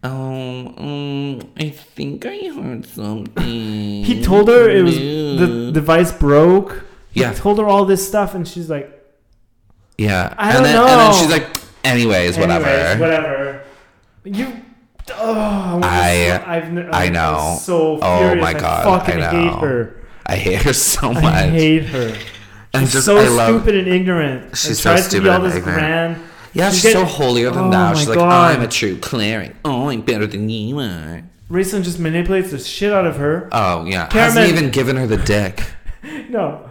Oh, 0.03 0.73
um, 0.77 1.39
I 1.57 1.69
think 1.69 2.25
I 2.25 2.37
heard 2.53 2.85
something. 2.85 4.03
he 4.03 4.21
told 4.23 4.47
her 4.47 4.69
it 4.69 4.83
was 4.83 4.95
the 4.95 5.71
device 5.73 6.11
broke. 6.11 6.83
He 7.11 7.21
Yeah. 7.21 7.33
told 7.33 7.57
her 7.57 7.65
all 7.65 7.83
this 7.85 8.07
stuff, 8.07 8.35
and 8.35 8.47
she's 8.47 8.69
like, 8.69 8.96
Yeah. 9.97 10.33
I 10.37 10.47
and 10.49 10.53
don't 10.55 10.63
then, 10.63 10.77
And 10.77 10.99
then 10.99 11.13
she's 11.13 11.31
like, 11.31 11.57
anyways, 11.83 12.37
whatever. 12.37 12.65
Anyways, 12.65 12.99
whatever. 12.99 13.61
You. 14.23 14.61
Oh, 15.15 15.79
I- 15.83 16.43
I've, 16.45 16.63
n- 16.65 16.89
I 16.91 17.09
know. 17.09 17.57
So 17.61 17.97
Oh 18.01 18.35
my 18.35 18.49
I 18.49 18.53
God, 18.53 18.83
fucking 19.05 19.21
I 19.23 19.29
hate 19.29 19.53
her. 19.61 20.03
I 20.25 20.35
hate 20.35 20.61
her 20.63 20.73
so 20.73 21.13
much. 21.13 21.23
I 21.23 21.47
hate 21.47 21.85
her. 21.85 22.15
and 22.73 22.83
She's 22.83 22.93
just, 22.93 23.05
so 23.05 23.17
I 23.17 23.27
love, 23.29 23.61
stupid 23.61 23.75
and 23.79 23.87
ignorant. 23.87 24.57
She's 24.57 24.67
and 24.67 24.77
so 24.77 24.89
tries 24.91 25.03
to 25.05 25.09
stupid 25.09 25.23
be 25.23 25.29
all 25.29 25.45
and 25.45 25.53
ignorant. 25.55 25.79
grand. 25.79 26.23
Yeah, 26.53 26.69
She's 26.71 26.81
she's 26.81 26.91
so 26.93 27.05
holier 27.05 27.51
than 27.51 27.65
Oh 27.65 27.71
thou. 27.71 27.93
She's 27.93 28.09
like, 28.09 28.17
I'm 28.19 28.61
a 28.61 28.67
true 28.67 28.97
cleric. 28.97 29.55
Oh, 29.63 29.89
I'm 29.89 30.01
better 30.01 30.27
than 30.27 30.49
you 30.49 30.79
are. 30.79 31.23
Raistlin 31.49 31.83
just 31.83 31.99
manipulates 31.99 32.51
the 32.51 32.59
shit 32.59 32.91
out 32.91 33.05
of 33.07 33.15
her. 33.17 33.47
Oh, 33.53 33.85
yeah. 33.85 34.07
Caramon- 34.07 34.11
Hasn't 34.11 34.49
even 34.49 34.69
given 34.71 34.97
her 34.97 35.07
the 35.07 35.17
dick. 35.17 35.63
No, 36.29 36.69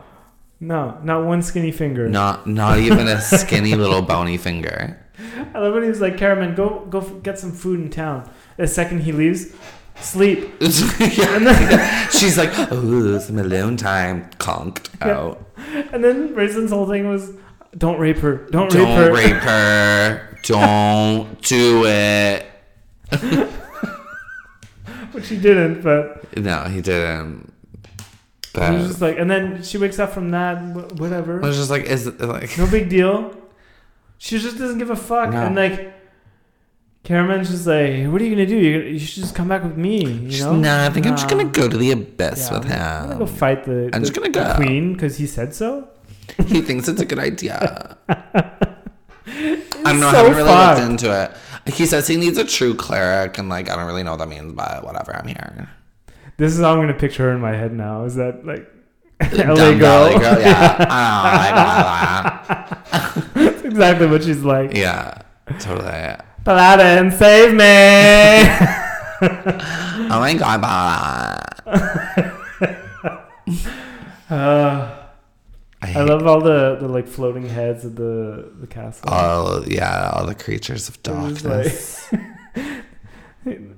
no, 0.60 0.98
not 1.02 1.24
one 1.24 1.42
skinny 1.42 1.72
finger. 1.72 2.08
Not 2.08 2.46
not 2.46 2.78
even 2.78 3.06
a 3.08 3.20
skinny 3.20 3.74
little 3.74 4.02
bony 4.02 4.36
finger. 4.38 4.98
I 5.54 5.58
love 5.58 5.74
when 5.74 5.82
he 5.82 5.88
was 5.88 6.00
like, 6.00 6.16
"Caramon, 6.16 6.54
go 6.56 6.86
go 6.90 7.00
f- 7.00 7.22
get 7.22 7.38
some 7.38 7.52
food 7.52 7.80
in 7.80 7.90
town." 7.90 8.28
The 8.56 8.66
second 8.66 9.00
he 9.02 9.12
leaves, 9.12 9.52
sleep. 10.00 10.50
And 10.60 11.46
then, 11.46 12.08
She's 12.10 12.36
like, 12.38 12.50
oh, 12.72 13.18
some 13.18 13.38
alone 13.38 13.76
time. 13.76 14.30
Conked 14.38 14.90
Yeah. 15.00 15.18
out. 15.18 15.46
and 15.92 16.02
then 16.02 16.34
Raistlin's 16.34 16.70
whole 16.70 16.86
thing 16.88 17.08
was, 17.08 17.32
"Don't 17.76 17.98
rape 17.98 18.18
her. 18.18 18.46
Don't, 18.50 18.72
rape 18.72 18.86
her." 18.86 19.04
Don't 19.08 19.14
rape 19.14 19.42
her. 19.42 20.38
Don't 20.42 21.42
do 21.42 21.84
it. 21.86 22.46
Which 25.12 25.28
he 25.28 25.36
didn't, 25.38 25.82
but 25.82 26.36
No, 26.36 26.64
he 26.64 26.80
didn't. 26.82 27.52
He 28.62 28.68
But 28.68 28.78
was 28.78 28.88
just 28.88 29.00
like, 29.00 29.18
and 29.18 29.30
then 29.30 29.62
she 29.62 29.78
wakes 29.78 29.98
up 29.98 30.12
from 30.12 30.30
that, 30.30 30.60
whatever. 30.98 31.42
I 31.42 31.46
was 31.48 31.56
just 31.56 31.70
like, 31.70 31.84
is 31.84 32.06
it 32.06 32.20
like? 32.20 32.56
No 32.58 32.66
big 32.66 32.88
deal. 32.88 33.34
She 34.18 34.38
just 34.38 34.56
doesn't 34.56 34.78
give 34.78 34.88
a 34.88 34.96
fuck, 34.96 35.30
No. 35.30 35.42
and 35.44 35.54
like. 35.54 35.92
Caramon's 37.04 37.50
just 37.50 37.66
like, 37.68 38.06
what 38.10 38.20
are 38.20 38.24
you 38.24 38.30
gonna 38.30 38.46
do? 38.46 38.56
You 38.56 38.78
you 38.80 38.98
should 38.98 39.22
just 39.22 39.34
come 39.36 39.46
back 39.46 39.62
with 39.62 39.76
me, 39.76 40.04
you 40.04 40.30
She's, 40.30 40.40
know? 40.44 40.56
nah, 40.56 40.86
I 40.86 40.90
think 40.90 41.06
I'm 41.06 41.14
just 41.14 41.28
gonna 41.28 41.44
go 41.44 41.68
to 41.68 41.76
the 41.76 41.92
abyss 41.92 42.48
Yeah, 42.50 42.58
with 42.58 42.72
I'm 42.72 43.08
gonna 43.08 43.18
go 43.20 43.26
fight 43.26 43.64
the, 43.64 43.90
I'm 43.92 44.00
the, 44.00 44.00
just 44.00 44.14
gonna 44.14 44.26
the 44.28 44.40
go. 44.42 44.54
queen 44.56 44.94
because 44.94 45.16
he 45.16 45.26
said 45.28 45.54
so. 45.54 45.86
he 46.48 46.62
thinks 46.62 46.88
it's 46.88 47.00
a 47.00 47.04
good 47.04 47.20
idea. 47.20 47.96
I 48.08 48.58
don't 49.84 50.00
know. 50.00 50.08
I 50.08 50.14
haven't 50.16 50.32
really 50.36 50.48
fucked. 50.48 50.78
looked 50.80 50.90
into 50.90 51.22
it. 51.22 51.72
He 51.74 51.86
says 51.86 52.08
he 52.08 52.16
needs 52.16 52.38
a 52.38 52.44
true 52.44 52.74
cleric, 52.74 53.38
and 53.38 53.48
like 53.48 53.70
I 53.70 53.76
don't 53.76 53.86
really 53.86 54.02
know 54.02 54.12
what 54.12 54.18
that 54.18 54.28
means, 54.28 54.52
but 54.54 54.82
whatever. 54.82 55.14
I'm 55.14 55.28
here. 55.28 55.68
This 56.38 56.52
is 56.52 56.60
how 56.60 56.72
I'm 56.72 56.80
gonna 56.80 56.94
picture 56.94 57.24
her 57.24 57.32
in 57.32 57.40
my 57.40 57.52
head 57.56 57.72
now. 57.72 58.04
Is 58.04 58.14
that 58.16 58.44
like 58.44 58.66
LA 59.22 59.28
Dumb 59.54 59.56
girl? 59.78 60.08
Valley 60.08 60.18
girl, 60.18 60.40
yeah. 60.40 60.86
I 60.90 61.50
know, 61.56 63.34
I 63.34 63.34
know, 63.34 63.50
That's 63.50 63.62
exactly 63.64 64.06
what 64.06 64.22
she's 64.22 64.42
like. 64.42 64.74
Yeah, 64.74 65.22
totally. 65.60 66.16
Paladine, 66.44 67.10
save 67.12 67.54
me! 67.54 68.82
Oh 70.08 70.20
my 70.20 70.34
god, 70.34 70.60
Bella. 70.60 71.42
uh, 74.30 75.06
I, 75.82 75.92
I 75.94 76.02
love 76.02 76.26
all 76.26 76.40
the, 76.42 76.76
the 76.80 76.86
like 76.88 77.08
floating 77.08 77.48
heads 77.48 77.84
of 77.84 77.96
the 77.96 78.50
the 78.60 78.66
castle. 78.66 79.08
all 79.08 79.66
yeah, 79.66 80.10
all 80.14 80.26
the 80.26 80.34
creatures 80.34 80.88
of 80.90 81.02
darkness. 81.02 82.12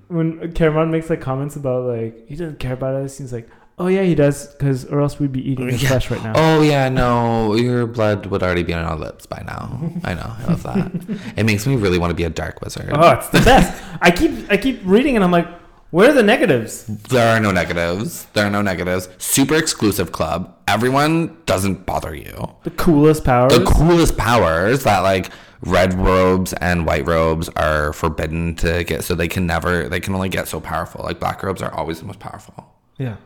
When 0.09 0.53
Caramon 0.55 0.91
makes 0.91 1.11
like 1.11 1.21
comments 1.21 1.57
about 1.57 1.85
like 1.85 2.27
he 2.29 2.37
doesn't 2.37 2.59
care 2.59 2.73
about 2.73 2.95
us, 2.95 3.19
he's 3.19 3.33
like, 3.33 3.49
oh 3.79 3.87
yeah, 3.87 4.03
he 4.03 4.15
does, 4.15 4.47
because 4.47 4.85
or 4.87 5.01
else 5.01 5.21
we'd 5.21 5.33
be 5.33 5.49
eating 5.49 5.67
oh, 5.67 5.71
his 5.71 5.83
Yeah. 5.83 5.89
flesh 5.91 6.11
right 6.11 6.23
now. 6.23 6.33
Oh 6.35 6.63
yeah, 6.63 6.89
no, 6.89 7.55
your 7.55 7.87
blood 7.87 8.27
would 8.27 8.43
already 8.43 8.63
be 8.63 8.73
on 8.75 8.85
our 8.85 8.97
lips 8.97 9.27
by 9.27 9.43
now. 9.47 9.93
I 10.05 10.15
know, 10.15 10.35
I 10.39 10.45
love 10.47 10.63
that. 10.65 10.91
it 11.37 11.45
makes 11.45 11.67
me 11.67 11.77
really 11.77 11.99
want 11.99 12.11
to 12.11 12.15
be 12.15 12.25
a 12.25 12.31
dark 12.31 12.61
wizard. 12.63 12.91
Oh, 12.93 13.11
it's 13.13 13.29
the 13.29 13.41
best. 13.41 13.83
I 14.01 14.11
keep 14.11 14.51
I 14.51 14.57
keep 14.57 14.81
reading 14.85 15.15
and 15.17 15.25
I'm 15.25 15.31
like, 15.31 15.47
where 15.91 16.11
are 16.11 16.13
the 16.15 16.23
negatives? 16.23 16.85
There 16.87 17.35
are 17.35 17.41
no 17.41 17.51
negatives. 17.51 18.25
There 18.35 18.47
are 18.47 18.51
no 18.51 18.61
negatives. 18.63 19.09
Super 19.19 19.55
exclusive 19.55 20.13
club. 20.13 20.55
Everyone 20.67 21.37
doesn't 21.47 21.87
bother 21.87 22.15
you. 22.15 22.55
The 22.65 22.71
coolest 22.71 23.25
powers. 23.25 23.57
The 23.57 23.65
coolest 23.65 24.17
powers 24.19 24.85
that 24.85 25.01
like 25.01 25.31
red 25.63 25.95
robes 25.95 26.53
and 26.55 26.87
white 26.87 27.07
robes 27.07 27.49
are 27.51 27.93
forbidden 27.93 28.55
to 28.57 28.85
get, 28.85 29.05
so 29.05 29.15
they 29.15 29.29
can 29.29 29.47
never, 29.47 29.89
they 29.89 30.01
can 30.01 30.15
only 30.15 30.29
get 30.29 30.49
so 30.49 30.61
powerful. 30.61 31.03
Like 31.05 31.19
black 31.21 31.43
robes 31.43 31.63
are 31.63 31.73
always 31.75 32.01
the 32.01 32.07
most 32.07 32.21
powerful. 32.21 32.73
yeah. 32.99 33.17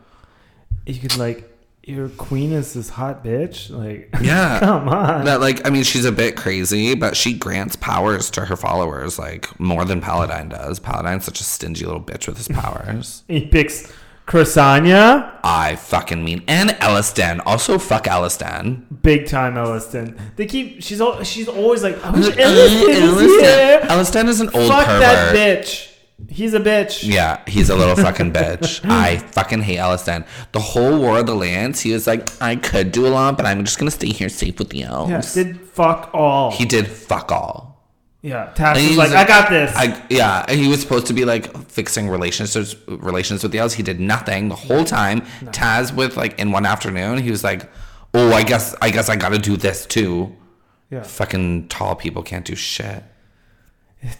You 0.85 0.99
could 0.99 1.15
like 1.17 1.49
your 1.85 2.07
queen 2.09 2.51
is 2.53 2.73
this 2.73 2.89
hot 2.89 3.23
bitch. 3.23 3.69
Like 3.69 4.09
Yeah. 4.21 4.59
come 4.59 4.89
on. 4.89 5.25
That 5.25 5.39
like 5.39 5.65
I 5.65 5.69
mean 5.69 5.83
she's 5.83 6.03
a 6.05 6.11
bit 6.11 6.35
crazy, 6.35 6.95
but 6.95 7.15
she 7.15 7.33
grants 7.37 7.75
powers 7.77 8.29
to 8.31 8.45
her 8.45 8.55
followers 8.57 9.17
like 9.19 9.57
more 9.59 9.85
than 9.85 10.01
Paladine 10.01 10.49
does. 10.49 10.79
Paladine's 10.79 11.23
such 11.25 11.39
a 11.39 11.43
stingy 11.45 11.85
little 11.85 12.01
bitch 12.01 12.27
with 12.27 12.37
his 12.37 12.47
powers. 12.49 13.23
He 13.29 13.45
picks 13.47 13.91
Crysania, 14.25 15.37
I 15.43 15.75
fucking 15.75 16.23
mean 16.23 16.43
and 16.47 16.69
Elistan. 16.71 17.41
Also 17.45 17.77
fuck 17.77 18.05
Elistan. 18.05 18.83
big 19.01 19.27
time 19.27 19.55
Elistan. 19.55 20.17
They 20.37 20.45
keep 20.45 20.81
she's 20.81 21.01
al- 21.01 21.23
she's 21.23 21.47
always 21.47 21.83
like, 21.83 22.03
I 22.03 22.09
wish 22.11 22.27
Uh, 22.27 22.31
Elistan 22.31 23.21
is 23.21 23.41
here. 23.41 23.79
Elistan 23.83 24.27
is 24.27 24.39
an 24.41 24.49
old 24.53 24.67
Fuck 24.69 24.85
pervert. 24.85 25.01
that 25.01 25.35
bitch. 25.35 25.89
He's 26.29 26.53
a 26.53 26.59
bitch. 26.59 27.03
Yeah, 27.03 27.41
he's 27.47 27.69
a 27.69 27.75
little 27.75 27.95
fucking 27.97 28.31
bitch. 28.31 28.79
I 28.89 29.17
fucking 29.17 29.61
hate 29.61 29.77
Elistan. 29.79 30.25
The 30.53 30.59
whole 30.59 30.97
War 30.99 31.19
of 31.19 31.25
the 31.25 31.35
Lance, 31.35 31.81
he 31.81 31.91
was 31.91 32.07
like, 32.07 32.29
I 32.41 32.55
could 32.55 32.91
do 32.93 33.05
a 33.05 33.09
lot, 33.09 33.35
but 33.35 33.45
I'm 33.45 33.65
just 33.65 33.77
gonna 33.77 33.91
stay 33.91 34.07
here 34.07 34.29
safe 34.29 34.57
with 34.57 34.69
the 34.69 34.83
elves. 34.83 35.35
Yeah, 35.35 35.43
did 35.43 35.59
fuck 35.61 36.09
all. 36.13 36.51
he 36.51 36.63
did 36.65 36.87
fuck 36.87 37.31
all. 37.31 37.72
Yeah, 38.23 38.53
And 38.57 38.75
was 38.75 38.83
he's 38.87 38.97
like, 38.97 39.11
I 39.11 39.25
got 39.27 39.49
this. 39.49 39.71
I, 39.75 40.01
yeah, 40.09 40.45
and 40.47 40.57
he 40.57 40.69
was 40.69 40.79
supposed 40.81 41.07
to 41.07 41.13
be 41.13 41.25
like 41.25 41.55
fixing 41.67 42.07
relations 42.09 42.55
relations 42.87 43.43
with 43.43 43.51
the 43.51 43.59
elves. 43.59 43.73
He 43.73 43.83
did 43.83 43.99
nothing 43.99 44.47
the 44.47 44.55
whole 44.55 44.85
time. 44.85 45.21
Taz 45.51 45.93
with 45.93 46.15
like 46.15 46.39
in 46.39 46.51
one 46.53 46.65
afternoon, 46.65 47.17
he 47.17 47.29
was 47.31 47.43
like, 47.43 47.69
"Oh, 48.13 48.31
I 48.31 48.43
guess 48.43 48.75
I 48.81 48.91
guess 48.91 49.09
I 49.09 49.17
got 49.17 49.29
to 49.33 49.39
do 49.39 49.57
this 49.57 49.85
too." 49.85 50.33
yeah, 50.89 51.03
Fucking 51.03 51.67
tall 51.67 51.95
people 51.95 52.23
can't 52.23 52.45
do 52.45 52.55
shit. 52.55 53.03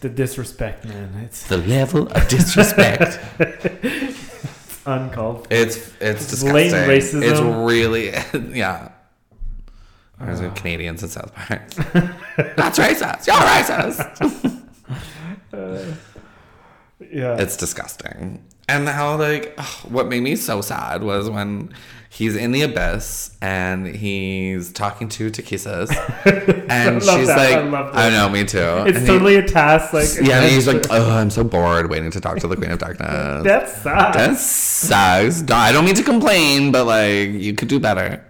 the 0.02 0.10
disrespect, 0.10 0.84
man. 0.86 1.14
It's 1.24 1.48
The 1.48 1.58
level 1.58 2.08
of 2.08 2.28
disrespect. 2.28 3.20
uncalled. 4.86 5.48
for. 5.48 5.54
it's 5.54 5.78
it's 6.02 6.30
disgusting. 6.30 6.52
Blatant 6.52 6.90
racism. 6.90 7.22
It's 7.24 7.40
really 7.40 8.10
yeah. 8.58 8.92
There's 10.20 10.40
a 10.42 10.48
uh. 10.50 10.54
Canadians 10.54 11.04
in 11.04 11.10
South 11.10 11.34
Park. 11.36 11.70
That's 12.56 12.80
racist. 12.80 13.28
You're 13.28 13.36
racist. 13.36 14.60
Uh, 15.54 15.94
yeah, 17.12 17.38
It's 17.38 17.56
disgusting. 17.58 18.44
And 18.68 18.88
how 18.90 19.18
like 19.18 19.54
ugh, 19.58 19.92
what 19.92 20.08
made 20.08 20.24
me 20.24 20.36
so 20.36 20.62
sad 20.62 21.04
was 21.04 21.30
when 21.30 21.72
he's 22.10 22.36
in 22.36 22.52
the 22.54 22.64
abyss 22.64 23.38
and 23.42 23.86
he's 23.86 24.72
talking 24.74 25.10
to 25.10 25.30
Takhisis 25.30 25.90
and 26.72 27.04
she's 27.04 27.28
that. 27.28 27.38
I 27.38 27.62
like 27.62 27.72
love 27.72 27.92
I 27.96 28.10
know 28.10 28.30
me 28.30 28.46
too. 28.46 28.58
it's 28.58 28.98
And 28.98 28.98
he- 28.98 29.06
totally 29.06 29.36
a 29.36 29.48
task. 29.48 29.94
Like 29.94 30.08
yeah, 30.28 30.42
and 30.42 30.52
he's 30.52 30.68
like, 30.68 30.86
oh, 30.90 31.12
I'm 31.12 31.30
so 31.30 31.44
bored 31.44 31.88
waiting 31.90 32.10
to 32.12 32.20
talk 32.20 32.40
to 32.40 32.48
the 32.48 32.56
Queen 32.56 32.72
of 32.72 32.80
Darkness. 32.80 33.44
that 33.44 33.70
sucks. 33.70 34.18
That 34.18 34.38
sucks. 34.38 35.52
I 35.52 35.72
don't 35.72 35.86
mean 35.86 35.96
to 35.96 36.04
complain, 36.04 36.72
but 36.72 36.86
like 36.86 37.30
you 37.30 37.54
could 37.54 37.68
do 37.68 37.80
better. 37.80 38.26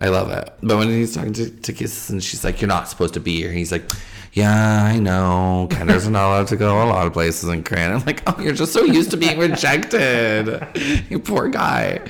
I 0.00 0.08
love 0.08 0.30
it. 0.30 0.52
But 0.62 0.78
when 0.78 0.88
he's 0.88 1.14
talking 1.14 1.32
to, 1.34 1.46
Takhisis 1.46 2.10
and 2.10 2.22
she's 2.22 2.44
like, 2.44 2.60
You're 2.60 2.68
not 2.68 2.88
supposed 2.88 3.14
to 3.14 3.20
be 3.20 3.36
here. 3.36 3.52
He's 3.52 3.72
like, 3.72 3.90
Yeah, 4.32 4.84
I 4.84 4.98
know. 4.98 5.68
Kenders 5.70 6.08
not 6.08 6.28
allowed 6.28 6.46
to 6.48 6.56
go 6.56 6.82
a 6.82 6.86
lot 6.86 7.06
of 7.06 7.12
places 7.12 7.48
in 7.48 7.64
Krynn. 7.64 7.90
I'm 7.94 8.04
like, 8.04 8.22
Oh, 8.26 8.40
you're 8.40 8.54
just 8.54 8.72
so 8.72 8.84
used 8.84 9.10
to 9.10 9.16
being 9.16 9.38
rejected. 9.38 10.66
you 11.10 11.18
poor 11.18 11.48
guy. 11.48 12.00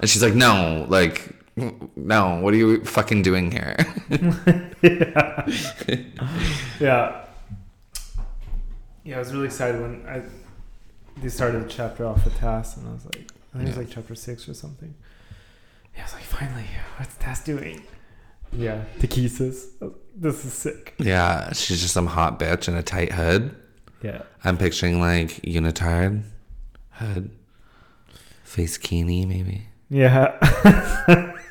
And 0.00 0.08
she's 0.08 0.22
like, 0.22 0.34
No, 0.34 0.86
like 0.88 1.28
no, 1.96 2.40
what 2.40 2.54
are 2.54 2.56
you 2.56 2.84
fucking 2.84 3.22
doing 3.22 3.50
here? 3.50 3.76
Yeah. 6.80 7.24
Yeah, 9.04 9.16
I 9.16 9.18
was 9.18 9.32
really 9.32 9.46
excited 9.46 9.80
when 9.80 10.06
I 10.06 10.22
they 11.20 11.28
started 11.28 11.64
the 11.64 11.68
chapter 11.68 12.06
off 12.06 12.24
with 12.24 12.38
Tas, 12.38 12.76
and 12.76 12.88
I 12.88 12.92
was 12.92 13.04
like, 13.04 13.28
I 13.52 13.58
think 13.58 13.64
it 13.64 13.76
was 13.76 13.76
like 13.76 13.90
chapter 13.90 14.14
six 14.14 14.48
or 14.48 14.54
something. 14.54 14.94
Yeah, 15.94 16.00
I 16.00 16.04
was 16.04 16.14
like, 16.14 16.22
finally, 16.24 16.66
what's 16.96 17.14
Tas 17.16 17.42
doing? 17.44 17.82
Yeah, 18.52 18.84
Takhisis. 18.98 19.66
This 20.14 20.44
is 20.44 20.52
sick. 20.52 20.94
yeah, 20.98 21.52
she's 21.52 21.80
just 21.80 21.94
some 21.94 22.06
hot 22.06 22.38
bitch 22.38 22.68
in 22.68 22.74
a 22.74 22.82
tight 22.82 23.12
hood. 23.12 23.54
Yeah. 24.02 24.22
I'm 24.44 24.58
picturing 24.58 25.00
like 25.00 25.28
unitard, 25.42 26.22
hood, 26.90 27.30
face 28.44 28.76
kini 28.76 29.24
maybe. 29.24 29.66
Yeah. 29.88 30.36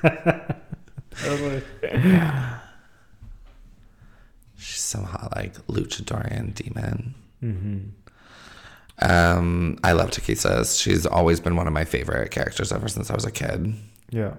Totally. 1.21 1.61
She's 4.57 4.81
some 4.81 5.03
hot 5.03 5.33
like 5.35 5.53
luchadorian 5.67 6.53
demon. 6.53 7.15
mm-hmm. 7.43 7.79
Um, 9.03 9.79
I 9.83 9.93
love 9.93 10.11
Takhisis. 10.11 10.79
She's 10.79 11.05
always 11.07 11.39
been 11.39 11.55
one 11.55 11.65
of 11.65 11.73
my 11.73 11.85
favorite 11.85 12.29
characters 12.31 12.71
ever 12.71 12.87
since 12.87 13.09
I 13.09 13.15
was 13.15 13.25
a 13.25 13.31
kid. 13.31 13.73
Yeah. 14.11 14.35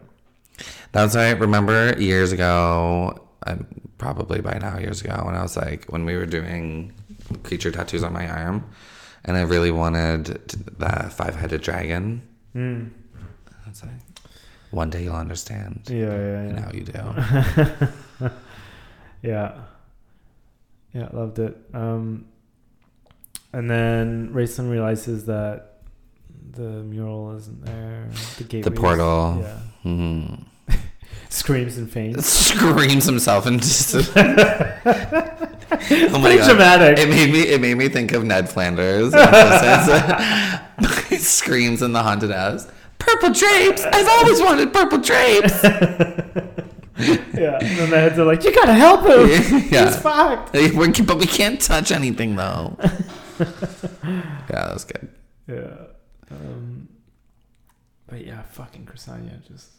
That's 0.92 1.14
why 1.14 1.26
I 1.26 1.30
remember 1.32 1.98
years 1.98 2.32
ago, 2.32 3.26
um, 3.46 3.66
probably 3.98 4.40
by 4.40 4.58
now 4.58 4.78
years 4.78 5.00
ago, 5.02 5.20
when 5.24 5.35
I 5.35 5.42
was 5.42 5.56
like 5.56 5.87
when 5.87 6.04
we 6.04 6.16
were 6.16 6.26
doing 6.26 6.92
creature 7.42 7.70
tattoos 7.70 8.04
on 8.04 8.12
my 8.12 8.28
arm, 8.28 8.64
and 9.24 9.37
I 9.37 9.42
really 9.42 9.70
wanted 9.70 10.26
the 10.78 11.11
five-headed 11.11 11.62
dragon. 11.62 12.22
Mm. 12.54 12.90
I 13.66 13.68
was 13.68 13.82
like, 13.82 13.92
one 14.70 14.90
day 14.90 15.04
you'll 15.04 15.16
understand. 15.16 15.82
Yeah, 15.88 15.96
yeah, 15.96 16.46
yeah. 16.46 16.52
now 16.52 16.70
you 16.72 16.85
do. 16.85 18.30
Yeah. 19.22 19.54
Yeah, 20.92 21.08
loved 21.12 21.38
it. 21.38 21.56
Um, 21.72 22.26
and 23.52 23.70
then 23.70 24.32
Raistlin 24.35 24.70
realizes 24.70 25.26
that 25.26 25.71
the 26.52 26.82
mural 26.84 27.36
isn't 27.36 27.64
there. 27.64 28.08
The 28.38 28.44
gateway. 28.44 28.72
is- 28.72 28.78
portal. 28.78 29.38
Yeah. 29.42 29.58
hmm 29.82 30.34
Screams 31.28 31.78
and 31.78 31.90
faints. 31.90 32.26
Screams 32.50 33.06
himself 33.06 33.46
into. 33.46 33.64
oh 34.14 34.22
my 36.18 36.36
god! 36.36 36.48
dramatic. 36.48 36.98
It 36.98 37.08
made 37.08 37.32
me. 37.32 37.40
It 37.40 37.60
made 37.60 37.76
me 37.76 37.88
think 37.88 38.12
of 38.12 38.24
Ned 38.24 38.48
Flanders. 38.50 39.12
Screams 41.18 41.82
in 41.82 41.92
the 41.92 42.02
haunted 42.02 42.30
house. 42.30 42.68
Purple 42.98 43.30
drapes. 43.30 43.82
I've 43.84 44.08
always 44.08 44.40
wanted 44.40 44.72
purple 44.72 44.98
drapes. 44.98 45.62
yeah. 45.64 47.58
And 47.60 47.78
then 47.78 47.90
the 47.90 47.98
heads 47.98 48.18
are 48.18 48.24
like, 48.24 48.44
you 48.44 48.54
gotta 48.54 48.74
help 48.74 49.00
him. 49.04 49.28
Yeah. 49.72 49.86
He's 49.86 49.96
fucked. 49.96 50.52
But 50.52 51.16
we 51.18 51.26
can't 51.26 51.60
touch 51.60 51.90
anything 51.90 52.36
though. 52.36 52.76
yeah, 53.40 53.46
that 54.48 54.70
was 54.74 54.84
good. 54.84 55.08
Yeah. 55.48 55.86
Um, 56.32 56.88
but 58.06 58.24
yeah, 58.26 58.42
fucking 58.42 58.86
Crysania, 58.86 59.46
just 59.46 59.70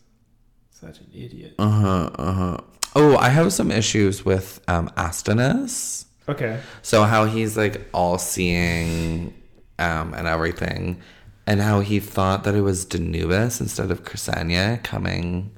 such 0.71 0.99
an 0.99 1.07
idiot. 1.13 1.55
Uh 1.59 1.69
huh. 1.69 2.09
Uh 2.15 2.31
huh. 2.33 2.57
Oh, 2.95 3.17
I 3.17 3.29
have 3.29 3.51
some 3.53 3.71
issues 3.71 4.23
with 4.23 4.61
um 4.67 4.89
Astinus. 4.97 6.05
Okay. 6.27 6.59
So 6.81 7.03
how 7.03 7.25
he's 7.25 7.57
like 7.57 7.87
all 7.93 8.17
seeing 8.17 9.33
um 9.79 10.13
and 10.13 10.27
everything 10.27 11.01
and 11.45 11.61
how 11.61 11.81
he 11.81 11.99
thought 11.99 12.43
that 12.43 12.55
it 12.55 12.61
was 12.61 12.85
Denubis 12.85 13.59
instead 13.59 13.91
of 13.91 14.03
Chrysania 14.03 14.81
coming 14.83 15.51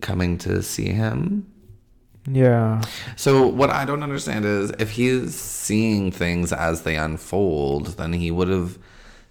coming 0.00 0.36
to 0.38 0.62
see 0.62 0.88
him. 0.88 1.50
Yeah. 2.26 2.82
So 3.16 3.46
what 3.46 3.70
I 3.70 3.84
don't 3.84 4.02
understand 4.02 4.44
is 4.44 4.70
if 4.78 4.90
he's 4.90 5.34
seeing 5.34 6.10
things 6.10 6.52
as 6.52 6.82
they 6.82 6.96
unfold, 6.96 7.98
then 7.98 8.12
he 8.12 8.30
would 8.30 8.48
have 8.48 8.78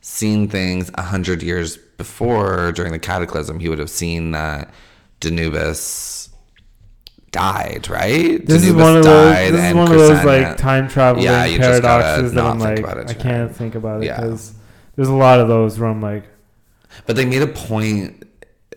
seen 0.04 0.50
things 0.50 0.92
a 0.96 1.02
hundred 1.02 1.42
years 1.42 1.78
before 1.78 2.74
during 2.74 2.92
the 2.92 3.00
cataclysm. 3.00 3.60
He 3.60 3.70
would 3.70 3.80
have 3.80 3.90
seen 3.90 4.32
that 4.32 4.70
Denubis 5.22 6.30
died, 7.32 7.88
right? 7.90 8.46
This 8.46 8.66
is 8.66 8.74
one 8.74 8.98
of 8.98 9.04
those. 9.06 9.34
died 9.34 9.54
This 9.54 9.70
is 9.70 9.74
one 9.74 9.92
of 9.92 9.98
those 9.98 10.26
like 10.26 10.58
time 10.58 10.90
traveling 10.90 11.26
Yeah, 11.26 11.46
you 11.46 11.58
just 11.58 11.82
gotta 11.82 12.04
paradoxes 12.04 12.34
that 12.34 12.46
I'm 12.46 12.60
think 12.60 12.70
like, 12.70 12.80
about 12.80 12.98
it 12.98 13.10
I 13.10 13.14
can't 13.14 13.56
think 13.56 13.76
about 13.76 14.04
it 14.04 14.08
Yeah. 14.08 14.18
because 14.22 14.54
there's 14.98 15.08
a 15.08 15.14
lot 15.14 15.40
of 15.40 15.48
those 15.48 15.80
where 15.80 15.90
I'm 15.90 16.02
like, 16.02 16.26
But 17.06 17.16
they 17.16 17.26
made 17.26 17.42
a 17.42 17.48
point. 17.48 18.28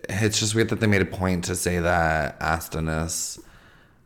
It's 0.09 0.39
just 0.39 0.55
weird 0.55 0.69
that 0.69 0.79
they 0.79 0.87
made 0.87 1.01
a 1.01 1.05
point 1.05 1.43
to 1.45 1.55
say 1.55 1.79
that 1.79 2.39
Astinus 2.39 3.37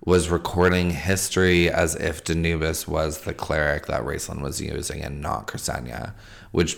was 0.03 0.29
recording 0.29 0.89
history 0.89 1.69
as 1.69 1.95
if 1.95 2.23
Denubis 2.23 2.87
was 2.87 3.19
the 3.21 3.35
cleric 3.35 3.85
that 3.85 4.01
Raistlin 4.01 4.41
was 4.41 4.59
using 4.59 5.03
and 5.03 5.21
not 5.21 5.45
Chrysania, 5.45 6.13
which 6.51 6.77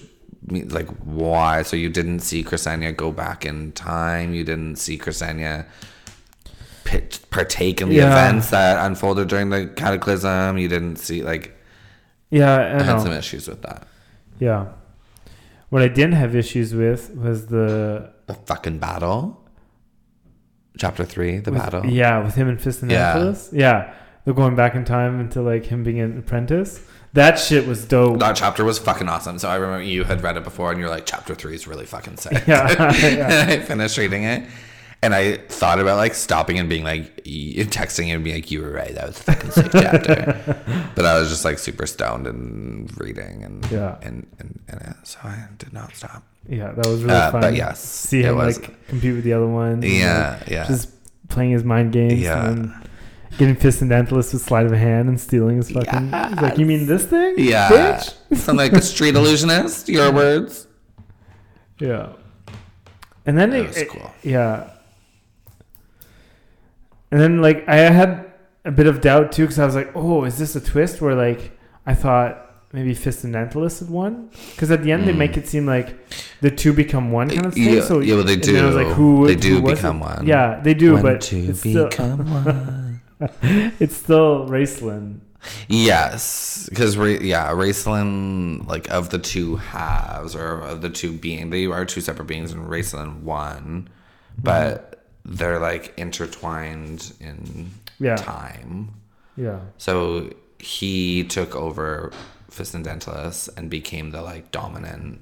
like 0.49 0.87
why? 1.03 1.61
So 1.63 1.75
you 1.75 1.89
didn't 1.89 2.19
see 2.19 2.43
Chrysania 2.43 2.95
go 2.95 3.11
back 3.11 3.45
in 3.45 3.71
time. 3.73 4.33
You 4.33 4.43
didn't 4.43 4.75
see 4.77 4.97
Chrysania 4.97 5.65
partake 7.29 7.81
in 7.81 7.89
the 7.89 7.95
Yeah. 7.95 8.11
events 8.11 8.49
that 8.49 8.85
unfolded 8.85 9.27
during 9.27 9.49
the 9.49 9.67
cataclysm. 9.67 10.57
You 10.57 10.67
didn't 10.67 10.97
see 10.97 11.23
like 11.23 11.55
yeah, 12.29 12.55
I 12.55 12.79
I 12.79 12.83
had 12.83 12.99
some 13.01 13.11
issues 13.11 13.47
with 13.47 13.61
that. 13.61 13.87
Yeah. 14.39 14.65
What 15.69 15.81
I 15.81 15.87
didn't 15.87 16.13
have 16.13 16.35
issues 16.35 16.73
with 16.75 17.15
was 17.15 17.47
the 17.47 18.11
The 18.27 18.33
fucking 18.33 18.79
battle. 18.79 19.39
Chapter 20.77 21.05
three, 21.05 21.37
the 21.39 21.51
with- 21.51 21.61
battle. 21.61 21.85
Yeah, 21.85 22.23
with 22.23 22.35
him 22.35 22.47
and 22.49 22.59
Fist 22.61 22.81
and 22.81 22.91
Yeah. 22.91 23.33
Yeah. 23.51 23.93
They're 24.25 24.33
going 24.33 24.55
back 24.55 24.73
in 24.75 24.85
time 24.85 25.19
into 25.19 25.41
like 25.41 25.65
him 25.65 25.83
being 25.83 25.99
an 25.99 26.17
apprentice. 26.17 26.81
That 27.13 27.37
shit 27.37 27.67
was 27.67 27.85
dope. 27.85 28.19
That 28.19 28.35
chapter 28.35 28.63
was 28.63 28.79
fucking 28.79 29.07
awesome. 29.07 29.37
So 29.39 29.47
I 29.49 29.55
remember 29.55 29.83
you 29.83 30.03
had 30.03 30.23
read 30.23 30.35
it 30.37 30.43
before, 30.43 30.71
and 30.71 30.79
you're 30.79 30.89
like, 30.89 31.05
chapter 31.05 31.35
three 31.35 31.53
is 31.55 31.67
really 31.67 31.85
fucking 31.85 32.17
sick. 32.17 32.43
Yeah, 32.47 32.69
yeah. 32.93 33.41
and 33.43 33.51
I 33.51 33.59
finished 33.59 33.97
reading 33.99 34.23
it, 34.23 34.49
and 35.03 35.13
I 35.13 35.37
thought 35.37 35.79
about 35.79 35.97
like 35.97 36.15
stopping 36.15 36.57
and 36.57 36.67
being 36.67 36.83
like, 36.83 37.23
texting 37.23 38.07
and 38.13 38.23
being 38.23 38.37
like, 38.37 38.49
you 38.49 38.61
were 38.61 38.71
right, 38.71 38.95
that 38.95 39.07
was 39.07 39.19
a 39.19 39.23
fucking 39.23 39.51
sick 39.51 39.67
chapter. 39.71 40.89
but 40.95 41.05
I 41.05 41.19
was 41.19 41.29
just 41.29 41.45
like 41.45 41.59
super 41.59 41.85
stoned 41.85 42.25
and 42.25 42.89
reading, 42.99 43.43
and 43.43 43.69
Yeah. 43.71 43.97
and 44.01 44.25
and, 44.39 44.59
and 44.67 44.95
so 45.03 45.19
I 45.23 45.47
did 45.59 45.71
not 45.71 45.95
stop. 45.95 46.23
Yeah, 46.49 46.71
that 46.71 46.87
was 46.87 47.03
really 47.03 47.15
Uh, 47.15 47.31
fun. 47.31 47.41
but 47.41 47.53
yes, 47.55 47.79
See 47.79 48.23
him 48.23 48.37
was- 48.37 48.59
like 48.59 48.87
compete 48.87 49.13
with 49.13 49.23
the 49.23 49.33
other 49.33 49.45
and, 49.45 49.83
Yeah, 49.83 50.37
like, 50.41 50.49
yeah. 50.49 50.65
Just 50.67 50.89
playing 51.29 51.51
his 51.51 51.63
mind 51.63 51.91
games. 51.93 52.19
Yeah. 52.19 52.49
And 52.49 52.73
getting 53.37 53.55
Fistandantilus 53.55 54.33
with 54.33 54.41
sleight 54.41 54.65
of 54.65 54.71
hand 54.73 55.09
and 55.09 55.19
stealing 55.19 55.57
his 55.57 55.71
fucking. 55.71 56.05
He's 56.05 56.41
like, 56.41 56.57
you 56.57 56.65
mean 56.65 56.85
this 56.85 57.05
thing? 57.05 57.35
Yeah, 57.37 57.69
Bitch? 57.69 58.37
sound 58.37 58.57
like 58.57 58.73
a 58.73 58.81
street 58.81 59.15
illusionist. 59.15 59.89
Your 59.89 60.11
words. 60.11 60.67
Yeah. 61.79 62.13
And 63.25 63.37
then 63.37 63.49
That 63.51 63.59
it, 63.59 63.67
was 63.67 63.77
it- 63.77 63.89
cool. 63.89 64.11
yeah. 64.23 64.69
And 67.11 67.19
then 67.21 67.41
like 67.41 67.67
I 67.67 67.75
had 67.75 68.31
a 68.65 68.71
bit 68.71 68.87
of 68.87 69.01
doubt 69.01 69.31
too 69.31 69.43
because 69.43 69.59
I 69.59 69.65
was 69.65 69.75
like, 69.75 69.91
oh, 69.95 70.23
is 70.23 70.37
this 70.37 70.55
a 70.55 70.61
twist 70.61 71.01
where 71.01 71.15
like 71.15 71.51
I 71.85 71.93
thought 71.93 72.39
maybe 72.71 72.95
Fistandantilus 72.95 73.79
had 73.81 73.89
won? 73.89 74.29
Because 74.51 74.71
at 74.71 74.83
the 74.83 74.91
end 74.91 75.07
they 75.07 75.13
make 75.13 75.37
it 75.37 75.47
seem 75.47 75.65
like 75.67 75.95
the 76.41 76.49
two 76.49 76.73
become 76.73 77.11
one 77.11 77.29
kind 77.29 77.45
of 77.45 77.53
thing. 77.53 77.63
Mm. 77.67 77.75
Yeah, 77.75 77.81
so 77.81 77.99
yeah, 77.99 78.15
well, 78.15 78.23
they 78.23 78.33
and 78.33 78.57
I 78.57 78.65
was 78.65 78.75
do. 78.75 78.83
like, 78.83 78.95
who? 78.95 79.27
They 79.27 79.35
do 79.35 79.61
was 79.61 79.75
become 79.75 79.97
it? 79.97 80.05
one. 80.05 80.25
Yeah, 80.27 80.59
they 80.63 80.73
do, 80.73 80.93
When 80.93 81.03
but 81.03 81.21
to 81.21 81.37
it's 81.37 81.59
still, 81.59 81.87
become 81.89 82.17
one. 82.31 82.82
it's 83.79 83.95
still 83.95 84.47
Raistlin. 84.47 85.19
Yes, 85.67 86.67
because 86.69 86.95
yeah, 86.95 87.51
Raistlin 87.51 88.65
like 88.67 88.89
of 88.89 89.09
the 89.09 89.19
two 89.19 89.57
halves 89.57 90.35
or 90.35 90.61
of 90.61 90.81
the 90.81 90.89
two 90.89 91.11
being, 91.11 91.49
they 91.49 91.65
are 91.65 91.85
two 91.85 92.01
separate 92.01 92.25
beings, 92.25 92.51
and 92.53 92.65
Raistlin 92.67 93.21
one, 93.21 93.89
but 94.41 94.91
mm-hmm. 95.25 95.35
they're 95.35 95.59
like 95.59 95.93
intertwined 95.97 97.13
in 97.19 97.71
Yeah. 97.99 98.15
time. 98.15 98.93
Yeah. 99.35 99.59
So 99.77 100.31
he 100.59 101.23
took 101.25 101.55
over 101.55 102.11
Fistandantilus 102.49 103.49
and 103.57 103.69
became 103.69 104.11
the 104.11 104.21
like 104.21 104.51
dominant 104.51 105.19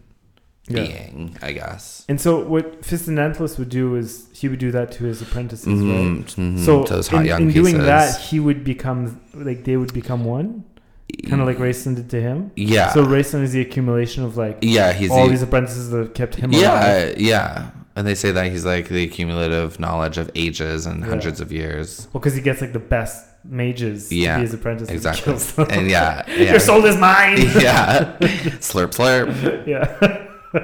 Yeah. 0.67 0.83
being, 0.85 1.37
I 1.41 1.51
guess. 1.53 2.05
And 2.07 2.21
so 2.21 2.39
what 2.45 2.81
Fistandantilus 2.83 3.57
would 3.57 3.69
do 3.69 3.95
is 3.95 4.27
he 4.33 4.47
would 4.47 4.59
do 4.59 4.71
that 4.71 4.91
to 4.93 5.03
his 5.05 5.21
apprentices, 5.21 5.67
right? 5.67 5.75
Mhm, 5.75 6.23
mhm, 6.25 6.59
So 6.65 6.83
to 6.83 6.93
those 6.93 7.07
hot 7.07 7.25
in, 7.25 7.31
in 7.31 7.51
doing 7.51 7.73
pieces. 7.75 7.85
that, 7.85 8.21
he 8.21 8.39
would 8.39 8.63
become 8.63 9.19
like 9.33 9.63
they 9.65 9.75
would 9.75 9.91
become 9.93 10.23
one, 10.23 10.63
kind 11.27 11.41
of 11.41 11.47
like 11.47 11.57
Raistlin 11.57 11.95
did 11.95 12.09
to 12.11 12.21
him. 12.21 12.51
yeah, 12.55 12.93
So 12.93 13.03
Raistlin 13.03 13.41
is 13.43 13.51
the 13.53 13.61
accumulation 13.61 14.23
of 14.23 14.37
like 14.37 14.59
yeah, 14.61 14.93
he's 14.93 15.09
all 15.11 15.25
the, 15.25 15.31
these 15.31 15.41
apprentices 15.41 15.89
that 15.89 16.13
kept 16.13 16.35
him 16.35 16.51
alive. 16.51 16.61
yeah, 16.63 17.13
yeah. 17.17 17.71
And 17.95 18.07
they 18.07 18.15
say 18.15 18.31
that 18.31 18.49
he's 18.51 18.63
like 18.63 18.87
the 18.87 19.03
accumulative 19.03 19.77
knowledge 19.79 20.17
of 20.17 20.31
ages 20.35 20.85
and 20.85 21.01
Yeah. 21.01 21.07
hundreds 21.09 21.41
of 21.41 21.51
years. 21.51 22.07
Well, 22.13 22.21
because 22.21 22.35
he 22.35 22.41
gets 22.41 22.61
like 22.61 22.71
the 22.71 22.79
best 22.79 23.25
mages 23.43 24.09
Yeah, 24.11 24.35
to 24.35 24.39
be 24.39 24.45
his 24.45 24.53
apprentice. 24.53 24.87
and 24.87 24.95
exactly. 24.95 25.23
kills 25.25 25.51
them. 25.53 25.67
And 25.71 25.89
yeah, 25.89 26.23
yeah. 26.29 26.51
Your 26.51 26.59
soul 26.61 26.85
is 26.85 26.95
mine. 26.97 27.37
yeah. 27.59 28.15
slurp, 28.61 28.91
slurp. 28.95 29.67
yeah. 29.67 30.27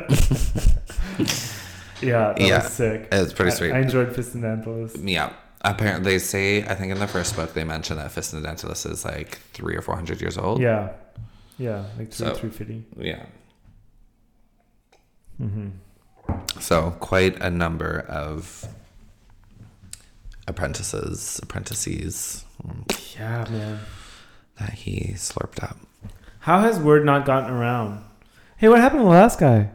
yeah, 2.01 2.33
that 2.33 2.41
Yeah. 2.41 2.63
was 2.63 2.71
sick. 2.73 3.07
It's 3.11 3.33
pretty 3.33 3.51
I- 3.51 3.55
sweet. 3.55 3.71
I, 3.71 3.79
enjoyed 3.79 4.09
Fistandantilus. 4.09 4.97
Yeah. 5.07 5.33
Apparently, 5.61 6.11
they 6.13 6.19
say, 6.19 6.63
I 6.63 6.75
think 6.75 6.91
in 6.91 6.99
the 6.99 7.07
first 7.07 7.35
book, 7.35 7.53
they 7.53 7.63
mention 7.63 7.97
that 7.97 8.11
Fist 8.11 8.33
and 8.33 8.45
Fistandantilus 8.45 8.89
is 8.89 9.03
like 9.03 9.39
three 9.53 9.75
or 9.75 9.81
four 9.81 9.95
hundred 9.95 10.21
years 10.21 10.37
old. 10.37 10.61
Yeah, 10.61 10.91
yeah, 11.57 11.85
like 11.97 12.11
three, 12.11 12.27
So- 12.27 12.33
three 12.35 12.49
fifty. 12.51 12.83
Yeah. 12.97 13.25
Mm-hmm. 15.41 15.69
So, 16.59 16.91
quite 16.99 17.41
a 17.41 17.49
number 17.49 17.99
of 18.07 18.65
apprentices, 20.47 21.39
apprentices 21.43 22.45
mm, 22.65 23.15
Yeah, 23.19 23.45
man. 23.49 23.79
that 24.59 24.73
he 24.73 25.13
slurped 25.15 25.63
up. 25.63 25.77
How 26.39 26.61
has 26.61 26.79
word 26.79 27.05
not 27.05 27.25
gotten 27.25 27.49
around? 27.53 28.03
Hey, 28.57 28.69
what 28.69 28.79
happened 28.79 29.01
to 29.01 29.03
the 29.05 29.09
last 29.11 29.39
guy? 29.39 29.69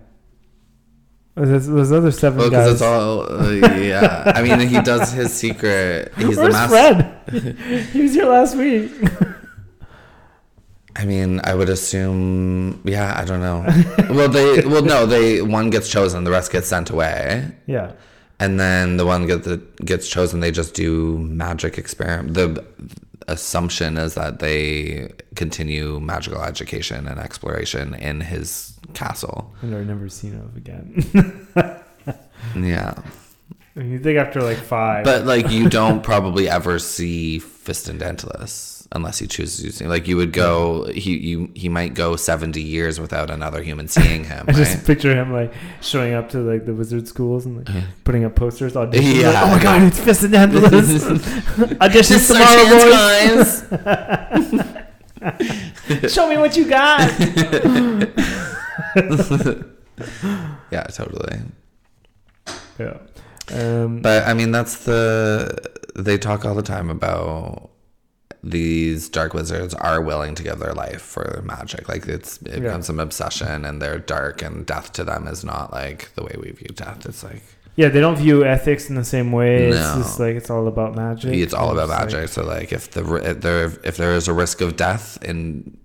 Those, 1.35 1.67
those 1.67 1.93
other 1.93 2.11
seven 2.13 2.39
Well, 2.41 2.51
guys. 2.51 2.65
because 2.67 2.73
it's 2.75 2.83
all, 2.83 3.23
uh, 3.33 3.51
yeah. 3.79 4.33
I 4.35 4.43
mean, 4.43 4.69
he 4.69 4.81
does 4.83 5.13
his 5.13 5.33
secret. 5.33 6.13
He's 6.19 6.37
Where's 6.37 6.53
the 6.55 6.69
master. 6.69 7.23
Fred? 7.31 7.57
he 7.93 8.03
was 8.03 8.13
here 8.15 8.27
last 8.27 8.55
week. 8.57 8.93
I 10.95 11.07
mean, 11.07 11.41
I 11.45 11.55
would 11.55 11.71
assume, 11.71 12.83
yeah, 12.85 13.15
I 13.19 13.25
don't 13.25 13.41
know. 13.41 13.65
well, 14.15 14.29
they, 14.29 14.61
well, 14.67 14.83
no, 14.83 15.07
they 15.07 15.41
one 15.41 15.71
gets 15.71 15.89
chosen, 15.89 16.25
the 16.25 16.31
rest 16.31 16.53
gets 16.53 16.69
sent 16.69 16.91
away, 16.91 17.51
yeah, 17.67 17.93
and 18.39 18.61
then 18.61 18.99
the 18.99 19.07
one 19.07 19.27
get 19.27 19.45
that 19.45 19.77
gets 19.87 20.07
chosen, 20.07 20.41
they 20.41 20.51
just 20.51 20.75
do 20.75 21.19
magic 21.19 21.79
experiment. 21.79 22.35
The 22.35 22.63
assumption 23.27 23.97
is 23.97 24.15
that 24.15 24.41
they 24.41 25.13
continue 25.35 25.99
magical 25.99 26.43
education 26.43 27.09
and 27.09 27.19
exploration 27.19 27.95
in 27.95 28.21
his 28.21 28.72
castle. 28.95 29.55
and 29.63 29.75
are 29.75 29.85
never 29.85 30.09
seen 30.09 30.35
of 30.35 30.57
again. 30.57 31.49
Yeah, 32.57 33.01
you 33.77 33.99
think 33.99 34.19
after 34.19 34.43
like 34.43 34.59
five? 34.59 35.05
but 35.05 35.25
like 35.25 35.51
you 35.51 35.69
don't 35.69 36.03
probably 36.03 36.49
ever 36.49 36.79
see 36.79 37.39
Fist 37.39 37.89
and 37.89 38.01
Fistandantilus 38.01 38.87
unless 38.93 39.19
he 39.19 39.27
chooses 39.27 39.65
to 39.65 39.73
see. 39.73 39.87
Like 39.87 40.07
you 40.07 40.17
would 40.19 40.33
go, 40.33 40.85
he 40.93 41.17
you 41.17 41.51
he 41.55 41.69
might 41.69 41.95
go 41.95 42.17
seventy 42.17 42.63
years 42.63 43.01
without 43.01 43.31
another 43.31 43.63
human 43.63 43.89
seeing 43.89 44.25
him. 44.25 44.45
I 44.49 44.53
just 44.53 44.85
picture 44.85 45.15
him 45.15 45.33
like 45.33 45.55
showing 45.81 46.13
up 46.13 46.29
to 46.31 46.39
like 46.39 46.67
the 46.67 46.75
wizard 46.75 47.09
schools 47.09 47.47
and 47.47 47.59
like 47.59 47.71
uh-huh. 47.71 47.87
putting 48.05 48.25
up 48.25 48.35
posters, 48.37 48.75
auditions. 48.75 49.13
Yeah. 49.23 49.31
like, 49.31 49.43
oh 49.45 49.49
my 49.57 49.63
god, 49.63 49.83
it's 49.85 50.01
Fistandantilus. 50.01 51.19
Auditions 51.79 52.27
tomorrow, 52.29 52.65
chance, 52.91 53.63
boys. 53.63 54.83
guys. 55.23 56.13
Show 56.13 56.29
me 56.29 56.37
what 56.37 56.57
you 56.57 56.67
got. 56.69 58.49
yeah, 60.71 60.83
totally. 60.85 61.41
yeah. 62.79 62.99
Um, 63.53 64.01
But 64.03 64.27
I 64.27 64.35
mean, 64.35 64.53
that's 64.53 64.85
the 64.85 65.59
they 65.95 66.17
talk 66.19 66.45
all 66.45 66.55
the 66.55 66.63
time 66.63 66.89
about 66.91 67.71
these 68.45 69.09
dark 69.09 69.35
wizards 69.35 69.73
are 69.75 70.01
willing 70.01 70.35
to 70.35 70.43
give 70.43 70.59
their 70.59 70.73
life 70.73 71.01
for 71.03 71.43
magic. 71.45 71.89
Like 71.89 72.07
it's 72.07 72.39
it 72.43 72.55
Yeah. 72.55 72.59
becomes 72.61 72.89
an 72.89 72.99
obsession, 73.01 73.65
and 73.65 73.81
they're 73.81 73.99
dark, 73.99 74.43
and 74.43 74.67
death 74.67 74.93
to 74.95 75.05
them 75.05 75.27
is 75.29 75.45
not 75.45 75.73
like 75.73 76.13
the 76.15 76.23
way 76.25 76.35
we 76.43 76.51
view 76.51 76.69
death. 76.75 77.07
It's 77.07 77.23
like 77.23 77.43
yeah, 77.77 77.89
they 77.89 78.01
don't 78.01 78.17
view 78.17 78.45
ethics 78.45 78.89
in 78.91 78.97
the 78.97 79.05
same 79.05 79.33
way. 79.33 79.69
It's 79.69 79.95
just 79.97 80.21
like 80.21 80.37
it's 80.37 80.51
all 80.51 80.67
about 80.69 80.95
magic. 80.95 81.35
it's 81.35 81.55
all 81.55 81.71
about 81.73 81.89
like- 81.89 82.01
magic. 82.13 82.29
so 82.29 82.45
like 82.45 82.73
if 82.73 82.91
the 82.91 83.03
if 83.31 83.41
there 83.41 83.65
if 83.85 83.97
there 83.97 84.13
is 84.15 84.29
a 84.29 84.33
risk 84.33 84.61
of 84.61 84.77
death 84.77 85.19
in 85.23 85.77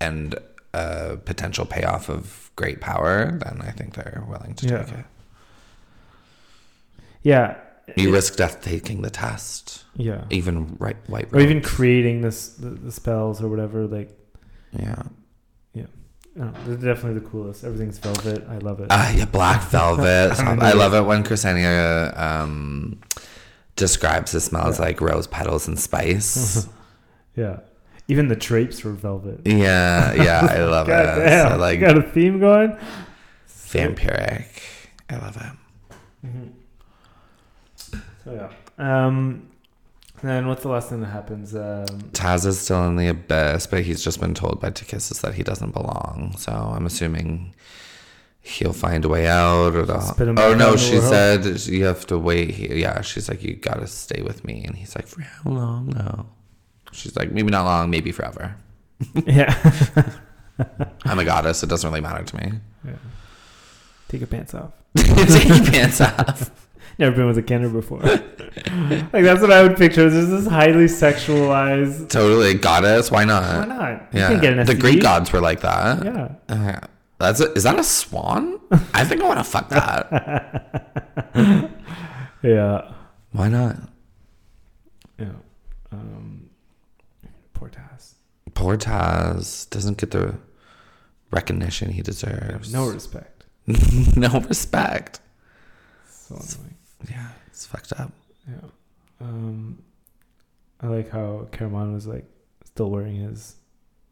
and 0.00 0.36
a 0.74 1.16
potential 1.16 1.64
payoff 1.64 2.08
of 2.10 2.43
great 2.56 2.80
power, 2.80 3.30
then 3.44 3.60
I 3.62 3.70
think 3.70 3.94
they're 3.94 4.22
willing 4.28 4.54
to 4.54 4.66
Yeah. 4.66 4.82
take 4.84 4.98
it. 4.98 5.04
Yeah, 7.22 7.56
You 7.96 8.12
risk 8.12 8.36
death 8.36 8.60
taking 8.62 9.02
the 9.02 9.10
test. 9.10 9.84
yeah, 9.96 10.24
Even 10.30 10.76
right 10.78 10.96
white 11.08 11.28
or 11.32 11.40
even 11.40 11.60
creating 11.62 12.20
this 12.22 12.48
the, 12.50 12.70
the 12.70 12.92
spells 12.92 13.42
or 13.42 13.48
whatever. 13.48 13.86
Like, 13.86 14.10
Yeah. 14.72 15.02
Don't 16.36 16.52
they're 16.66 16.94
definitely 16.94 17.20
the 17.20 17.28
coolest. 17.28 17.62
Everything's 17.62 17.98
velvet. 17.98 18.44
I 18.50 18.58
love 18.58 18.80
it. 18.80 18.88
Ah, 18.90 19.12
yeah, 19.12 19.24
black 19.24 19.62
velvet. 19.70 20.32
I 20.40 20.72
love 20.72 20.92
it 20.92 21.02
when 21.02 21.22
Crysania 21.22 22.18
um, 22.18 22.98
describes 23.76 24.32
the 24.32 24.40
smells 24.40 24.80
Yeah. 24.80 24.86
like 24.86 25.00
rose 25.00 25.28
petals 25.28 25.68
and 25.68 25.78
spice. 25.78 26.66
yeah, 27.36 27.60
even 28.08 28.28
the 28.28 28.36
drapes 28.36 28.84
were 28.84 28.92
velvet. 28.92 29.40
yeah, 29.44 30.12
yeah, 30.14 30.46
I 30.50 30.58
love 30.64 30.86
God 30.86 31.18
it. 31.18 31.24
damn, 31.24 31.50
So, 31.52 31.56
like 31.58 31.80
got 31.80 31.96
a 31.98 32.02
theme 32.02 32.38
going. 32.40 32.76
vampiric. 33.48 34.46
I 35.10 35.16
love 35.18 35.36
it. 35.36 36.26
Mm-hmm. 36.26 36.48
So 38.24 38.32
yeah. 38.78 39.06
Um, 39.06 39.48
then 40.22 40.46
what's 40.48 40.62
the 40.62 40.68
last 40.68 40.88
thing 40.88 41.00
that 41.02 41.08
happens? 41.08 41.54
Um, 41.54 41.86
Tas 42.12 42.44
is 42.46 42.58
still 42.58 42.86
in 42.88 42.96
the 42.96 43.08
abyss, 43.08 43.66
but 43.66 43.82
he's 43.82 44.02
just 44.02 44.20
been 44.20 44.32
told 44.34 44.60
by 44.60 44.70
Takhisis 44.70 45.20
that 45.20 45.34
he 45.34 45.42
doesn't 45.42 45.72
belong. 45.72 46.34
So 46.38 46.50
I'm 46.52 46.86
assuming 46.86 47.54
he'll 48.40 48.72
find 48.72 49.04
a 49.04 49.08
way 49.08 49.26
out. 49.26 49.74
Or 49.74 49.84
the 49.84 50.34
oh 50.38 50.54
no, 50.54 50.76
she 50.76 50.98
said 51.00 51.44
you 51.66 51.84
have 51.84 52.06
to 52.06 52.18
wait. 52.18 52.52
Here. 52.52 52.74
Yeah, 52.74 53.02
she's 53.02 53.28
like 53.28 53.42
you 53.42 53.54
gotta 53.54 53.86
stay 53.86 54.22
with 54.22 54.44
me, 54.44 54.64
and 54.64 54.76
he's 54.76 54.94
like 54.96 55.06
for 55.06 55.20
how 55.20 55.50
long? 55.50 55.88
No, 55.90 56.26
she's 56.94 57.16
like 57.16 57.32
maybe 57.32 57.50
not 57.50 57.64
long, 57.64 57.90
maybe 57.90 58.12
forever. 58.12 58.56
yeah. 59.26 59.54
I'm 61.04 61.18
a 61.18 61.24
goddess. 61.24 61.62
It 61.62 61.68
doesn't 61.68 61.88
really 61.88 62.00
matter 62.00 62.24
to 62.24 62.36
me. 62.36 62.52
yeah. 62.84 62.92
Take 64.08 64.20
your 64.20 64.28
pants 64.28 64.54
off. 64.54 64.70
Take 64.96 65.48
your 65.48 65.64
pants 65.64 66.00
off. 66.00 66.50
Never 66.98 67.16
been 67.16 67.26
with 67.26 67.38
a 67.38 67.42
kender 67.42 67.72
before. 67.72 68.00
like 68.02 69.24
that's 69.24 69.40
what 69.40 69.50
I 69.50 69.62
would 69.64 69.76
picture. 69.76 70.08
There's 70.08 70.28
this 70.28 70.46
highly 70.46 70.84
sexualized. 70.84 72.08
Totally 72.08 72.54
goddess. 72.54 73.10
Why 73.10 73.24
not? 73.24 73.42
Why 73.42 73.66
not? 73.74 74.14
You 74.14 74.20
Yeah, 74.20 74.28
can 74.28 74.40
get 74.40 74.52
an 74.58 74.66
the 74.66 74.74
STD. 74.74 74.80
Greek 74.80 75.02
gods 75.02 75.32
were 75.32 75.40
like 75.40 75.60
that. 75.62 76.04
Yeah. 76.04 76.28
Uh, 76.48 76.80
that's 77.18 77.40
a, 77.40 77.52
is 77.54 77.64
that 77.64 77.78
a 77.80 77.84
swan? 77.84 78.60
I 78.92 79.04
think 79.04 79.22
I 79.22 79.26
want 79.26 79.40
to 79.40 79.44
fuck 79.44 79.68
that. 79.70 81.72
Yeah. 82.42 82.92
Why 83.32 83.48
not? 83.48 83.76
Yeah. 85.18 85.28
Um, 85.90 86.33
Tas 88.54 89.66
doesn't 89.66 89.98
get 89.98 90.10
the 90.10 90.36
recognition 91.30 91.90
he 91.90 92.02
deserves. 92.02 92.72
No 92.72 92.88
respect. 92.88 93.44
no 94.16 94.40
respect. 94.40 95.20
So 96.08 96.36
annoying. 96.36 96.76
Yeah, 97.10 97.28
it's 97.48 97.66
fucked 97.66 97.92
up. 97.98 98.12
Yeah. 98.48 98.68
Um, 99.20 99.82
I 100.80 100.86
like 100.86 101.10
how 101.10 101.48
Caramon 101.50 101.94
was 101.94 102.06
like 102.06 102.24
still 102.64 102.90
wearing 102.90 103.16
his 103.16 103.56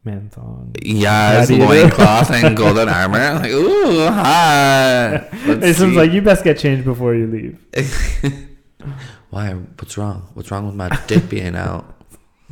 man 0.03 0.29
thong. 0.29 0.75
Yeah, 0.81 1.39
his 1.39 1.51
loincloth 1.51 2.31
and 2.31 2.55
golden 2.57 2.89
armor. 2.99 3.19
I'm 3.19 3.41
like, 3.41 3.51
ooh, 3.51 4.07
hot. 4.07 5.29
Let's 5.45 5.79
like, 5.81 6.11
you 6.11 6.21
best 6.21 6.43
get 6.43 6.57
changed 6.57 6.83
before 6.85 7.15
you 7.15 7.27
leave. 7.27 7.65
Why? 9.29 9.53
What's 9.53 9.97
wrong? 9.97 10.29
What's 10.33 10.51
wrong 10.51 10.65
with 10.65 10.75
my 10.75 10.89
dick 11.07 11.29
being 11.29 11.55
out? 11.55 12.02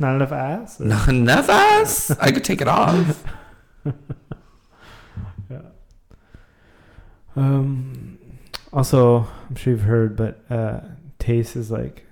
Not 0.02 0.16
enough 0.16 0.32
ass. 0.32 0.80
Or- 0.80 0.84
Not 0.84 1.08
enough 1.08 1.48
ass. 1.48 2.10
I 2.20 2.30
could 2.32 2.44
take 2.44 2.60
it 2.60 2.68
off. 2.68 3.24
Yeah. 5.50 5.60
Um. 7.36 8.18
Also, 8.72 9.26
I'm 9.48 9.56
sure 9.56 9.72
you've 9.72 9.82
heard, 9.82 10.16
but 10.16 10.44
uh, 10.50 10.80
Tayce 11.18 11.56
is 11.56 11.70
like 11.70 12.06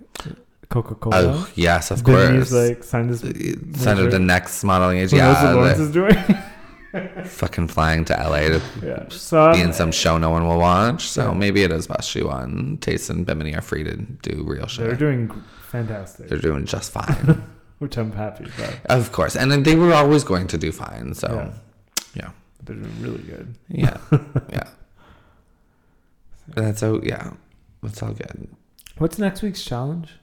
Coca 0.69 0.95
Cola. 0.95 1.17
Oh 1.17 1.49
yes, 1.55 1.91
of 1.91 1.99
He's 1.99 2.05
course. 2.07 2.53
like 2.53 2.85
signed 2.85 3.11
his. 3.11 3.21
Send 3.21 3.99
her 3.99 4.09
the 4.11 4.19
next 4.19 4.63
modeling 4.65 4.99
age. 4.99 5.11
Who 5.11 5.17
what 5.19 5.23
Yeah, 5.23 5.53
Lawrence 5.53 5.79
they're 5.79 5.87
is 5.87 5.93
doing? 5.93 7.25
fucking 7.25 7.69
flying 7.69 8.05
to 8.07 8.13
LA 8.15 8.41
to 8.41 8.61
yeah. 8.85 9.05
So 9.11 9.53
be 9.53 9.61
in 9.61 9.73
some 9.73 9.93
show 9.93 10.19
no 10.19 10.29
one 10.31 10.47
will 10.47 10.59
watch. 10.59 11.09
So 11.09 11.29
Yeah. 11.31 11.39
maybe 11.39 11.63
it 11.63 11.71
is 11.73 11.87
best 11.87 12.11
she 12.11 12.23
won. 12.23 12.79
Tayce 12.81 13.09
and 13.11 13.25
Bimini 13.25 13.55
are 13.55 13.63
free 13.63 13.85
to 13.85 13.97
do 13.97 14.45
real 14.47 14.67
shit. 14.67 14.87
they're 14.87 14.97
doing 14.97 15.31
fantastic, 15.71 16.29
They're 16.29 16.39
doing 16.39 16.67
just 16.67 16.91
fine. 16.93 17.43
which 17.81 17.97
I'm 17.99 18.13
happy 18.13 18.45
about. 18.45 18.75
of 18.87 19.11
course. 19.11 19.35
And 19.37 19.51
they 19.65 19.75
were 19.75 19.93
always 19.93 20.23
going 20.23 20.47
to 20.47 20.57
do 20.59 20.71
fine. 20.71 21.13
So 21.15 21.53
yeah. 22.15 22.31
They're 22.63 22.77
doing 22.77 23.01
really 23.03 23.23
good. 23.23 23.55
Yeah. 23.69 23.97
Yeah. 24.53 24.69
That's 26.49 26.81
so 26.81 27.01
yeah. 27.03 27.33
That's 27.83 28.03
all 28.03 28.13
good. 28.13 28.49
What's 28.99 29.19
next 29.19 29.43
week's 29.43 29.63
challenge? 29.65 30.15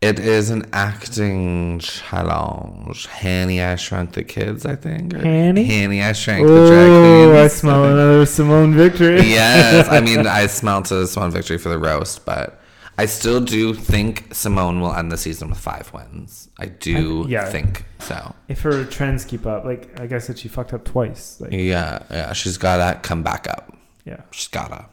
It 0.00 0.18
is 0.18 0.50
an 0.50 0.66
acting 0.72 1.78
challenge. 1.78 3.06
Hanny 3.06 3.62
I 3.62 3.76
Shrunk 3.76 4.12
the 4.12 4.24
Kids, 4.24 4.66
I 4.66 4.74
think. 4.76 5.14
or 5.14 5.20
Hanny? 5.20 5.64
Hanny 5.64 6.02
I 6.02 6.12
Shrunk 6.12 6.46
the 6.46 6.66
Drag 6.66 6.88
Oh, 6.90 7.42
I 7.44 7.48
smell 7.48 7.84
another 7.84 8.24
Symone 8.24 8.74
victory. 8.74 9.20
yes, 9.22 9.88
I 9.88 10.00
mean 10.00 10.26
I 10.40 10.46
smelled 10.46 10.86
a 10.92 11.04
Symone 11.04 11.32
victory 11.32 11.58
for 11.58 11.68
the 11.70 11.78
roast, 11.78 12.24
but 12.24 12.60
I 12.96 13.06
still 13.06 13.40
do 13.40 13.74
think 13.74 14.28
Symone 14.30 14.80
will 14.80 14.94
end 14.94 15.10
the 15.10 15.16
season 15.16 15.48
with 15.50 15.58
five 15.58 15.92
wins. 15.92 16.48
I 16.58 16.66
do 16.66 17.24
I- 17.24 17.28
yeah. 17.28 17.44
think 17.50 17.84
so. 17.98 18.34
If 18.48 18.62
her 18.62 18.84
trends 18.84 19.24
keep 19.24 19.46
up, 19.46 19.64
like 19.64 19.98
like 19.98 20.12
I 20.12 20.18
said, 20.18 20.38
she 20.38 20.48
fucked 20.48 20.72
up 20.72 20.84
twice. 20.84 21.40
Like 21.40 21.52
Yeah, 21.52 22.02
yeah, 22.10 22.32
she's 22.32 22.56
gotta 22.56 22.98
come 23.00 23.22
back 23.22 23.48
up. 23.48 23.76
yeah, 24.04 24.20
She's 24.30 24.48
gotta. 24.48 24.86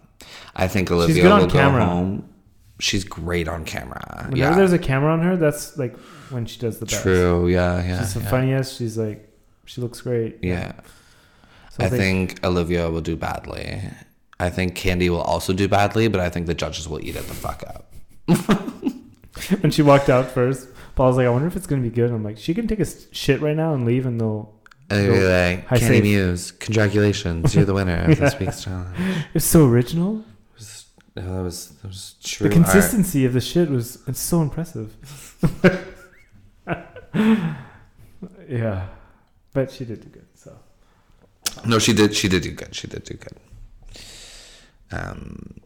I 0.56 0.68
think 0.68 0.90
Olivia 0.92 1.24
will 1.26 1.48
camera. 1.50 1.82
go 1.82 1.86
home. 1.86 2.30
She's 2.80 3.04
great 3.04 3.48
on 3.48 3.64
camera. 3.66 4.02
whenever 4.30 4.38
yeah, 4.38 4.56
there's 4.56 4.74
a 4.74 4.80
camera 4.80 5.14
on 5.14 5.22
her, 5.22 5.38
that's 5.38 5.78
like 5.78 5.96
when 6.32 6.46
she 6.48 6.60
does 6.60 6.80
the 6.80 6.88
best. 6.88 7.04
true. 7.04 7.48
Yeah, 7.48 7.84
yeah. 7.86 8.00
She's 8.00 8.16
the 8.16 8.22
yeah. 8.22 8.30
funniest. 8.30 8.78
She's 8.78 8.98
like 8.98 9.30
she 9.66 9.80
looks 9.82 10.02
great. 10.02 10.40
Yeah. 10.42 10.74
So 11.70 11.86
I 11.86 11.90
think 11.90 12.44
Olivia 12.44 12.90
will 12.90 13.02
do 13.02 13.16
badly. 13.16 13.80
I 14.40 14.50
think 14.50 14.76
Kandy 14.76 15.10
will 15.10 15.22
also 15.22 15.54
do 15.54 15.68
badly, 15.68 16.08
but 16.08 16.20
I 16.20 16.30
think 16.30 16.48
the 16.48 16.56
judges 16.56 16.88
will 16.90 17.00
eat 17.06 17.16
it 17.16 17.28
the 17.28 17.34
fuck 17.36 17.64
up. 17.68 17.91
when 19.62 19.72
she 19.72 19.82
walked 19.82 20.10
out 20.10 20.32
first, 20.32 20.70
Paul's 20.96 21.18
like, 21.18 21.26
I 21.26 21.30
wonder 21.30 21.48
if 21.48 21.56
it's 21.56 21.68
gonna 21.68 21.82
be 21.82 21.90
good. 21.90 22.12
I'm 22.12 22.24
like, 22.24 22.38
she 22.38 22.54
can 22.54 22.68
take 22.68 22.80
a 22.80 22.86
shit 22.86 23.42
right 23.42 23.56
now 23.56 23.74
and 23.74 23.86
leave, 23.86 24.06
and 24.06 24.20
they'll. 24.20 24.54
And 24.90 25.00
they'll 25.00 25.14
be 25.14 25.22
like, 25.22 25.68
Kandy 25.68 25.80
save. 25.80 26.04
Muse, 26.04 26.52
congratulations, 26.52 27.56
you're 27.56 27.66
the 27.66 27.74
winner 27.74 28.12
of 28.12 28.20
this 28.20 28.38
week's 28.40 28.64
challenge. 28.64 28.98
It's 29.34 29.46
so 29.46 29.66
original. 29.66 30.20
It 30.20 30.58
was, 30.58 30.86
that 31.16 31.26
was 31.26 31.70
that 31.70 31.88
was 31.88 32.16
true. 32.24 32.50
the 32.50 32.54
consistency 32.54 33.26
of 33.26 33.34
the 33.34 33.42
shit 33.42 33.70
was 33.70 34.00
it's 34.08 34.20
so 34.20 34.42
impressive. 34.42 34.96
yeah, 38.50 38.88
but 39.54 39.72
she 39.72 39.86
did 39.86 40.02
do 40.02 40.10
good. 40.10 40.28
So. 40.36 40.58
No, 41.66 41.80
she 41.80 41.94
did. 41.94 42.16
She 42.16 42.28
did 42.28 42.44
do 42.44 42.52
good. 42.52 42.76
She 42.76 42.88
did 42.88 43.04
do 43.04 43.14
good. 43.14 43.38
Um, 44.92 45.61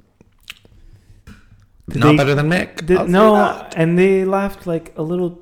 not 1.95 2.12
they- 2.12 2.17
better 2.17 2.36
than 2.36 2.49
Mik. 2.49 2.86
Did- 2.86 3.10
no, 3.10 3.36
that. 3.36 3.73
and 3.77 3.97
they 3.97 4.25
laughed 4.25 4.65
like 4.67 4.93
a 4.97 5.01
little 5.03 5.39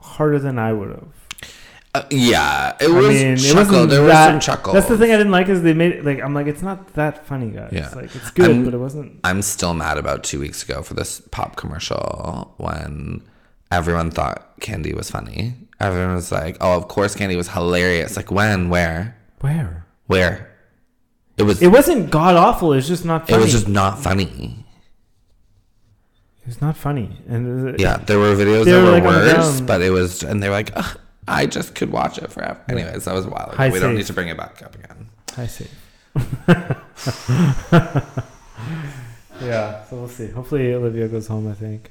harder 0.00 0.38
than 0.38 0.58
I 0.58 0.72
would 0.72 0.88
have. 0.90 1.08
Uh, 1.94 2.02
yeah, 2.10 2.76
it 2.80 2.90
I 2.90 2.92
was 2.92 3.08
mean, 3.08 3.26
it 3.28 3.38
chuckle. 3.38 3.54
wasn't 3.56 3.90
there 3.90 4.06
that- 4.06 4.34
was 4.34 4.44
some 4.44 4.54
chuckles. 4.54 4.74
That's 4.74 4.88
the 4.88 4.98
thing 4.98 5.10
I 5.10 5.16
didn't 5.16 5.32
like 5.32 5.48
is 5.48 5.62
they 5.62 5.72
made 5.72 5.92
it 5.92 6.04
like 6.04 6.20
I'm 6.20 6.34
like 6.34 6.46
it's 6.46 6.62
not 6.62 6.94
that 6.94 7.26
funny, 7.26 7.50
guys. 7.50 7.70
Yeah. 7.72 7.88
Like 7.96 8.14
it's 8.14 8.30
good, 8.30 8.50
I'm- 8.50 8.64
but 8.64 8.74
it 8.74 8.78
wasn't. 8.78 9.18
I'm 9.24 9.40
still 9.42 9.72
mad 9.74 9.96
about 9.98 10.22
two 10.22 10.38
weeks 10.38 10.62
ago 10.62 10.82
for 10.82 10.94
this 10.94 11.20
pop 11.30 11.56
commercial 11.56 12.54
when 12.58 13.22
everyone 13.72 14.10
thought 14.10 14.60
Kandy 14.60 14.94
was 14.94 15.10
funny. 15.10 15.54
Everyone 15.80 16.14
was 16.14 16.30
like, 16.30 16.56
"Oh, 16.60 16.76
of 16.76 16.88
course, 16.88 17.14
Kandy 17.16 17.36
was 17.36 17.48
hilarious." 17.48 18.16
Like 18.16 18.30
when, 18.30 18.68
where, 18.68 19.16
Where 19.40 19.86
where? 20.08 20.44
It 21.38 21.44
was. 21.44 21.62
it 21.62 21.68
wasn't 21.68 22.10
god 22.10 22.34
awful. 22.36 22.72
It's 22.72 22.88
just 22.88 23.04
not 23.04 23.30
It 23.30 23.36
was 23.38 23.52
just 23.52 23.68
not 23.68 23.98
funny. 23.98 24.57
It 26.48 26.52
was 26.56 26.62
not 26.62 26.78
funny, 26.78 27.10
and 27.28 27.78
Yeah, 27.78 27.98
there 27.98 28.18
were 28.18 28.34
videos 28.34 28.64
that 28.64 28.82
were, 28.82 28.90
like, 28.92 29.04
worse, 29.04 29.60
but 29.60 29.82
it 29.82 29.90
was, 29.90 30.22
and 30.22 30.42
they 30.42 30.48
were 30.48 30.54
like, 30.54 30.70
"Ugh, 30.74 30.96
"I 31.28 31.44
just 31.44 31.74
could 31.74 31.92
watch 31.92 32.16
it 32.16 32.32
forever." 32.32 32.58
Anyways, 32.70 33.04
that 33.04 33.12
was 33.12 33.26
a 33.26 33.28
while 33.28 33.48
ago. 33.48 33.56
High 33.58 33.68
we 33.68 33.78
don't 33.78 33.90
safe. 33.90 33.98
need 33.98 34.06
to 34.06 34.12
bring 34.14 34.28
it 34.28 34.38
back 34.38 34.62
up 34.64 34.74
again. 34.74 35.08
I 35.36 35.46
see. 35.46 35.66
yeah, 39.42 39.84
so 39.84 39.96
we'll 39.96 40.08
see. 40.08 40.28
Hopefully, 40.28 40.72
Olivia 40.72 41.06
goes 41.08 41.26
home. 41.26 41.50
I 41.50 41.52
think 41.52 41.90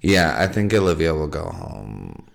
Yeah, 0.00 0.34
I 0.38 0.46
think 0.46 0.72
Olivia 0.72 1.12
will 1.14 1.28
go 1.28 1.44
home. 1.44 2.26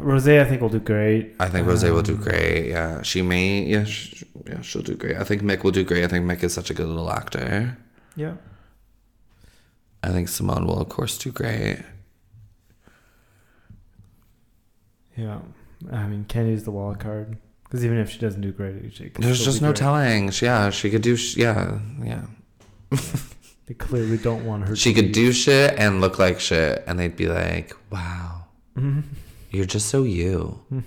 Rose, 0.00 0.26
I 0.26 0.42
think 0.44 0.60
will 0.60 0.70
do 0.70 0.80
great. 0.80 1.36
I 1.38 1.48
think 1.48 1.68
Rose 1.68 1.84
will 1.84 2.02
do 2.02 2.14
Um, 2.14 2.20
great. 2.20 2.70
Yeah, 2.70 3.02
she 3.02 3.22
may. 3.22 3.62
Yeah, 3.62 3.84
sh- 3.84 4.24
yeah, 4.44 4.60
she'll 4.62 4.82
do 4.82 4.96
great. 4.96 5.18
I 5.18 5.22
think 5.24 5.42
Mik 5.42 5.62
will 5.62 5.70
do 5.70 5.84
great. 5.84 6.02
I 6.02 6.08
think 6.08 6.24
Mik 6.24 6.42
is 6.42 6.52
such 6.52 6.68
a 6.70 6.74
good 6.74 6.88
little 6.88 7.12
actor. 7.12 7.76
Yeah, 8.16 8.32
I 10.02 10.08
think 10.08 10.28
Symone 10.28 10.66
will, 10.66 10.80
of 10.80 10.88
course, 10.88 11.18
do 11.18 11.30
great. 11.30 11.78
yeah. 15.16 15.40
I 15.92 16.06
mean, 16.06 16.24
Kandy's 16.28 16.64
the 16.64 16.70
wild 16.70 16.98
card 17.00 17.36
because 17.64 17.84
even 17.84 17.98
if 17.98 18.10
she 18.10 18.18
doesn't 18.18 18.40
do 18.40 18.52
great, 18.52 18.92
she 18.94 19.10
could 19.10 19.24
There's 19.24 19.44
just 19.44 19.62
no 19.62 19.68
great. 19.68 19.76
telling. 19.76 20.30
She, 20.30 20.46
yeah, 20.46 20.70
she 20.70 20.90
could 20.90 21.02
do. 21.02 21.16
sh- 21.16 21.36
Yeah, 21.36 21.78
yeah. 22.02 22.22
They 23.66 23.74
clearly 23.74 24.18
don't 24.18 24.44
want 24.44 24.66
her. 24.66 24.74
She 24.74 24.92
could 24.92 25.12
do 25.12 25.30
shit 25.32 25.78
and 25.78 26.00
look 26.00 26.18
like 26.18 26.40
shit, 26.40 26.82
and 26.88 26.98
they'd 26.98 27.14
be 27.14 27.28
like, 27.28 27.72
"Wow, 27.88 28.46
mm-hmm. 28.76 29.02
you're 29.52 29.64
just 29.64 29.86
so 29.86 30.02
you." 30.02 30.58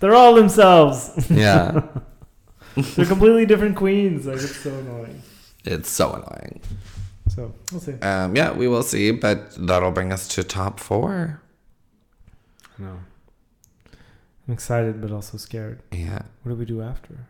They're 0.00 0.16
all 0.16 0.34
themselves. 0.34 1.12
Yeah, 1.30 1.82
They're 2.74 3.06
completely 3.06 3.46
different 3.46 3.76
queens. 3.76 4.26
Like 4.26 4.38
it's 4.38 4.56
so 4.56 4.70
annoying. 4.76 5.22
It's 5.64 5.88
so 5.90 6.12
annoying. 6.12 6.60
So 7.28 7.54
we'll 7.70 7.80
see. 7.80 7.92
Um, 8.00 8.34
yeah, 8.36 8.52
we 8.52 8.68
will 8.68 8.82
see, 8.82 9.10
but 9.10 9.52
that'll 9.66 9.92
bring 9.92 10.12
us 10.12 10.28
to 10.28 10.44
top 10.44 10.78
four. 10.80 11.40
I 12.78 12.82
know. 12.82 12.98
I'm 14.48 14.52
excited, 14.54 15.00
but 15.00 15.10
also 15.12 15.38
scared. 15.38 15.82
Yeah, 15.92 16.22
What 16.42 16.50
do 16.52 16.56
we 16.56 16.64
do 16.64 16.82
after? 16.82 17.26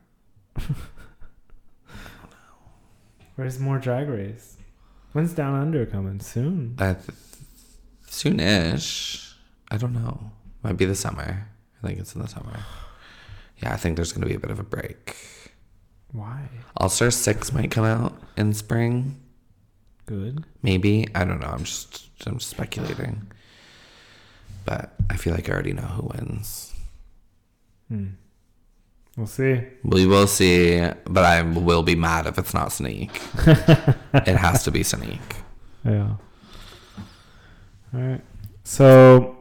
Where's 3.36 3.58
more 3.58 3.78
Drag 3.78 4.08
Race? 4.08 4.56
When's 5.12 5.32
Down 5.32 5.54
Under 5.60 5.84
coming? 5.86 6.20
Soon. 6.20 6.74
uh, 6.78 6.94
th- 6.94 7.06
soonish. 8.08 9.34
I 9.70 9.76
don't 9.76 9.92
know. 9.94 10.32
Might 10.62 10.76
be 10.76 10.84
the 10.84 10.94
summer. 10.94 11.48
I 11.82 11.86
think 11.86 11.98
it's 11.98 12.14
in 12.14 12.22
the 12.22 12.28
summer. 12.28 12.60
Yeah, 13.62 13.72
I 13.72 13.76
think 13.76 13.96
there's 13.96 14.12
gonna 14.12 14.26
be 14.26 14.34
a 14.34 14.38
bit 14.38 14.50
of 14.50 14.58
a 14.58 14.62
break. 14.64 15.16
Why? 16.12 16.48
All 16.76 16.88
Star 16.88 17.10
Six 17.10 17.52
might 17.52 17.70
come 17.70 17.84
out 17.84 18.20
in 18.36 18.52
spring. 18.52 19.20
Good. 20.06 20.44
Maybe 20.62 21.08
I 21.14 21.24
don't 21.24 21.40
know. 21.40 21.48
I'm 21.48 21.64
just 21.64 22.08
I'm 22.26 22.40
speculating, 22.40 23.30
but 24.64 24.94
I 25.10 25.16
feel 25.16 25.34
like 25.34 25.48
I 25.48 25.52
already 25.52 25.72
know 25.72 25.82
who 25.82 26.10
wins. 26.14 26.74
Hmm. 27.88 28.08
We'll 29.16 29.26
see. 29.26 29.60
We 29.84 30.06
will 30.06 30.26
see, 30.26 30.80
but 31.04 31.24
I 31.24 31.42
will 31.42 31.82
be 31.82 31.94
mad 31.94 32.26
if 32.26 32.38
it's 32.38 32.54
not 32.54 32.72
Sneak. 32.72 33.10
it 33.46 34.36
has 34.36 34.64
to 34.64 34.70
be 34.70 34.82
Sneak. 34.82 35.20
Yeah. 35.84 36.16
All 37.94 38.00
right. 38.00 38.22
So, 38.64 39.36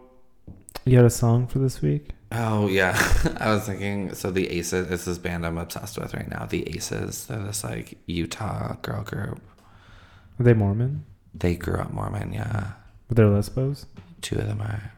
you 0.83 0.97
had 0.97 1.05
a 1.05 1.09
song 1.09 1.47
for 1.47 1.59
this 1.59 1.81
week? 1.81 2.09
Oh 2.31 2.67
yeah, 2.67 2.95
I 3.37 3.53
was 3.53 3.65
thinking. 3.65 4.13
So 4.15 4.31
the 4.31 4.49
Aces 4.51 4.89
is 4.89 5.05
this 5.05 5.17
band 5.17 5.45
I'm 5.45 5.57
obsessed 5.57 5.97
with 5.99 6.13
right 6.13 6.29
now. 6.29 6.45
The 6.45 6.67
Aces. 6.75 7.25
They're 7.27 7.39
this 7.39 7.63
like 7.63 7.97
Utah 8.05 8.75
girl 8.81 9.03
group. 9.03 9.41
Are 10.39 10.43
they 10.43 10.53
Mormon? 10.53 11.05
They 11.33 11.55
grew 11.55 11.75
up 11.75 11.91
Mormon. 11.91 12.33
Yeah, 12.33 12.71
But 13.07 13.17
they're 13.17 13.27
lesbos? 13.29 13.85
two 14.21 14.37
of 14.37 14.47
them 14.47 14.61
are. 14.61 14.93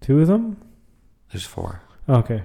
Two 0.00 0.20
of 0.20 0.26
them? 0.28 0.56
There's 1.30 1.44
four. 1.46 1.82
Oh, 2.08 2.16
okay. 2.16 2.42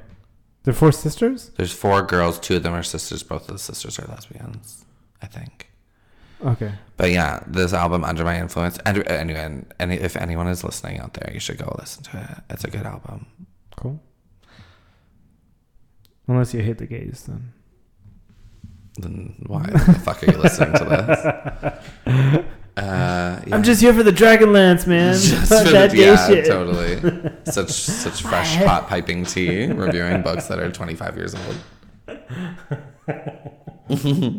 They're 0.63 0.73
four 0.73 0.91
sisters? 0.91 1.49
There's 1.55 1.71
four 1.73 2.01
girls. 2.03 2.39
Two 2.39 2.57
of 2.57 2.63
them 2.63 2.73
are 2.73 2.83
sisters. 2.83 3.23
Both 3.23 3.43
of 3.47 3.53
the 3.55 3.59
sisters 3.59 3.97
are 3.99 4.05
lesbians. 4.07 4.85
I 5.21 5.27
think. 5.27 5.69
Okay. 6.45 6.71
But 6.97 7.11
yeah, 7.11 7.43
this 7.47 7.73
album 7.73 8.03
Under 8.03 8.23
My 8.23 8.39
Influence. 8.39 8.77
And 8.85 9.07
anyway, 9.07 9.63
any, 9.79 9.95
if 9.95 10.15
anyone 10.15 10.47
is 10.47 10.63
listening 10.63 10.99
out 10.99 11.13
there, 11.13 11.31
you 11.33 11.39
should 11.39 11.57
go 11.57 11.75
listen 11.79 12.03
to 12.03 12.17
it. 12.17 12.53
It's 12.53 12.63
a 12.63 12.69
good 12.69 12.85
album. 12.85 13.25
Cool. 13.75 13.99
Unless 16.27 16.53
you 16.53 16.61
hate 16.61 16.77
the 16.77 16.85
gays, 16.85 17.23
then. 17.27 17.53
Then 18.99 19.35
why 19.45 19.63
the 19.67 19.79
fuck 20.03 20.23
are 20.23 20.31
you 20.31 20.37
listening 20.37 20.73
to 20.73 20.85
this? 22.05 22.45
Uh, 22.77 23.41
yeah. 23.47 23.55
I'm 23.55 23.63
just 23.63 23.81
here 23.81 23.91
for 23.91 24.03
the 24.03 24.11
Dragonlance, 24.11 24.85
man. 24.85 25.13
Just 25.13 25.47
for 25.47 25.71
that 25.71 25.89
the, 25.89 25.97
yeah, 25.97 26.27
shit. 26.27 26.45
totally. 26.45 27.31
Such 27.45 27.71
such 27.71 28.21
fresh 28.21 28.55
hot 28.57 28.87
piping 28.87 29.25
tea, 29.25 29.65
reviewing 29.65 30.21
books 30.21 30.45
that 30.45 30.59
are 30.59 30.71
25 30.71 31.17
years 31.17 31.35
old. 31.35 31.55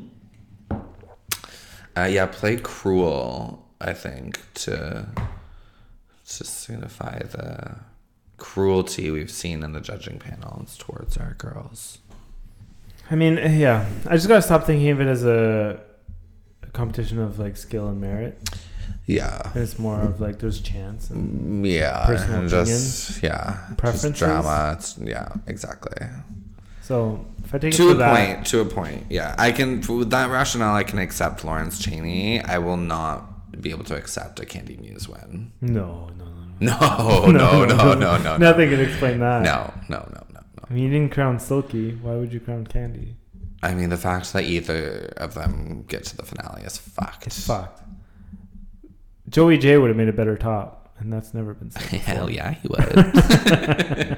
uh, 2.02 2.06
yeah, 2.06 2.26
play 2.26 2.56
cruel. 2.56 3.66
I 3.80 3.92
think 3.92 4.40
to 4.54 5.06
to 6.26 6.44
signify 6.44 7.20
the 7.20 7.76
cruelty 8.36 9.10
we've 9.10 9.30
seen 9.30 9.62
in 9.62 9.72
the 9.72 9.80
judging 9.80 10.18
panels 10.18 10.76
towards 10.78 11.16
our 11.16 11.34
girls. 11.38 11.98
I 13.10 13.14
mean, 13.14 13.36
yeah. 13.36 13.88
I 14.06 14.14
just 14.16 14.28
gotta 14.28 14.42
stop 14.42 14.64
thinking 14.64 14.90
of 14.90 15.00
it 15.00 15.06
as 15.06 15.24
a, 15.24 15.80
a 16.62 16.66
competition 16.72 17.18
of 17.18 17.38
like 17.38 17.56
skill 17.56 17.88
and 17.88 18.00
merit. 18.00 18.38
Yeah. 19.06 19.52
It's 19.54 19.78
more 19.78 20.00
of 20.02 20.20
like 20.20 20.38
there's 20.38 20.60
chance 20.60 21.08
and 21.08 21.64
Mm, 21.64 21.70
Yeah, 21.72 22.04
Personal 22.06 22.40
and 22.40 22.48
just 22.50 23.22
yeah, 23.22 23.58
Preferences? 23.78 24.18
drama. 24.18 24.74
It's, 24.76 24.98
yeah, 24.98 25.32
exactly. 25.46 26.06
So 26.88 27.24
if 27.44 27.54
I 27.54 27.58
take 27.58 27.74
it 27.74 27.76
to 27.78 27.90
a 27.90 27.94
that, 27.94 28.14
point 28.16 28.46
to 28.48 28.60
a 28.60 28.64
point 28.64 29.04
yeah 29.10 29.34
i 29.38 29.52
can 29.52 29.80
with 30.00 30.10
that 30.10 30.30
rationale 30.30 30.74
i 30.74 30.84
can 30.84 30.98
accept 30.98 31.44
lawrence 31.44 31.78
chaney 31.78 32.42
i 32.42 32.58
will 32.58 32.76
not 32.76 33.16
be 33.62 33.70
able 33.70 33.84
to 33.84 33.96
accept 33.96 34.38
a 34.40 34.44
kandy 34.52 34.76
muse 34.80 35.06
win 35.08 35.52
no, 35.60 36.10
no, 36.18 36.24
no, 36.60 36.78
no 36.80 37.30
no 37.30 37.64
no 37.64 37.64
no 37.64 37.94
no 37.94 38.12
no 38.26 38.36
Nothing 38.36 38.68
can 38.70 38.80
explain 38.80 39.18
that. 39.20 39.42
no 39.42 39.58
no 39.88 39.98
no 40.14 40.22
no 40.34 40.40
no 40.56 40.62
I 40.68 40.72
mean, 40.74 40.84
you 40.84 40.90
didn't 40.90 41.12
crown 41.12 41.38
Silky. 41.38 41.86
Why 42.04 42.14
would 42.16 42.32
you 42.32 42.40
crown 42.40 42.66
Kandy? 42.66 43.14
i 43.62 43.74
mean 43.74 43.88
the 43.90 43.96
fact 44.08 44.32
that 44.34 44.44
either 44.44 45.12
of 45.16 45.34
them 45.34 45.84
get 45.88 46.04
to 46.04 46.16
the 46.16 46.22
finale 46.30 46.62
is 46.62 46.76
fucked 46.78 47.26
It's 47.26 47.46
fucked. 47.46 47.82
Joey 49.28 49.58
Jay 49.58 49.76
would 49.78 49.88
have 49.88 49.96
made 49.96 50.08
a 50.08 50.12
better 50.20 50.36
top, 50.36 50.92
and 50.98 51.12
that's 51.12 51.34
never 51.34 51.52
been 51.54 51.70
said. 51.70 51.82
hell 52.10 52.30
yeah 52.30 52.52
he 52.60 52.66
would 52.68 54.17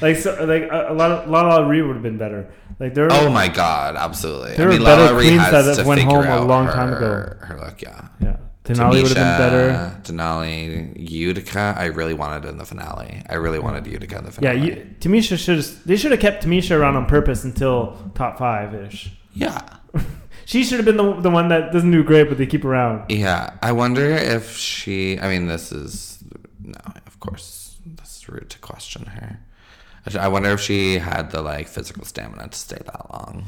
Like 0.00 0.16
so, 0.16 0.44
like 0.44 0.62
a, 0.64 0.92
a 0.92 0.94
lot 0.94 1.10
of 1.10 1.28
LaLa 1.28 1.68
Ri 1.68 1.82
would 1.82 1.94
have 1.96 2.02
been 2.02 2.18
better. 2.18 2.50
Like 2.78 2.94
there. 2.94 3.08
oh 3.10 3.28
my 3.28 3.48
god 3.48 3.96
absolutely 3.96 4.54
There 4.54 4.66
i 4.68 4.72
were 4.72 4.76
mean 4.78 4.84
better 4.84 5.12
LaLa 5.14 5.18
Ri 5.18 5.26
queens 5.36 5.50
that 5.76 5.84
went 5.86 6.00
home 6.02 6.24
a 6.24 6.44
long 6.44 6.66
her, 6.66 6.72
time 6.72 6.92
ago. 6.92 7.36
her 7.46 7.56
look 7.58 7.82
yeah 7.82 8.06
Yeah, 8.20 8.36
Denali 8.62 9.02
would 9.02 9.16
have 9.16 9.16
been 9.16 9.38
better. 9.38 10.00
Denali, 10.04 10.92
Utica. 11.10 11.74
I 11.76 11.86
really 11.86 12.14
wanted 12.14 12.48
in 12.48 12.58
the 12.58 12.64
finale. 12.66 13.22
I 13.28 13.34
really 13.34 13.58
wanted 13.58 13.86
Utica 13.86 14.18
in 14.18 14.24
the 14.26 14.30
Yeah, 14.40 14.52
finale. 14.52 14.66
you, 14.66 14.94
Tamisha 15.00 15.36
should. 15.38 15.58
They 15.86 15.96
should 15.96 16.12
have 16.12 16.20
kept 16.20 16.44
Tamisha 16.44 16.78
around 16.78 16.94
on 16.96 17.06
purpose 17.06 17.42
until 17.44 17.96
top 18.14 18.38
five 18.38 18.74
ish. 18.74 19.10
yeah. 19.34 19.60
She 20.44 20.64
should 20.64 20.78
have 20.78 20.86
been 20.86 20.96
the, 20.96 21.20
the 21.20 21.28
one 21.30 21.48
that 21.48 21.72
doesn't 21.72 21.90
do 21.90 22.02
great, 22.02 22.28
but 22.30 22.38
they 22.38 22.46
keep 22.46 22.64
around. 22.64 23.10
Yeah, 23.10 23.52
I 23.62 23.72
wonder 23.72 24.06
if 24.08 24.56
she. 24.56 25.18
I 25.20 25.28
mean, 25.28 25.46
this 25.46 25.72
is 25.72 26.24
no, 26.62 26.78
of 27.06 27.20
course, 27.20 27.76
this 27.84 28.16
is 28.16 28.28
rude 28.30 28.48
to 28.50 28.58
question 28.60 29.04
her. 29.06 29.40
I 30.16 30.28
wonder 30.28 30.50
if 30.50 30.60
she 30.60 30.98
had 30.98 31.30
the 31.30 31.42
like 31.42 31.68
physical 31.68 32.04
stamina 32.04 32.48
to 32.48 32.58
stay 32.58 32.78
that 32.84 33.10
long. 33.12 33.44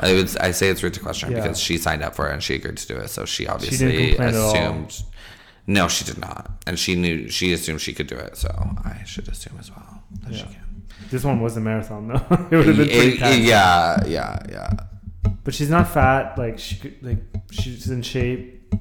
I 0.00 0.12
would. 0.14 0.36
I 0.38 0.52
say 0.52 0.68
it's 0.68 0.82
rude 0.82 0.94
to 0.94 1.00
question 1.00 1.30
Yeah. 1.32 1.42
because 1.42 1.58
she 1.60 1.76
signed 1.78 2.02
up 2.02 2.14
for 2.14 2.28
it 2.30 2.32
and 2.32 2.42
she 2.42 2.54
agreed 2.54 2.78
to 2.78 2.86
do 2.88 2.96
it, 2.96 3.08
so 3.08 3.24
she 3.24 3.46
obviously 3.46 3.86
didn't 3.90 4.08
complain 4.16 4.28
at 4.28 4.34
all. 4.34 4.54
assumed. 4.54 5.02
No, 5.66 5.86
she 5.86 6.04
did 6.04 6.18
not, 6.18 6.50
and 6.66 6.78
she 6.78 6.96
knew 6.96 7.28
she 7.28 7.52
assumed 7.52 7.80
she 7.80 7.92
could 7.92 8.06
do 8.06 8.16
it. 8.16 8.36
So 8.36 8.48
I 8.84 9.02
should 9.04 9.28
assume 9.28 9.56
as 9.60 9.70
well 9.70 10.02
that 10.22 10.34
she 10.34 10.44
can. 10.44 10.82
This 11.10 11.24
one 11.24 11.40
was 11.40 11.56
a 11.56 11.60
marathon 11.60 12.08
though. 12.08 12.14
it 12.50 12.56
would 12.56 12.66
have 12.66 12.76
been 12.76 12.88
pretty 12.88 13.12
It- 13.14 13.18
tight. 13.18 13.42
yeah, 13.42 14.02
yeah, 14.06 14.38
yeah. 14.48 14.70
But 15.44 15.54
she's 15.54 15.70
not 15.70 15.88
fat. 15.92 16.38
Like 16.38 16.58
she 16.58 16.76
could, 16.76 16.96
like 17.02 17.18
she's 17.50 17.90
in 17.90 18.02
shape. 18.02 18.74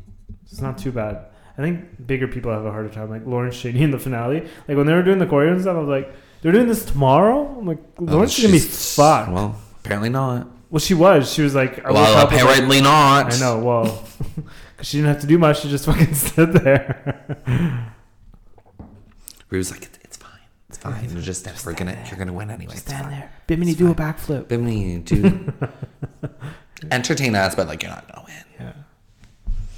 It's 0.46 0.62
not 0.62 0.78
too 0.78 0.92
bad. 0.92 1.26
I 1.58 1.62
think 1.62 2.08
bigger 2.08 2.28
people 2.28 2.52
have 2.52 2.66
a 2.66 2.72
harder 2.72 2.90
time. 2.90 3.10
Like 3.10 3.26
Lawrence 3.26 3.60
Chaney 3.60 3.82
in 3.84 3.92
the 3.92 4.00
finale. 4.00 4.48
Like 4.68 4.78
when 4.78 4.86
they 4.88 4.94
were 4.94 5.04
doing 5.04 5.20
the 5.20 5.26
choreo 5.28 5.52
and 5.52 5.62
stuff, 5.62 5.76
I 5.76 5.80
was 5.80 5.88
like, 5.90 6.14
they're 6.42 6.52
doing 6.52 6.68
this 6.68 6.86
tomorrow. 6.86 7.58
I'm 7.60 7.66
like, 7.68 7.80
Lauren's 8.00 8.38
gonna 8.40 8.52
be 8.54 8.60
fucked. 8.60 9.32
Well, 9.32 9.56
apparently 9.84 10.10
not. 10.10 10.48
Well, 10.70 10.80
she 10.80 10.94
was. 10.94 11.32
She 11.32 11.42
was 11.42 11.54
like, 11.54 11.84
I 11.86 11.92
Well, 11.92 12.02
with, 12.04 12.32
like- 12.32 12.42
apparently 12.42 12.82
not. 12.82 13.34
I 13.34 13.40
know. 13.40 13.60
Well, 13.60 14.04
because 14.72 14.88
she 14.88 14.98
didn't 14.98 15.10
have 15.14 15.22
to 15.22 15.28
do 15.28 15.38
much. 15.38 15.62
She 15.62 15.70
just 15.70 15.86
fucking 15.86 16.14
stood 16.16 16.54
there. 16.54 17.96
Ru's 19.50 19.70
like, 19.72 19.84
it's, 19.84 20.00
it's 20.04 20.18
fine. 20.18 20.40
It's 20.70 20.78
fine. 20.78 21.10
You're 21.12 21.22
just, 21.22 21.46
we're 21.66 21.74
gonna, 21.74 21.98
you're 22.10 22.18
gonna 22.18 22.32
win 22.34 22.50
anyway. 22.50 22.74
It's 22.74 22.82
Stand 22.84 23.12
there. 23.12 23.32
Bimini, 23.48 23.74
do 23.76 23.92
a 23.92 23.96
backflip. 23.96 24.48
Bimini, 24.48 25.00
do. 25.00 25.54
Entertain 26.92 27.36
us, 27.36 27.54
but 27.54 27.68
like, 27.68 27.84
you're 27.84 27.92
not 27.92 28.08
gonna 28.08 28.26
win. 28.26 28.44
Yeah. 28.68 28.74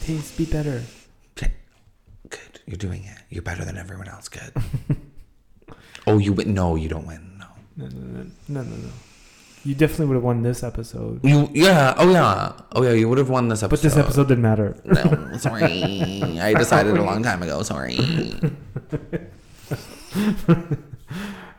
Tayce, 0.01 0.37
be 0.37 0.45
better. 0.45 0.83
Good. 1.35 1.51
You're 2.65 2.77
doing 2.77 3.03
it. 3.03 3.17
You're 3.29 3.41
better 3.43 3.65
than 3.65 3.77
everyone 3.77 4.07
else. 4.07 4.29
Good. 4.29 4.53
Oh, 6.07 6.17
you 6.17 6.33
win. 6.33 6.53
No, 6.53 6.75
you 6.75 6.89
don't 6.89 7.05
win. 7.07 7.37
No. 7.39 7.45
No, 7.77 7.85
no, 7.87 7.99
no, 7.99 8.23
no, 8.49 8.61
no, 8.63 8.75
no. 8.75 8.89
You 9.65 9.75
definitely 9.75 10.07
would 10.07 10.15
have 10.15 10.23
won 10.23 10.43
this 10.43 10.61
episode. 10.61 11.21
You, 11.23 11.49
yeah. 11.53 11.93
Oh, 11.97 12.11
yeah. 12.11 12.51
Oh, 12.73 12.83
yeah. 12.83 12.91
You 12.91 13.07
would 13.07 13.17
have 13.17 13.29
won 13.29 13.47
this 13.47 13.63
episode. 13.63 13.69
But 13.77 13.81
this 13.81 13.95
episode 13.97 14.27
didn't 14.27 14.43
matter. 14.43 14.75
No, 14.83 15.37
sorry. 15.37 16.21
I 16.39 16.53
decided 16.57 16.97
a 16.97 17.03
long 17.03 17.23
time 17.23 17.41
ago. 17.43 17.63
Sorry. 17.63 17.97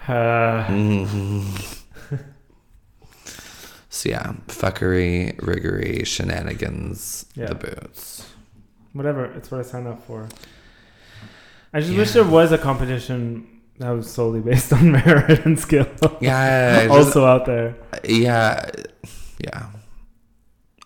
Uh, 0.06 0.66
Mhm. 0.68 1.78
so 3.88 4.08
yeah, 4.10 4.34
fuckery, 4.48 5.34
riggery, 5.40 6.04
shenanigans, 6.04 7.24
Yeah. 7.34 7.46
the 7.46 7.54
boots. 7.54 8.26
whatever. 8.92 9.24
It's 9.24 9.50
what 9.50 9.60
I 9.60 9.62
signed 9.62 9.88
up 9.88 10.06
for. 10.06 10.28
I 11.72 11.80
just 11.80 11.92
Yeah. 11.92 11.98
wish 11.98 12.12
there 12.12 12.22
was 12.24 12.52
a 12.52 12.58
competition 12.58 13.46
that 13.78 13.90
was 13.90 14.10
solely 14.10 14.40
based 14.40 14.72
on 14.72 14.92
merit 15.04 15.44
and 15.44 15.58
skill. 15.58 15.86
Yeah, 16.20 16.84
just- 16.86 16.90
also 16.90 17.24
out 17.26 17.44
there. 17.46 17.76
yeah, 18.04 18.70
yeah. 19.38 19.66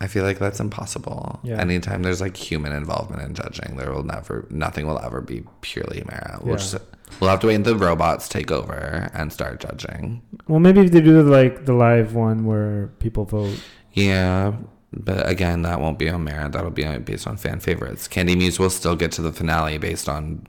I 0.01 0.07
feel 0.07 0.23
like 0.23 0.39
that's 0.39 0.61
impossible. 0.61 1.41
Yeah. 1.43 1.61
Anytime 1.61 2.03
there's 2.03 2.21
like 2.21 2.37
human 2.37 2.71
involvement 2.73 3.21
in 3.21 3.35
judging, 3.35 3.77
there 3.77 3.93
will 3.93 4.05
never, 4.05 4.47
nothing 4.49 4.87
will 4.87 5.01
ever 5.01 5.21
be 5.21 5.43
purely 5.61 6.05
merit. 6.09 6.43
We'll 6.45 6.53
Yeah. 6.55 6.59
just, 6.59 6.77
we'll 7.19 7.31
have 7.31 7.41
to 7.41 7.49
wait 7.49 7.57
until 7.57 7.77
the 7.77 7.85
robots 7.85 8.29
take 8.29 8.53
over 8.53 9.11
and 9.13 9.33
start 9.33 9.59
judging. 9.59 10.23
Well, 10.47 10.61
maybe 10.61 10.83
if 10.83 10.93
they 10.93 11.01
do 11.01 11.21
like 11.25 11.65
the 11.65 11.73
live 11.73 12.15
one 12.15 12.45
where 12.45 12.93
people 13.01 13.25
vote. 13.25 13.59
Yeah, 13.93 14.53
but 14.93 15.29
again, 15.29 15.63
that 15.63 15.81
won't 15.81 15.99
be 15.99 16.09
on 16.09 16.23
merit. 16.23 16.53
That'll 16.53 16.71
be 16.71 16.85
based 16.99 17.27
on 17.27 17.37
fan 17.37 17.59
favorites. 17.59 18.07
Kandy 18.07 18.37
Muse 18.37 18.61
will 18.61 18.71
still 18.71 18.95
get 18.95 19.11
to 19.13 19.23
the 19.23 19.33
finale 19.33 19.79
based 19.79 20.09
on. 20.09 20.47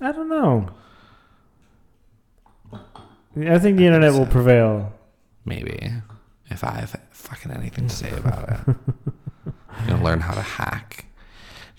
I 0.00 0.10
don't 0.12 0.30
know. 0.30 0.70
I 3.36 3.58
think 3.58 3.78
the 3.78 3.86
internet 3.86 4.12
will 4.12 4.26
prevail. 4.26 4.92
Maybe 5.44 5.92
if 6.50 6.64
I 6.64 6.72
have 6.80 6.96
fucking 7.10 7.52
anything 7.52 7.88
to 7.88 7.94
say 7.94 8.10
about 8.16 8.48
it. 8.48 8.76
I'm 9.70 9.86
gonna 9.86 10.02
learn 10.04 10.20
how 10.20 10.34
to 10.34 10.42
hack. 10.42 11.06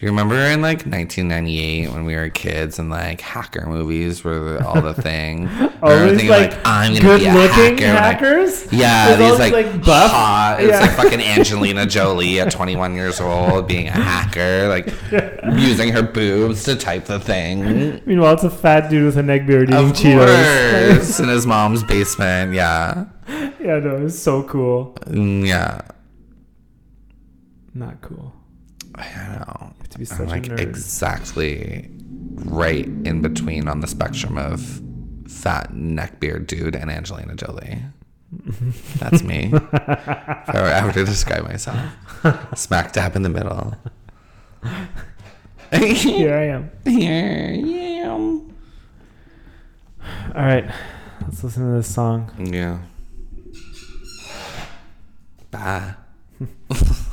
You 0.02 0.08
remember 0.08 0.34
in 0.36 0.62
like 0.64 0.80
1998 0.88 1.91
when 1.91 2.06
we 2.06 2.16
were 2.16 2.30
kids 2.32 2.80
and 2.80 2.89
like 2.89 3.22
hacker 3.22 3.68
movies 3.68 4.24
were 4.24 4.39
the, 4.58 4.66
all 4.68 4.82
the 4.82 4.95
thing? 4.95 5.45
These 5.47 5.70
thinking, 5.80 6.30
like, 6.30 6.54
I'm 6.66 6.95
gonna 6.95 7.20
be 7.20 7.26
a 7.28 7.32
good-looking 7.34 7.78
hacker. 7.86 7.93
like- 7.93 7.97
hackers. 8.20 8.74
yeah, 8.74 9.16
these 9.16 9.38
like, 9.39 9.54
like, 9.54 9.86
buff. 9.86 10.10
hot. 10.12 10.58
It's 10.60 10.72
Yeah. 10.72 10.80
like 10.80 10.91
fucking 10.91 11.22
Angelina 11.22 11.86
Jolie 11.86 12.39
at 12.39 12.52
21 12.52 12.95
years 12.95 13.20
old 13.22 13.68
being 13.68 13.88
a 13.89 13.91
hacker, 13.91 14.68
like 14.70 14.88
using 15.60 15.89
her 15.93 16.02
boobs 16.02 16.64
to 16.64 16.76
type 16.76 17.06
the 17.06 17.20
thing. 17.20 18.02
Meanwhile, 18.08 18.34
it's 18.34 18.43
a 18.43 18.49
fat 18.49 18.89
dude 18.89 19.06
with 19.06 19.18
a 19.18 19.24
neck 19.24 19.45
beard 19.45 19.70
eating 19.70 19.86
Of 19.89 19.93
Cheetos. 19.93 20.95
course, 20.95 21.20
in 21.20 21.30
his 21.30 21.45
mom's 21.45 21.84
basement. 21.84 22.54
Yeah, 22.54 23.06
yeah, 23.30 23.78
no, 23.80 24.06
it's 24.06 24.18
so 24.18 24.41
cool. 24.43 24.95
Mm, 25.06 25.45
yeah. 25.47 25.82
Not 27.76 28.02
cool. 28.02 28.34
I 28.95 29.04
don't 29.16 29.39
know. 29.39 29.74
To 29.91 29.99
be 29.99 30.05
such 30.05 30.19
I'm 30.21 30.27
a 30.27 30.29
like 30.29 30.43
nerd. 30.43 30.59
exactly 30.59 31.89
right 32.35 32.85
in 32.85 33.21
between 33.21 33.67
on 33.67 33.81
the 33.81 33.87
spectrum 33.87 34.37
of 34.37 34.81
fat 35.27 35.73
neckbeard 35.73 36.47
dude 36.47 36.75
and 36.75 36.89
Angelina 36.89 37.35
Jolie. 37.35 37.79
That's 38.99 39.23
me. 39.23 39.51
if 39.53 39.73
I 39.73 40.51
were 40.53 40.67
ever 40.67 40.93
to 40.93 41.03
describe 41.03 41.43
myself, 41.43 41.77
smack 42.55 42.93
dab 42.93 43.17
in 43.17 43.23
the 43.23 43.29
middle. 43.29 43.75
Here 45.73 46.33
I 46.33 46.43
am. 46.45 46.71
Here, 46.85 47.51
yeah. 47.51 48.11
All 48.13 48.41
right, 50.35 50.65
let's 51.21 51.43
listen 51.43 51.65
to 51.65 51.73
this 51.73 51.93
song. 51.93 52.31
Yeah. 52.39 52.79
Bye. 55.51 55.95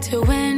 to 0.00 0.18
when 0.22 0.49